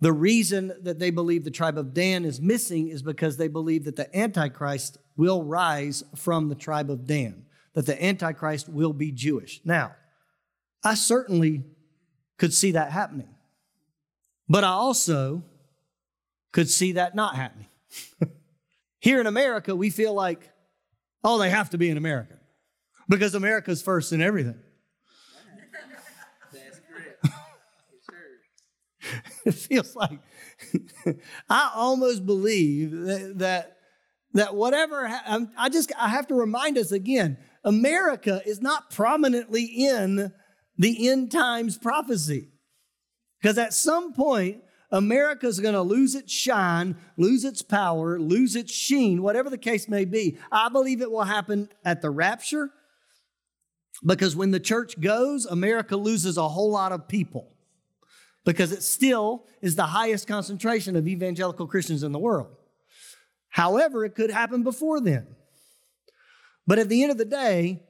the 0.00 0.12
reason 0.12 0.72
that 0.82 0.98
they 0.98 1.10
believe 1.10 1.44
the 1.44 1.50
tribe 1.50 1.78
of 1.78 1.94
Dan 1.94 2.24
is 2.24 2.40
missing 2.40 2.88
is 2.88 3.02
because 3.02 3.36
they 3.36 3.48
believe 3.48 3.84
that 3.84 3.96
the 3.96 4.14
Antichrist 4.16 4.98
will 5.16 5.42
rise 5.42 6.04
from 6.14 6.48
the 6.48 6.54
tribe 6.54 6.90
of 6.90 7.06
Dan, 7.06 7.44
that 7.74 7.86
the 7.86 8.02
Antichrist 8.02 8.68
will 8.68 8.92
be 8.92 9.12
Jewish. 9.12 9.60
Now, 9.64 9.94
I 10.84 10.94
certainly 10.94 11.64
could 12.38 12.52
see 12.52 12.72
that 12.72 12.92
happening, 12.92 13.34
but 14.48 14.64
I 14.64 14.68
also 14.68 15.42
could 16.52 16.70
see 16.70 16.92
that 16.92 17.14
not 17.14 17.36
happening. 17.36 17.68
Here 19.00 19.20
in 19.20 19.26
America, 19.26 19.76
we 19.76 19.90
feel 19.90 20.14
like 20.14 20.50
Oh, 21.28 21.38
they 21.38 21.50
have 21.50 21.70
to 21.70 21.78
be 21.78 21.90
an 21.90 21.96
American 21.96 22.38
because 23.08 23.34
America's 23.34 23.82
first 23.82 24.12
in 24.12 24.22
everything. 24.22 24.54
That's 26.52 26.80
correct. 28.08 29.36
it 29.44 29.54
feels 29.54 29.96
like 29.96 30.20
I 31.50 31.72
almost 31.74 32.24
believe 32.24 32.92
that, 32.92 33.38
that, 33.38 33.76
that 34.34 34.54
whatever, 34.54 35.10
I 35.58 35.68
just, 35.68 35.90
I 35.98 36.10
have 36.10 36.28
to 36.28 36.36
remind 36.36 36.78
us 36.78 36.92
again 36.92 37.38
America 37.64 38.40
is 38.46 38.62
not 38.62 38.92
prominently 38.92 39.64
in 39.64 40.32
the 40.78 41.08
end 41.08 41.30
times 41.30 41.78
prophecy. 41.78 42.48
Because 43.40 43.58
at 43.58 43.74
some 43.74 44.12
point, 44.12 44.62
America's 44.90 45.60
going 45.60 45.74
to 45.74 45.82
lose 45.82 46.14
its 46.14 46.32
shine, 46.32 46.96
lose 47.16 47.44
its 47.44 47.62
power, 47.62 48.18
lose 48.18 48.56
its 48.56 48.72
sheen, 48.72 49.22
whatever 49.22 49.50
the 49.50 49.58
case 49.58 49.88
may 49.88 50.04
be. 50.04 50.38
I 50.50 50.68
believe 50.68 51.00
it 51.00 51.10
will 51.10 51.24
happen 51.24 51.68
at 51.84 52.02
the 52.02 52.10
rapture 52.10 52.70
because 54.04 54.36
when 54.36 54.50
the 54.50 54.60
church 54.60 55.00
goes, 55.00 55.46
America 55.46 55.96
loses 55.96 56.36
a 56.36 56.48
whole 56.48 56.70
lot 56.70 56.92
of 56.92 57.08
people 57.08 57.52
because 58.44 58.72
it 58.72 58.82
still 58.82 59.44
is 59.60 59.74
the 59.74 59.86
highest 59.86 60.28
concentration 60.28 60.96
of 60.96 61.08
evangelical 61.08 61.66
Christians 61.66 62.02
in 62.02 62.12
the 62.12 62.18
world. 62.18 62.48
However, 63.48 64.04
it 64.04 64.14
could 64.14 64.30
happen 64.30 64.62
before 64.62 65.00
then. 65.00 65.26
But 66.66 66.78
at 66.78 66.88
the 66.88 67.02
end 67.02 67.12
of 67.12 67.18
the 67.18 67.24
day, 67.24 67.82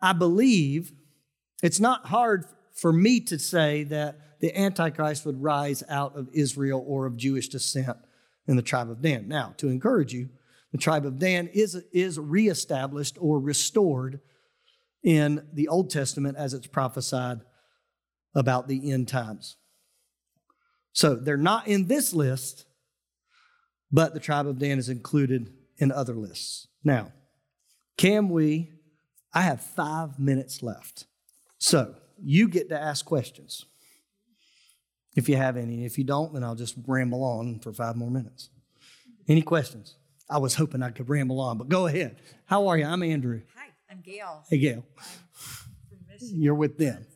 I 0.00 0.12
believe 0.12 0.92
it's 1.62 1.80
not 1.80 2.06
hard 2.06 2.44
for 2.72 2.92
me 2.92 3.20
to 3.20 3.38
say 3.38 3.84
that 3.84 4.40
the 4.40 4.56
Antichrist 4.58 5.24
would 5.24 5.40
rise 5.40 5.84
out 5.88 6.16
of 6.16 6.28
Israel 6.32 6.84
or 6.86 7.06
of 7.06 7.16
Jewish 7.16 7.48
descent 7.48 7.96
in 8.46 8.56
the 8.56 8.62
tribe 8.62 8.90
of 8.90 9.00
Dan. 9.00 9.28
Now, 9.28 9.54
to 9.58 9.68
encourage 9.68 10.12
you, 10.12 10.30
the 10.72 10.78
tribe 10.78 11.06
of 11.06 11.18
Dan 11.18 11.48
is, 11.48 11.76
is 11.92 12.18
reestablished 12.18 13.16
or 13.20 13.38
restored 13.38 14.20
in 15.02 15.46
the 15.52 15.68
Old 15.68 15.90
Testament 15.90 16.36
as 16.36 16.54
it's 16.54 16.66
prophesied 16.66 17.40
about 18.34 18.68
the 18.68 18.90
end 18.90 19.08
times. 19.08 19.56
So 20.92 21.14
they're 21.14 21.36
not 21.36 21.68
in 21.68 21.86
this 21.86 22.12
list, 22.12 22.66
but 23.90 24.14
the 24.14 24.20
tribe 24.20 24.46
of 24.46 24.58
Dan 24.58 24.78
is 24.78 24.88
included 24.88 25.52
in 25.78 25.92
other 25.92 26.14
lists. 26.14 26.66
Now, 26.82 27.12
can 27.96 28.28
we? 28.28 28.72
I 29.34 29.42
have 29.42 29.62
five 29.62 30.18
minutes 30.18 30.62
left. 30.62 31.06
So 31.62 31.94
you 32.20 32.48
get 32.48 32.70
to 32.70 32.80
ask 32.80 33.04
questions 33.04 33.66
if 35.14 35.28
you 35.28 35.36
have 35.36 35.56
any. 35.56 35.84
If 35.84 35.96
you 35.96 36.02
don't, 36.02 36.34
then 36.34 36.42
I'll 36.42 36.56
just 36.56 36.74
ramble 36.88 37.22
on 37.22 37.60
for 37.60 37.72
five 37.72 37.94
more 37.94 38.10
minutes. 38.10 38.50
Any 39.28 39.42
questions? 39.42 39.94
I 40.28 40.38
was 40.38 40.56
hoping 40.56 40.82
I 40.82 40.90
could 40.90 41.08
ramble 41.08 41.38
on, 41.38 41.58
but 41.58 41.68
go 41.68 41.86
ahead. 41.86 42.16
How 42.46 42.66
are 42.66 42.76
you? 42.76 42.84
I'm 42.84 43.04
Andrew. 43.04 43.42
Hi, 43.54 43.66
I'm 43.88 44.00
Gail. 44.00 44.42
Hey, 44.50 44.58
Gail. 44.58 44.84
You're 46.20 46.56
with 46.56 46.78
them. 46.78 47.06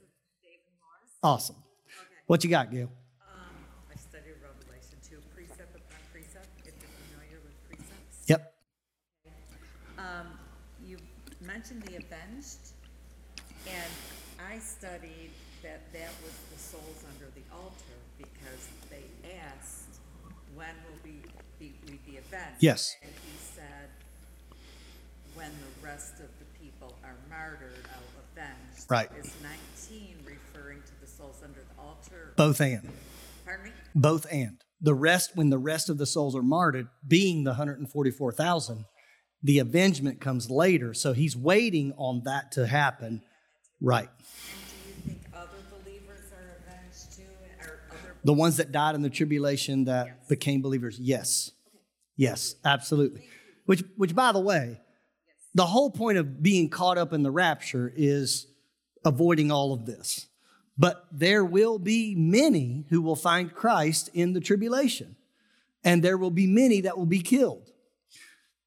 Awesome. 1.25 1.57
Okay. 1.57 2.05
What 2.27 2.45
you 2.45 2.51
got, 2.51 2.71
Gail? 2.71 2.93
Um, 3.21 3.51
I 3.93 3.97
studied 3.97 4.35
Revelation 4.41 4.99
2, 5.11 5.17
precept 5.35 5.75
upon 5.75 5.99
precept, 6.13 6.47
if 6.61 6.67
you're 6.67 6.91
familiar 7.11 7.41
with 7.45 7.69
precepts. 7.69 8.29
Yep. 8.29 8.55
Um, 9.99 10.39
you 10.85 10.99
mentioned 11.41 11.83
the 11.83 11.97
avenged, 11.97 12.75
and 13.67 13.93
I 14.57 14.59
studied 14.59 15.33
that 15.63 15.93
that 15.93 16.11
was 16.25 16.33
the 16.51 16.59
souls 16.59 17.05
under 17.13 17.27
the 17.35 17.43
altar 17.55 17.99
because 18.17 18.69
they 18.89 19.05
asked, 19.37 20.01
when 20.55 20.71
will 20.87 20.99
we 21.05 21.21
be, 21.59 21.75
we 21.87 21.99
be 22.11 22.17
avenged? 22.17 22.57
Yes. 22.61 22.97
And 23.03 23.13
he 23.13 23.37
said, 23.37 23.91
when 25.35 25.51
the 25.51 25.87
rest 25.87 26.15
of 26.15 26.29
the 26.39 26.47
people 26.59 26.97
are 27.05 27.17
martyred, 27.29 27.85
are 27.85 28.23
avenged. 28.33 28.91
Right. 28.91 29.11
Is 29.21 29.35
nineteen 29.43 30.17
referring 30.25 30.81
to 30.81 31.01
the 31.03 31.07
souls 31.07 31.43
under 31.45 31.61
the 31.61 31.83
altar? 31.83 32.33
Both 32.37 32.63
and. 32.63 32.89
Pardon 33.45 33.67
me? 33.67 33.73
Both 33.95 34.27
and. 34.33 34.57
The 34.81 34.95
rest, 34.95 35.33
when 35.35 35.51
the 35.51 35.59
rest 35.59 35.91
of 35.91 35.99
the 35.99 36.07
souls 36.07 36.35
are 36.35 36.43
martyred, 36.43 36.89
being 37.07 37.45
the 37.45 37.51
144,000, 37.51 38.87
the 39.43 39.59
avengement 39.59 40.23
comes 40.23 40.49
later. 40.51 40.95
So 40.95 41.13
he's 41.13 41.37
waiting 41.37 41.93
on 41.99 42.23
that 42.25 42.53
to 42.53 42.67
happen. 42.67 43.21
Right. 43.81 44.09
And 44.09 44.19
do 45.05 45.11
you 45.11 45.15
think 45.15 45.21
other 45.35 45.51
believers 45.71 46.33
are 46.33 46.59
avenged 46.65 47.17
too, 47.17 47.23
or 47.61 47.81
other? 47.91 48.17
The 48.25 48.33
ones 48.33 48.57
that 48.57 48.73
died 48.73 48.95
in 48.95 49.03
the 49.03 49.11
tribulation 49.11 49.85
that 49.85 50.29
became 50.29 50.63
believers, 50.63 50.99
yes. 50.99 51.53
Yes, 52.17 52.55
absolutely. 52.65 53.29
Which, 53.67 53.83
which, 53.97 54.15
by 54.15 54.33
the 54.33 54.41
way, 54.41 54.81
the 55.55 55.67
whole 55.67 55.91
point 55.91 56.19
of 56.19 56.43
being 56.43 56.69
caught 56.71 56.99
up 56.99 57.13
in 57.13 57.23
the 57.23 57.31
rapture 57.31 57.93
is 57.95 58.47
avoiding 59.05 59.51
all 59.51 59.73
of 59.73 59.87
this. 59.87 60.27
But 60.79 61.07
there 61.11 61.45
will 61.45 61.79
be 61.79 62.15
many 62.15 62.85
who 62.91 63.01
will 63.01 63.17
find 63.17 63.55
Christ 63.55 64.11
in 64.13 64.35
the 64.35 64.41
tribulation, 64.41 65.17
and 65.83 66.03
there 66.03 66.19
will 66.19 66.31
be 66.31 66.47
many 66.47 66.83
that 66.83 66.99
will 66.99 67.07
be 67.07 67.21
killed. 67.21 67.71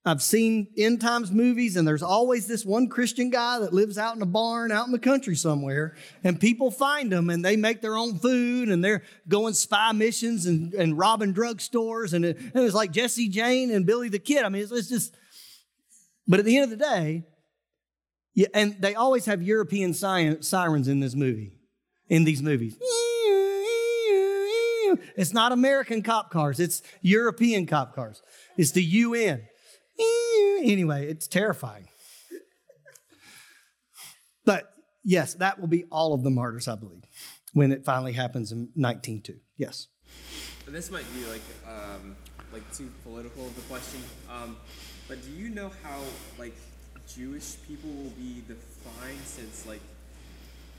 I've 0.05 0.21
seen 0.21 0.67
end 0.77 1.01
times 1.01 1.29
movies, 1.29 1.75
and 1.75 1.85
there's 1.85 2.01
always 2.01 2.47
this 2.47 2.63
one 2.65 2.87
Christian 2.87 3.29
guy 3.29 3.59
that 3.59 3.73
lives 3.73 3.97
out 3.97 4.15
in 4.15 4.21
a 4.21 4.25
barn 4.25 4.71
out 4.71 4.85
in 4.85 4.93
the 4.93 4.99
country 4.99 5.35
somewhere, 5.35 5.95
and 6.23 6.39
people 6.39 6.71
find 6.71 7.11
him 7.11 7.29
and 7.29 7.43
they 7.43 7.57
make 7.57 7.81
their 7.81 7.97
own 7.97 8.17
food 8.17 8.69
and 8.69 8.83
they're 8.83 9.03
going 9.27 9.53
spy 9.53 9.91
missions 9.91 10.45
and, 10.45 10.73
and 10.73 10.97
robbing 10.97 11.33
drugstores. 11.33 12.13
And, 12.13 12.23
it, 12.23 12.37
and 12.39 12.63
it's 12.63 12.73
like 12.73 12.91
Jesse 12.91 13.27
James 13.27 13.73
and 13.73 13.85
Billy 13.85 14.07
the 14.07 14.19
Kid. 14.19 14.45
I 14.45 14.49
mean, 14.49 14.63
it's, 14.63 14.71
it's 14.71 14.87
just, 14.87 15.15
but 16.27 16.39
at 16.39 16.45
the 16.45 16.57
end 16.57 16.71
of 16.71 16.79
the 16.79 16.85
day, 16.85 17.25
yeah, 18.35 18.47
and 18.53 18.77
they 18.79 18.95
always 18.95 19.25
have 19.25 19.43
European 19.43 19.93
si- 19.93 20.41
sirens 20.41 20.87
in 20.87 21.01
this 21.01 21.13
movie, 21.13 21.51
in 22.07 22.23
these 22.23 22.41
movies. 22.41 22.77
It's 25.15 25.33
not 25.33 25.51
American 25.51 26.01
cop 26.01 26.31
cars, 26.31 26.59
it's 26.61 26.81
European 27.01 27.65
cop 27.65 27.93
cars. 27.93 28.23
It's 28.57 28.71
the 28.71 28.83
UN. 28.83 29.48
Anyway, 29.99 31.07
it's 31.07 31.27
terrifying. 31.27 31.87
But 34.45 34.73
yes, 35.03 35.35
that 35.35 35.59
will 35.59 35.67
be 35.67 35.85
all 35.91 36.13
of 36.13 36.23
the 36.23 36.29
martyrs, 36.29 36.67
I 36.67 36.75
believe, 36.75 37.03
when 37.53 37.71
it 37.71 37.85
finally 37.85 38.13
happens 38.13 38.51
in 38.51 38.69
19.2. 38.77 39.39
Yes. 39.57 39.87
This 40.67 40.91
might 40.91 41.05
be 41.13 41.25
like 41.25 41.41
um, 41.67 42.15
like 42.53 42.63
too 42.75 42.89
political 43.03 43.45
of 43.45 43.57
a 43.57 43.61
question, 43.61 44.01
um, 44.29 44.57
but 45.07 45.23
do 45.23 45.31
you 45.31 45.49
know 45.49 45.71
how 45.83 45.99
like 46.37 46.55
Jewish 47.07 47.55
people 47.67 47.89
will 47.89 48.11
be 48.11 48.43
defined 48.47 49.19
since 49.25 49.65
like 49.65 49.81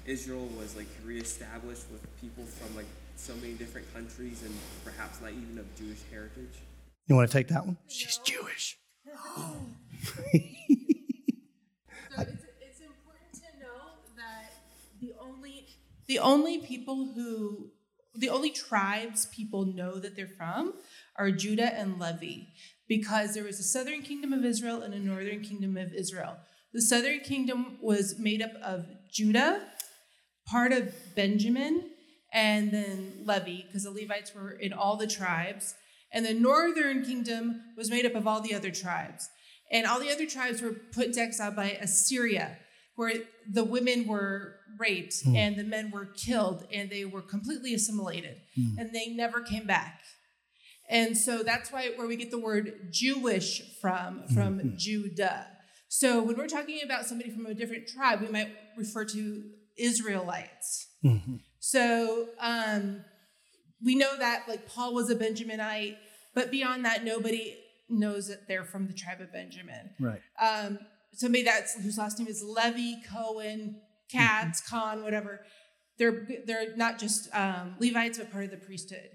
Israel 0.07 0.49
was 0.59 0.77
like 0.77 0.87
reestablished 1.05 1.91
with 1.91 2.03
people 2.21 2.45
from 2.45 2.77
like 2.77 2.87
so 3.16 3.35
many 3.37 3.55
different 3.55 3.93
countries 3.93 4.43
and 4.43 4.55
perhaps 4.85 5.21
not 5.21 5.31
even 5.31 5.59
of 5.59 5.75
Jewish 5.77 5.99
heritage? 6.11 6.59
You 7.07 7.16
want 7.16 7.29
to 7.29 7.37
take 7.37 7.49
that 7.49 7.66
one? 7.66 7.77
She's 7.89 8.18
Jewish. 8.18 8.79
So 12.16 12.22
it's, 12.22 12.44
it's 12.61 12.80
important 12.80 13.32
to 13.34 13.62
know 13.62 14.03
that 14.16 14.53
the 15.01 15.14
only 15.20 15.66
the 16.09 16.18
only 16.18 16.59
people 16.59 17.12
who 17.14 17.70
the 18.14 18.28
only 18.28 18.51
tribes 18.51 19.26
people 19.26 19.64
know 19.64 19.98
that 19.98 20.16
they're 20.16 20.26
from 20.26 20.74
are 21.16 21.30
Judah 21.30 21.72
and 21.72 22.01
Levi 22.01 22.46
because 22.88 23.34
there 23.34 23.44
was 23.44 23.61
a 23.61 23.62
southern 23.62 24.03
kingdom 24.03 24.32
of 24.32 24.44
Israel 24.44 24.82
and 24.82 24.92
a 24.92 24.98
northern 24.98 25.40
kingdom 25.40 25.76
of 25.76 25.92
Israel. 25.94 26.36
The 26.72 26.82
southern 26.82 27.20
kingdom 27.20 27.78
was 27.80 28.18
made 28.18 28.42
up 28.42 28.53
of 28.62 28.86
Judah, 29.11 29.62
part 30.46 30.72
of 30.72 30.92
Benjamin, 31.14 31.90
and 32.32 32.72
then 32.72 33.22
Levi, 33.24 33.62
because 33.66 33.84
the 33.84 33.90
Levites 33.90 34.34
were 34.34 34.51
in 34.51 34.72
all 34.72 34.96
the 34.96 35.07
tribes. 35.07 35.74
And 36.13 36.25
the 36.27 36.35
northern 36.35 37.05
kingdom 37.05 37.63
was 37.77 37.91
made 37.91 38.05
up 38.05 38.15
of 38.15 38.27
all 38.27 38.41
the 38.41 38.55
other 38.55 38.71
tribes. 38.71 39.29
And 39.71 39.87
all 39.87 40.01
the 40.01 40.11
other 40.11 40.27
tribes 40.27 40.61
were 40.61 40.73
put 40.93 41.07
into 41.07 41.21
exile 41.21 41.53
by 41.53 41.71
Assyria, 41.81 42.59
where 42.97 43.13
the 43.49 43.65
women 43.65 44.07
were 44.07 44.57
raped 44.79 45.23
hmm. 45.23 45.37
and 45.37 45.57
the 45.57 45.65
men 45.65 45.91
were 45.91 46.07
killed 46.07 46.67
and 46.73 46.91
they 46.91 47.05
were 47.05 47.23
completely 47.23 47.75
assimilated 47.75 48.39
hmm. 48.57 48.79
and 48.79 48.93
they 48.93 49.09
never 49.09 49.41
came 49.41 49.67
back. 49.67 50.01
And 50.89 51.17
so 51.17 51.45
that's 51.45 51.71
why 51.71 51.91
where 51.95 52.09
we 52.09 52.17
get 52.17 52.33
the 52.33 52.39
word 52.39 52.89
Jewish 52.91 53.63
from, 53.81 54.25
hmm, 54.27 54.35
from 54.35 54.75
Judah. 54.77 55.47
So 55.89 56.23
when 56.23 56.37
we're 56.37 56.49
talking 56.49 56.81
about 56.85 57.07
somebody 57.07 57.31
from 57.31 57.47
a 57.47 57.55
different 57.55 57.89
tribe, 57.89 58.21
we 58.21 58.29
might 58.29 58.51
refer 58.77 59.05
to 59.07 59.43
Israelites. 59.77 60.89
Mm-hmm. 61.05 61.37
So 61.61 62.29
um, 62.41 63.05
we 63.85 63.95
know 63.95 64.16
that 64.18 64.49
like 64.49 64.68
Paul 64.68 64.95
was 64.95 65.11
a 65.11 65.16
Benjaminite, 65.16 65.97
but 66.35 66.51
beyond 66.51 66.85
that, 66.85 67.05
nobody 67.05 67.57
knows 67.89 68.28
that 68.28 68.47
they're 68.47 68.64
from 68.64 68.87
the 68.87 68.93
tribe 68.93 69.20
of 69.20 69.33
Benjamin. 69.33 69.91
Right. 69.99 70.20
Um, 70.41 70.78
somebody 71.12 71.43
that's 71.45 71.74
whose 71.74 71.99
last 71.99 72.18
name 72.18 72.28
is 72.28 72.43
Levy, 72.43 72.99
Cohen, 73.12 73.81
Katz, 74.11 74.61
Khan, 74.61 75.03
whatever. 75.03 75.41
They're 75.99 76.26
they're 76.47 76.76
not 76.76 76.99
just 76.99 77.28
um, 77.35 77.76
Levites, 77.78 78.18
but 78.18 78.33
part 78.33 78.45
of 78.45 78.51
the 78.51 78.57
priesthood. 78.57 79.11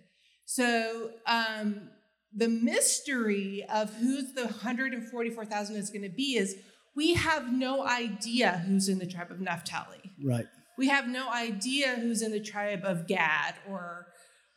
So 0.45 1.11
um, 1.26 1.89
the 2.34 2.47
mystery 2.49 3.66
of 3.74 3.93
who's 3.95 4.34
the 4.34 4.43
144,000 4.43 5.76
is 5.76 5.89
going 5.89 6.03
to 6.03 6.09
be 6.09 6.36
is 6.36 6.55
we 6.95 7.16
have 7.16 7.51
no 7.51 7.86
idea 7.86 8.63
who's 8.68 8.88
in 8.88 8.99
the 8.99 9.07
tribe 9.07 9.32
of 9.32 9.41
Naphtali. 9.41 10.13
Right. 10.24 10.45
We 10.78 10.89
have 10.89 11.07
no 11.07 11.30
idea 11.30 11.95
who's 11.95 12.22
in 12.22 12.32
the 12.32 12.39
tribe 12.39 12.82
of 12.84 13.07
Gad 13.07 13.55
or 13.68 14.07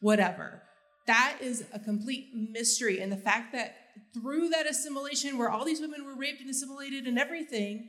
whatever. 0.01 0.63
That 1.07 1.39
is 1.41 1.65
a 1.73 1.79
complete 1.79 2.29
mystery. 2.35 3.01
And 3.01 3.11
the 3.11 3.17
fact 3.17 3.53
that 3.53 3.77
through 4.15 4.51
that 4.51 4.69
assimilation, 4.69 5.39
where 5.39 5.51
all 5.51 5.65
these 5.65 5.81
women 5.81 6.05
were 6.05 6.15
raped 6.15 6.41
and 6.41 6.51
assimilated 6.51 7.07
and 7.07 7.19
everything, 7.19 7.89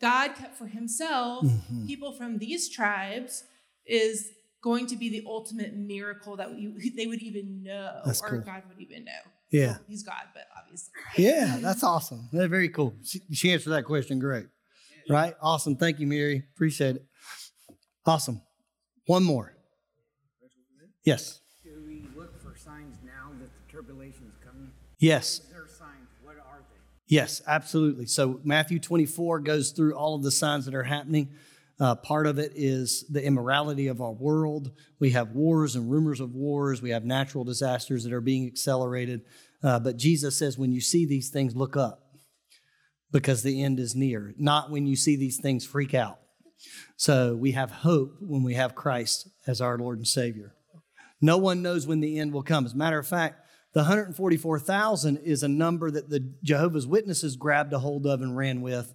God 0.00 0.34
kept 0.34 0.56
for 0.56 0.66
himself 0.66 1.44
mm-hmm. 1.44 1.86
people 1.86 2.12
from 2.12 2.38
these 2.38 2.68
tribes 2.68 3.44
is 3.86 4.30
going 4.62 4.86
to 4.86 4.96
be 4.96 5.08
the 5.08 5.24
ultimate 5.26 5.74
miracle 5.74 6.36
that 6.36 6.50
we, 6.50 6.92
they 6.96 7.06
would 7.06 7.22
even 7.22 7.62
know 7.62 8.00
That's 8.04 8.22
or 8.22 8.28
cool. 8.28 8.40
God 8.40 8.62
would 8.68 8.80
even 8.80 9.04
know. 9.04 9.12
Yeah. 9.50 9.78
He's 9.88 10.04
God, 10.04 10.22
but 10.32 10.44
obviously. 10.56 10.92
Yeah, 11.16 11.58
that's 11.60 11.82
awesome. 11.82 12.28
That's 12.32 12.48
very 12.48 12.68
cool. 12.68 12.94
She, 13.02 13.20
she 13.32 13.52
answered 13.52 13.70
that 13.70 13.84
question 13.84 14.18
great. 14.20 14.46
Right? 15.08 15.34
Awesome. 15.42 15.74
Thank 15.74 15.98
you, 15.98 16.06
Mary. 16.06 16.44
Appreciate 16.54 16.96
it. 16.96 17.04
Awesome. 18.06 18.42
One 19.06 19.24
more. 19.24 19.56
Yes. 21.04 21.39
Yes. 25.00 25.40
Is 25.40 25.46
there 25.50 25.66
signs? 25.66 26.08
What 26.22 26.36
are 26.36 26.60
they? 26.70 26.76
Yes, 27.08 27.42
absolutely. 27.46 28.06
So 28.06 28.38
Matthew 28.44 28.78
24 28.78 29.40
goes 29.40 29.72
through 29.72 29.94
all 29.94 30.14
of 30.14 30.22
the 30.22 30.30
signs 30.30 30.66
that 30.66 30.74
are 30.74 30.84
happening. 30.84 31.30
Uh, 31.80 31.94
part 31.94 32.26
of 32.26 32.38
it 32.38 32.52
is 32.54 33.06
the 33.08 33.24
immorality 33.24 33.86
of 33.86 34.02
our 34.02 34.12
world. 34.12 34.70
We 34.98 35.10
have 35.10 35.30
wars 35.30 35.74
and 35.74 35.90
rumors 35.90 36.20
of 36.20 36.34
wars. 36.34 36.82
We 36.82 36.90
have 36.90 37.06
natural 37.06 37.42
disasters 37.42 38.04
that 38.04 38.12
are 38.12 38.20
being 38.20 38.46
accelerated. 38.46 39.22
Uh, 39.62 39.78
but 39.80 39.96
Jesus 39.96 40.36
says, 40.36 40.58
when 40.58 40.72
you 40.72 40.82
see 40.82 41.06
these 41.06 41.30
things, 41.30 41.56
look 41.56 41.78
up 41.78 42.10
because 43.10 43.42
the 43.42 43.62
end 43.62 43.80
is 43.80 43.96
near. 43.96 44.34
Not 44.36 44.70
when 44.70 44.86
you 44.86 44.96
see 44.96 45.16
these 45.16 45.40
things, 45.40 45.64
freak 45.64 45.94
out. 45.94 46.18
So 46.96 47.34
we 47.34 47.52
have 47.52 47.70
hope 47.70 48.16
when 48.20 48.42
we 48.42 48.54
have 48.54 48.74
Christ 48.74 49.28
as 49.46 49.62
our 49.62 49.78
Lord 49.78 49.96
and 49.96 50.06
Savior. 50.06 50.54
No 51.22 51.38
one 51.38 51.62
knows 51.62 51.86
when 51.86 52.00
the 52.00 52.18
end 52.18 52.34
will 52.34 52.42
come. 52.42 52.66
As 52.66 52.74
a 52.74 52.76
matter 52.76 52.98
of 52.98 53.06
fact, 53.06 53.46
the 53.72 53.80
144,000 53.80 55.18
is 55.18 55.42
a 55.42 55.48
number 55.48 55.90
that 55.90 56.10
the 56.10 56.32
Jehovah's 56.42 56.86
Witnesses 56.86 57.36
grabbed 57.36 57.72
a 57.72 57.78
hold 57.78 58.06
of 58.06 58.20
and 58.20 58.36
ran 58.36 58.62
with. 58.62 58.94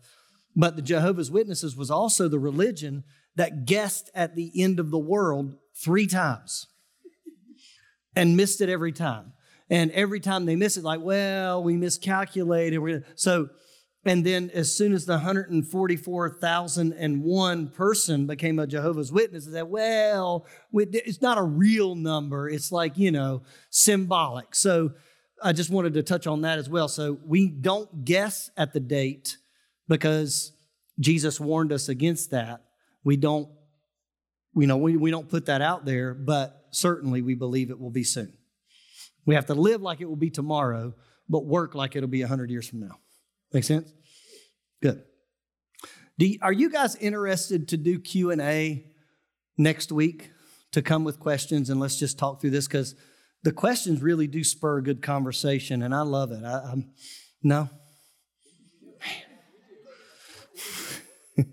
But 0.56 0.76
the 0.76 0.82
Jehovah's 0.82 1.32
Witnesses 1.32 1.76
was 1.76 1.92
also 1.92 2.28
the 2.28 2.40
religion 2.40 3.04
that 3.36 3.66
guessed 3.66 4.10
at 4.14 4.36
the 4.36 4.52
end 4.62 4.80
of 4.80 4.92
the 4.92 5.00
world 5.00 5.56
three 5.76 6.08
times 6.08 6.68
and 8.16 8.38
missed 8.38 8.62
it 8.62 8.70
every 8.70 8.92
time. 8.92 9.34
And 9.70 9.92
every 9.92 10.20
time 10.20 10.46
they 10.46 10.56
miss 10.56 10.78
it, 10.78 10.84
like, 10.84 11.02
well, 11.02 11.64
we 11.64 11.76
miscalculated. 11.76 13.04
So, 13.16 13.50
and 14.06 14.24
then 14.24 14.52
as 14.54 14.74
soon 14.74 14.94
as 14.94 15.08
the 15.08 15.14
144,001 15.14 17.68
person 17.70 18.28
became 18.28 18.60
a 18.60 18.68
Jehovah's 18.68 19.12
Witness, 19.12 19.48
they 19.48 19.54
said, 19.54 19.64
well, 19.64 20.46
it's 20.72 21.24
not 21.24 21.40
a 21.40 21.44
real 21.44 21.96
number. 21.96 22.48
It's 22.48 22.72
like, 22.72 23.00
you 23.00 23.12
know, 23.12 23.42
symbolic. 23.72 24.54
So 24.54 24.92
I 25.42 25.54
just 25.54 25.72
wanted 25.72 25.96
to 25.96 26.04
touch 26.04 26.28
on 26.28 26.42
that 26.42 26.60
as 26.60 26.70
well. 26.70 26.88
So 26.88 27.18
we 27.26 27.50
don't 27.50 28.06
guess 28.06 28.52
at 28.56 28.74
the 28.74 28.80
date 28.80 29.38
because 29.88 30.52
Jesus 31.00 31.40
warned 31.40 31.74
us 31.74 31.90
against 31.90 32.30
that. 32.30 32.62
We 33.04 33.18
don't, 33.18 33.50
you 34.56 34.68
know, 34.68 34.78
we, 34.78 34.98
we 34.98 35.10
don't 35.10 35.28
put 35.28 35.48
that 35.48 35.64
out 35.64 35.84
there, 35.84 36.14
but 36.14 36.68
certainly 36.70 37.24
we 37.24 37.34
believe 37.34 37.72
it 37.72 37.80
will 37.80 37.90
be 37.90 38.04
soon. 38.04 38.34
We 39.26 39.34
have 39.34 39.48
to 39.48 39.56
live 39.56 39.82
like 39.82 40.00
it 40.00 40.06
will 40.06 40.16
be 40.16 40.30
tomorrow, 40.30 40.94
but 41.28 41.44
work 41.46 41.74
like 41.74 41.96
it'll 41.96 42.08
be 42.08 42.22
100 42.22 42.52
years 42.52 42.70
from 42.70 42.82
now. 42.82 43.00
Make 43.56 43.64
sense? 43.64 43.90
Good. 44.82 45.02
Do 46.20 46.26
you, 46.26 46.40
are 46.42 46.52
you 46.52 46.70
guys 46.70 46.98
interested 46.98 47.70
to 47.70 47.78
do 47.78 48.02
Q 48.02 48.32
and 48.32 48.42
A 48.42 48.86
next 49.58 49.94
week? 49.94 50.32
To 50.74 50.82
come 50.82 51.06
with 51.06 51.22
questions 51.22 51.70
and 51.70 51.80
let's 51.80 51.98
just 51.98 52.20
talk 52.20 52.42
through 52.42 52.50
this 52.50 52.68
because 52.68 52.96
the 53.44 53.54
questions 53.54 54.02
really 54.02 54.28
do 54.28 54.44
spur 54.44 54.80
a 54.80 54.84
good 54.84 55.02
conversation, 55.02 55.84
and 55.84 55.96
I 55.96 56.02
love 56.02 56.34
it. 56.34 56.44
I, 56.44 56.70
I'm 56.70 56.92
no. 57.42 57.70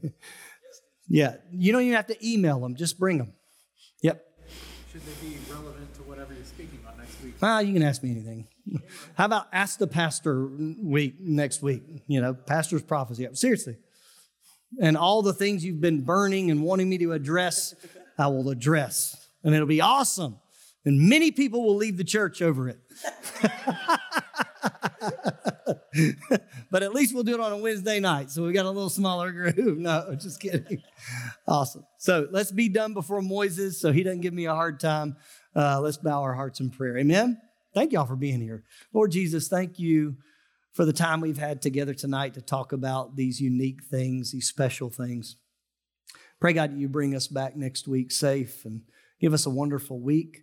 yeah, 1.06 1.36
you 1.52 1.70
don't 1.70 1.82
even 1.82 1.94
have 1.94 2.08
to 2.08 2.28
email 2.28 2.58
them; 2.58 2.74
just 2.74 2.98
bring 2.98 3.18
them. 3.18 3.34
Should 4.92 5.06
they 5.06 5.26
be 5.26 5.38
relevant 5.50 5.94
to 5.94 6.02
whatever 6.02 6.34
you're 6.34 6.44
speaking 6.44 6.78
about 6.82 6.98
next 6.98 7.22
week? 7.22 7.32
Well, 7.40 7.62
you 7.62 7.72
can 7.72 7.82
ask 7.82 8.02
me 8.02 8.10
anything. 8.10 8.46
How 9.14 9.24
about 9.24 9.46
ask 9.50 9.78
the 9.78 9.86
pastor 9.86 10.46
week 10.46 11.14
next 11.18 11.62
week? 11.62 11.82
You 12.08 12.20
know, 12.20 12.34
pastor's 12.34 12.82
prophecy. 12.82 13.26
Seriously. 13.32 13.76
And 14.82 14.98
all 14.98 15.22
the 15.22 15.32
things 15.32 15.64
you've 15.64 15.80
been 15.80 16.02
burning 16.02 16.50
and 16.50 16.62
wanting 16.62 16.90
me 16.90 16.98
to 16.98 17.12
address, 17.12 17.74
I 18.18 18.26
will 18.26 18.50
address. 18.50 19.16
And 19.42 19.54
it'll 19.54 19.66
be 19.66 19.80
awesome. 19.80 20.38
And 20.84 21.08
many 21.08 21.30
people 21.30 21.64
will 21.64 21.76
leave 21.76 21.96
the 21.96 22.04
church 22.04 22.42
over 22.42 22.68
it. 22.68 22.78
but 26.70 26.82
at 26.82 26.92
least 26.92 27.14
we'll 27.14 27.22
do 27.22 27.34
it 27.34 27.40
on 27.40 27.52
a 27.52 27.56
Wednesday 27.56 28.00
night. 28.00 28.30
So 28.30 28.44
we 28.44 28.52
got 28.52 28.66
a 28.66 28.70
little 28.70 28.90
smaller 28.90 29.32
group. 29.32 29.78
No, 29.82 30.14
just 30.18 30.40
kidding. 30.40 30.82
Awesome. 31.46 31.84
So 31.98 32.28
let's 32.30 32.52
be 32.52 32.68
done 32.68 32.94
before 32.94 33.20
Moises 33.20 33.74
so 33.74 33.90
he 33.92 34.02
doesn't 34.02 34.20
give 34.20 34.34
me 34.34 34.46
a 34.46 34.54
hard 34.54 34.78
time. 34.78 35.16
Uh, 35.56 35.80
let's 35.80 35.96
bow 35.96 36.22
our 36.22 36.34
hearts 36.34 36.60
in 36.60 36.70
prayer. 36.70 36.98
Amen. 36.98 37.40
Thank 37.74 37.92
y'all 37.92 38.06
for 38.06 38.16
being 38.16 38.40
here. 38.40 38.64
Lord 38.92 39.10
Jesus, 39.10 39.48
thank 39.48 39.78
you 39.78 40.16
for 40.72 40.84
the 40.84 40.92
time 40.92 41.20
we've 41.20 41.38
had 41.38 41.60
together 41.60 41.94
tonight 41.94 42.34
to 42.34 42.42
talk 42.42 42.72
about 42.72 43.16
these 43.16 43.40
unique 43.40 43.82
things, 43.84 44.32
these 44.32 44.48
special 44.48 44.88
things. 44.88 45.36
Pray, 46.40 46.52
God, 46.52 46.72
that 46.72 46.78
you 46.78 46.88
bring 46.88 47.14
us 47.14 47.28
back 47.28 47.56
next 47.56 47.86
week 47.88 48.10
safe 48.10 48.64
and 48.64 48.82
give 49.20 49.32
us 49.32 49.46
a 49.46 49.50
wonderful 49.50 50.00
week. 50.00 50.42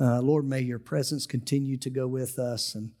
Uh, 0.00 0.20
Lord, 0.20 0.46
may 0.46 0.60
your 0.60 0.78
presence 0.78 1.26
continue 1.26 1.76
to 1.78 1.90
go 1.90 2.06
with 2.06 2.38
us 2.38 2.74
and, 2.74 2.92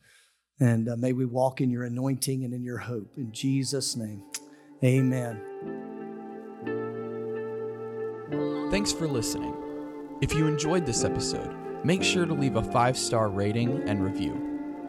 and 0.60 0.88
uh, 0.88 0.96
may 0.96 1.12
we 1.12 1.24
walk 1.24 1.60
in 1.60 1.70
your 1.70 1.84
anointing 1.84 2.44
and 2.44 2.52
in 2.52 2.64
your 2.64 2.78
hope. 2.78 3.10
In 3.16 3.32
Jesus' 3.32 3.96
name, 3.96 4.22
amen. 4.82 5.40
Thanks 8.70 8.92
for 8.92 9.08
listening. 9.08 9.54
If 10.20 10.34
you 10.34 10.46
enjoyed 10.46 10.84
this 10.84 11.04
episode, 11.04 11.56
make 11.84 12.02
sure 12.02 12.26
to 12.26 12.34
leave 12.34 12.56
a 12.56 12.62
five 12.62 12.98
star 12.98 13.28
rating 13.28 13.88
and 13.88 14.04
review. 14.04 14.44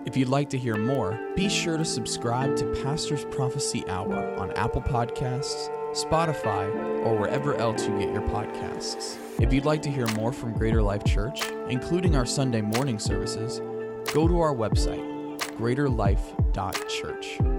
If 0.05 0.17
you'd 0.17 0.29
like 0.29 0.49
to 0.49 0.57
hear 0.57 0.75
more, 0.75 1.19
be 1.35 1.49
sure 1.49 1.77
to 1.77 1.85
subscribe 1.85 2.55
to 2.57 2.81
Pastor's 2.83 3.25
Prophecy 3.25 3.83
Hour 3.87 4.35
on 4.39 4.51
Apple 4.53 4.81
Podcasts, 4.81 5.69
Spotify, 5.93 6.73
or 7.05 7.15
wherever 7.15 7.55
else 7.55 7.85
you 7.85 7.99
get 7.99 8.11
your 8.11 8.21
podcasts. 8.23 9.17
If 9.39 9.53
you'd 9.53 9.65
like 9.65 9.81
to 9.83 9.91
hear 9.91 10.07
more 10.15 10.33
from 10.33 10.53
Greater 10.53 10.81
Life 10.81 11.03
Church, 11.03 11.41
including 11.69 12.15
our 12.15 12.25
Sunday 12.25 12.61
morning 12.61 12.97
services, 12.97 13.59
go 14.13 14.27
to 14.27 14.39
our 14.39 14.55
website, 14.55 15.08
greaterlife.church. 15.59 17.58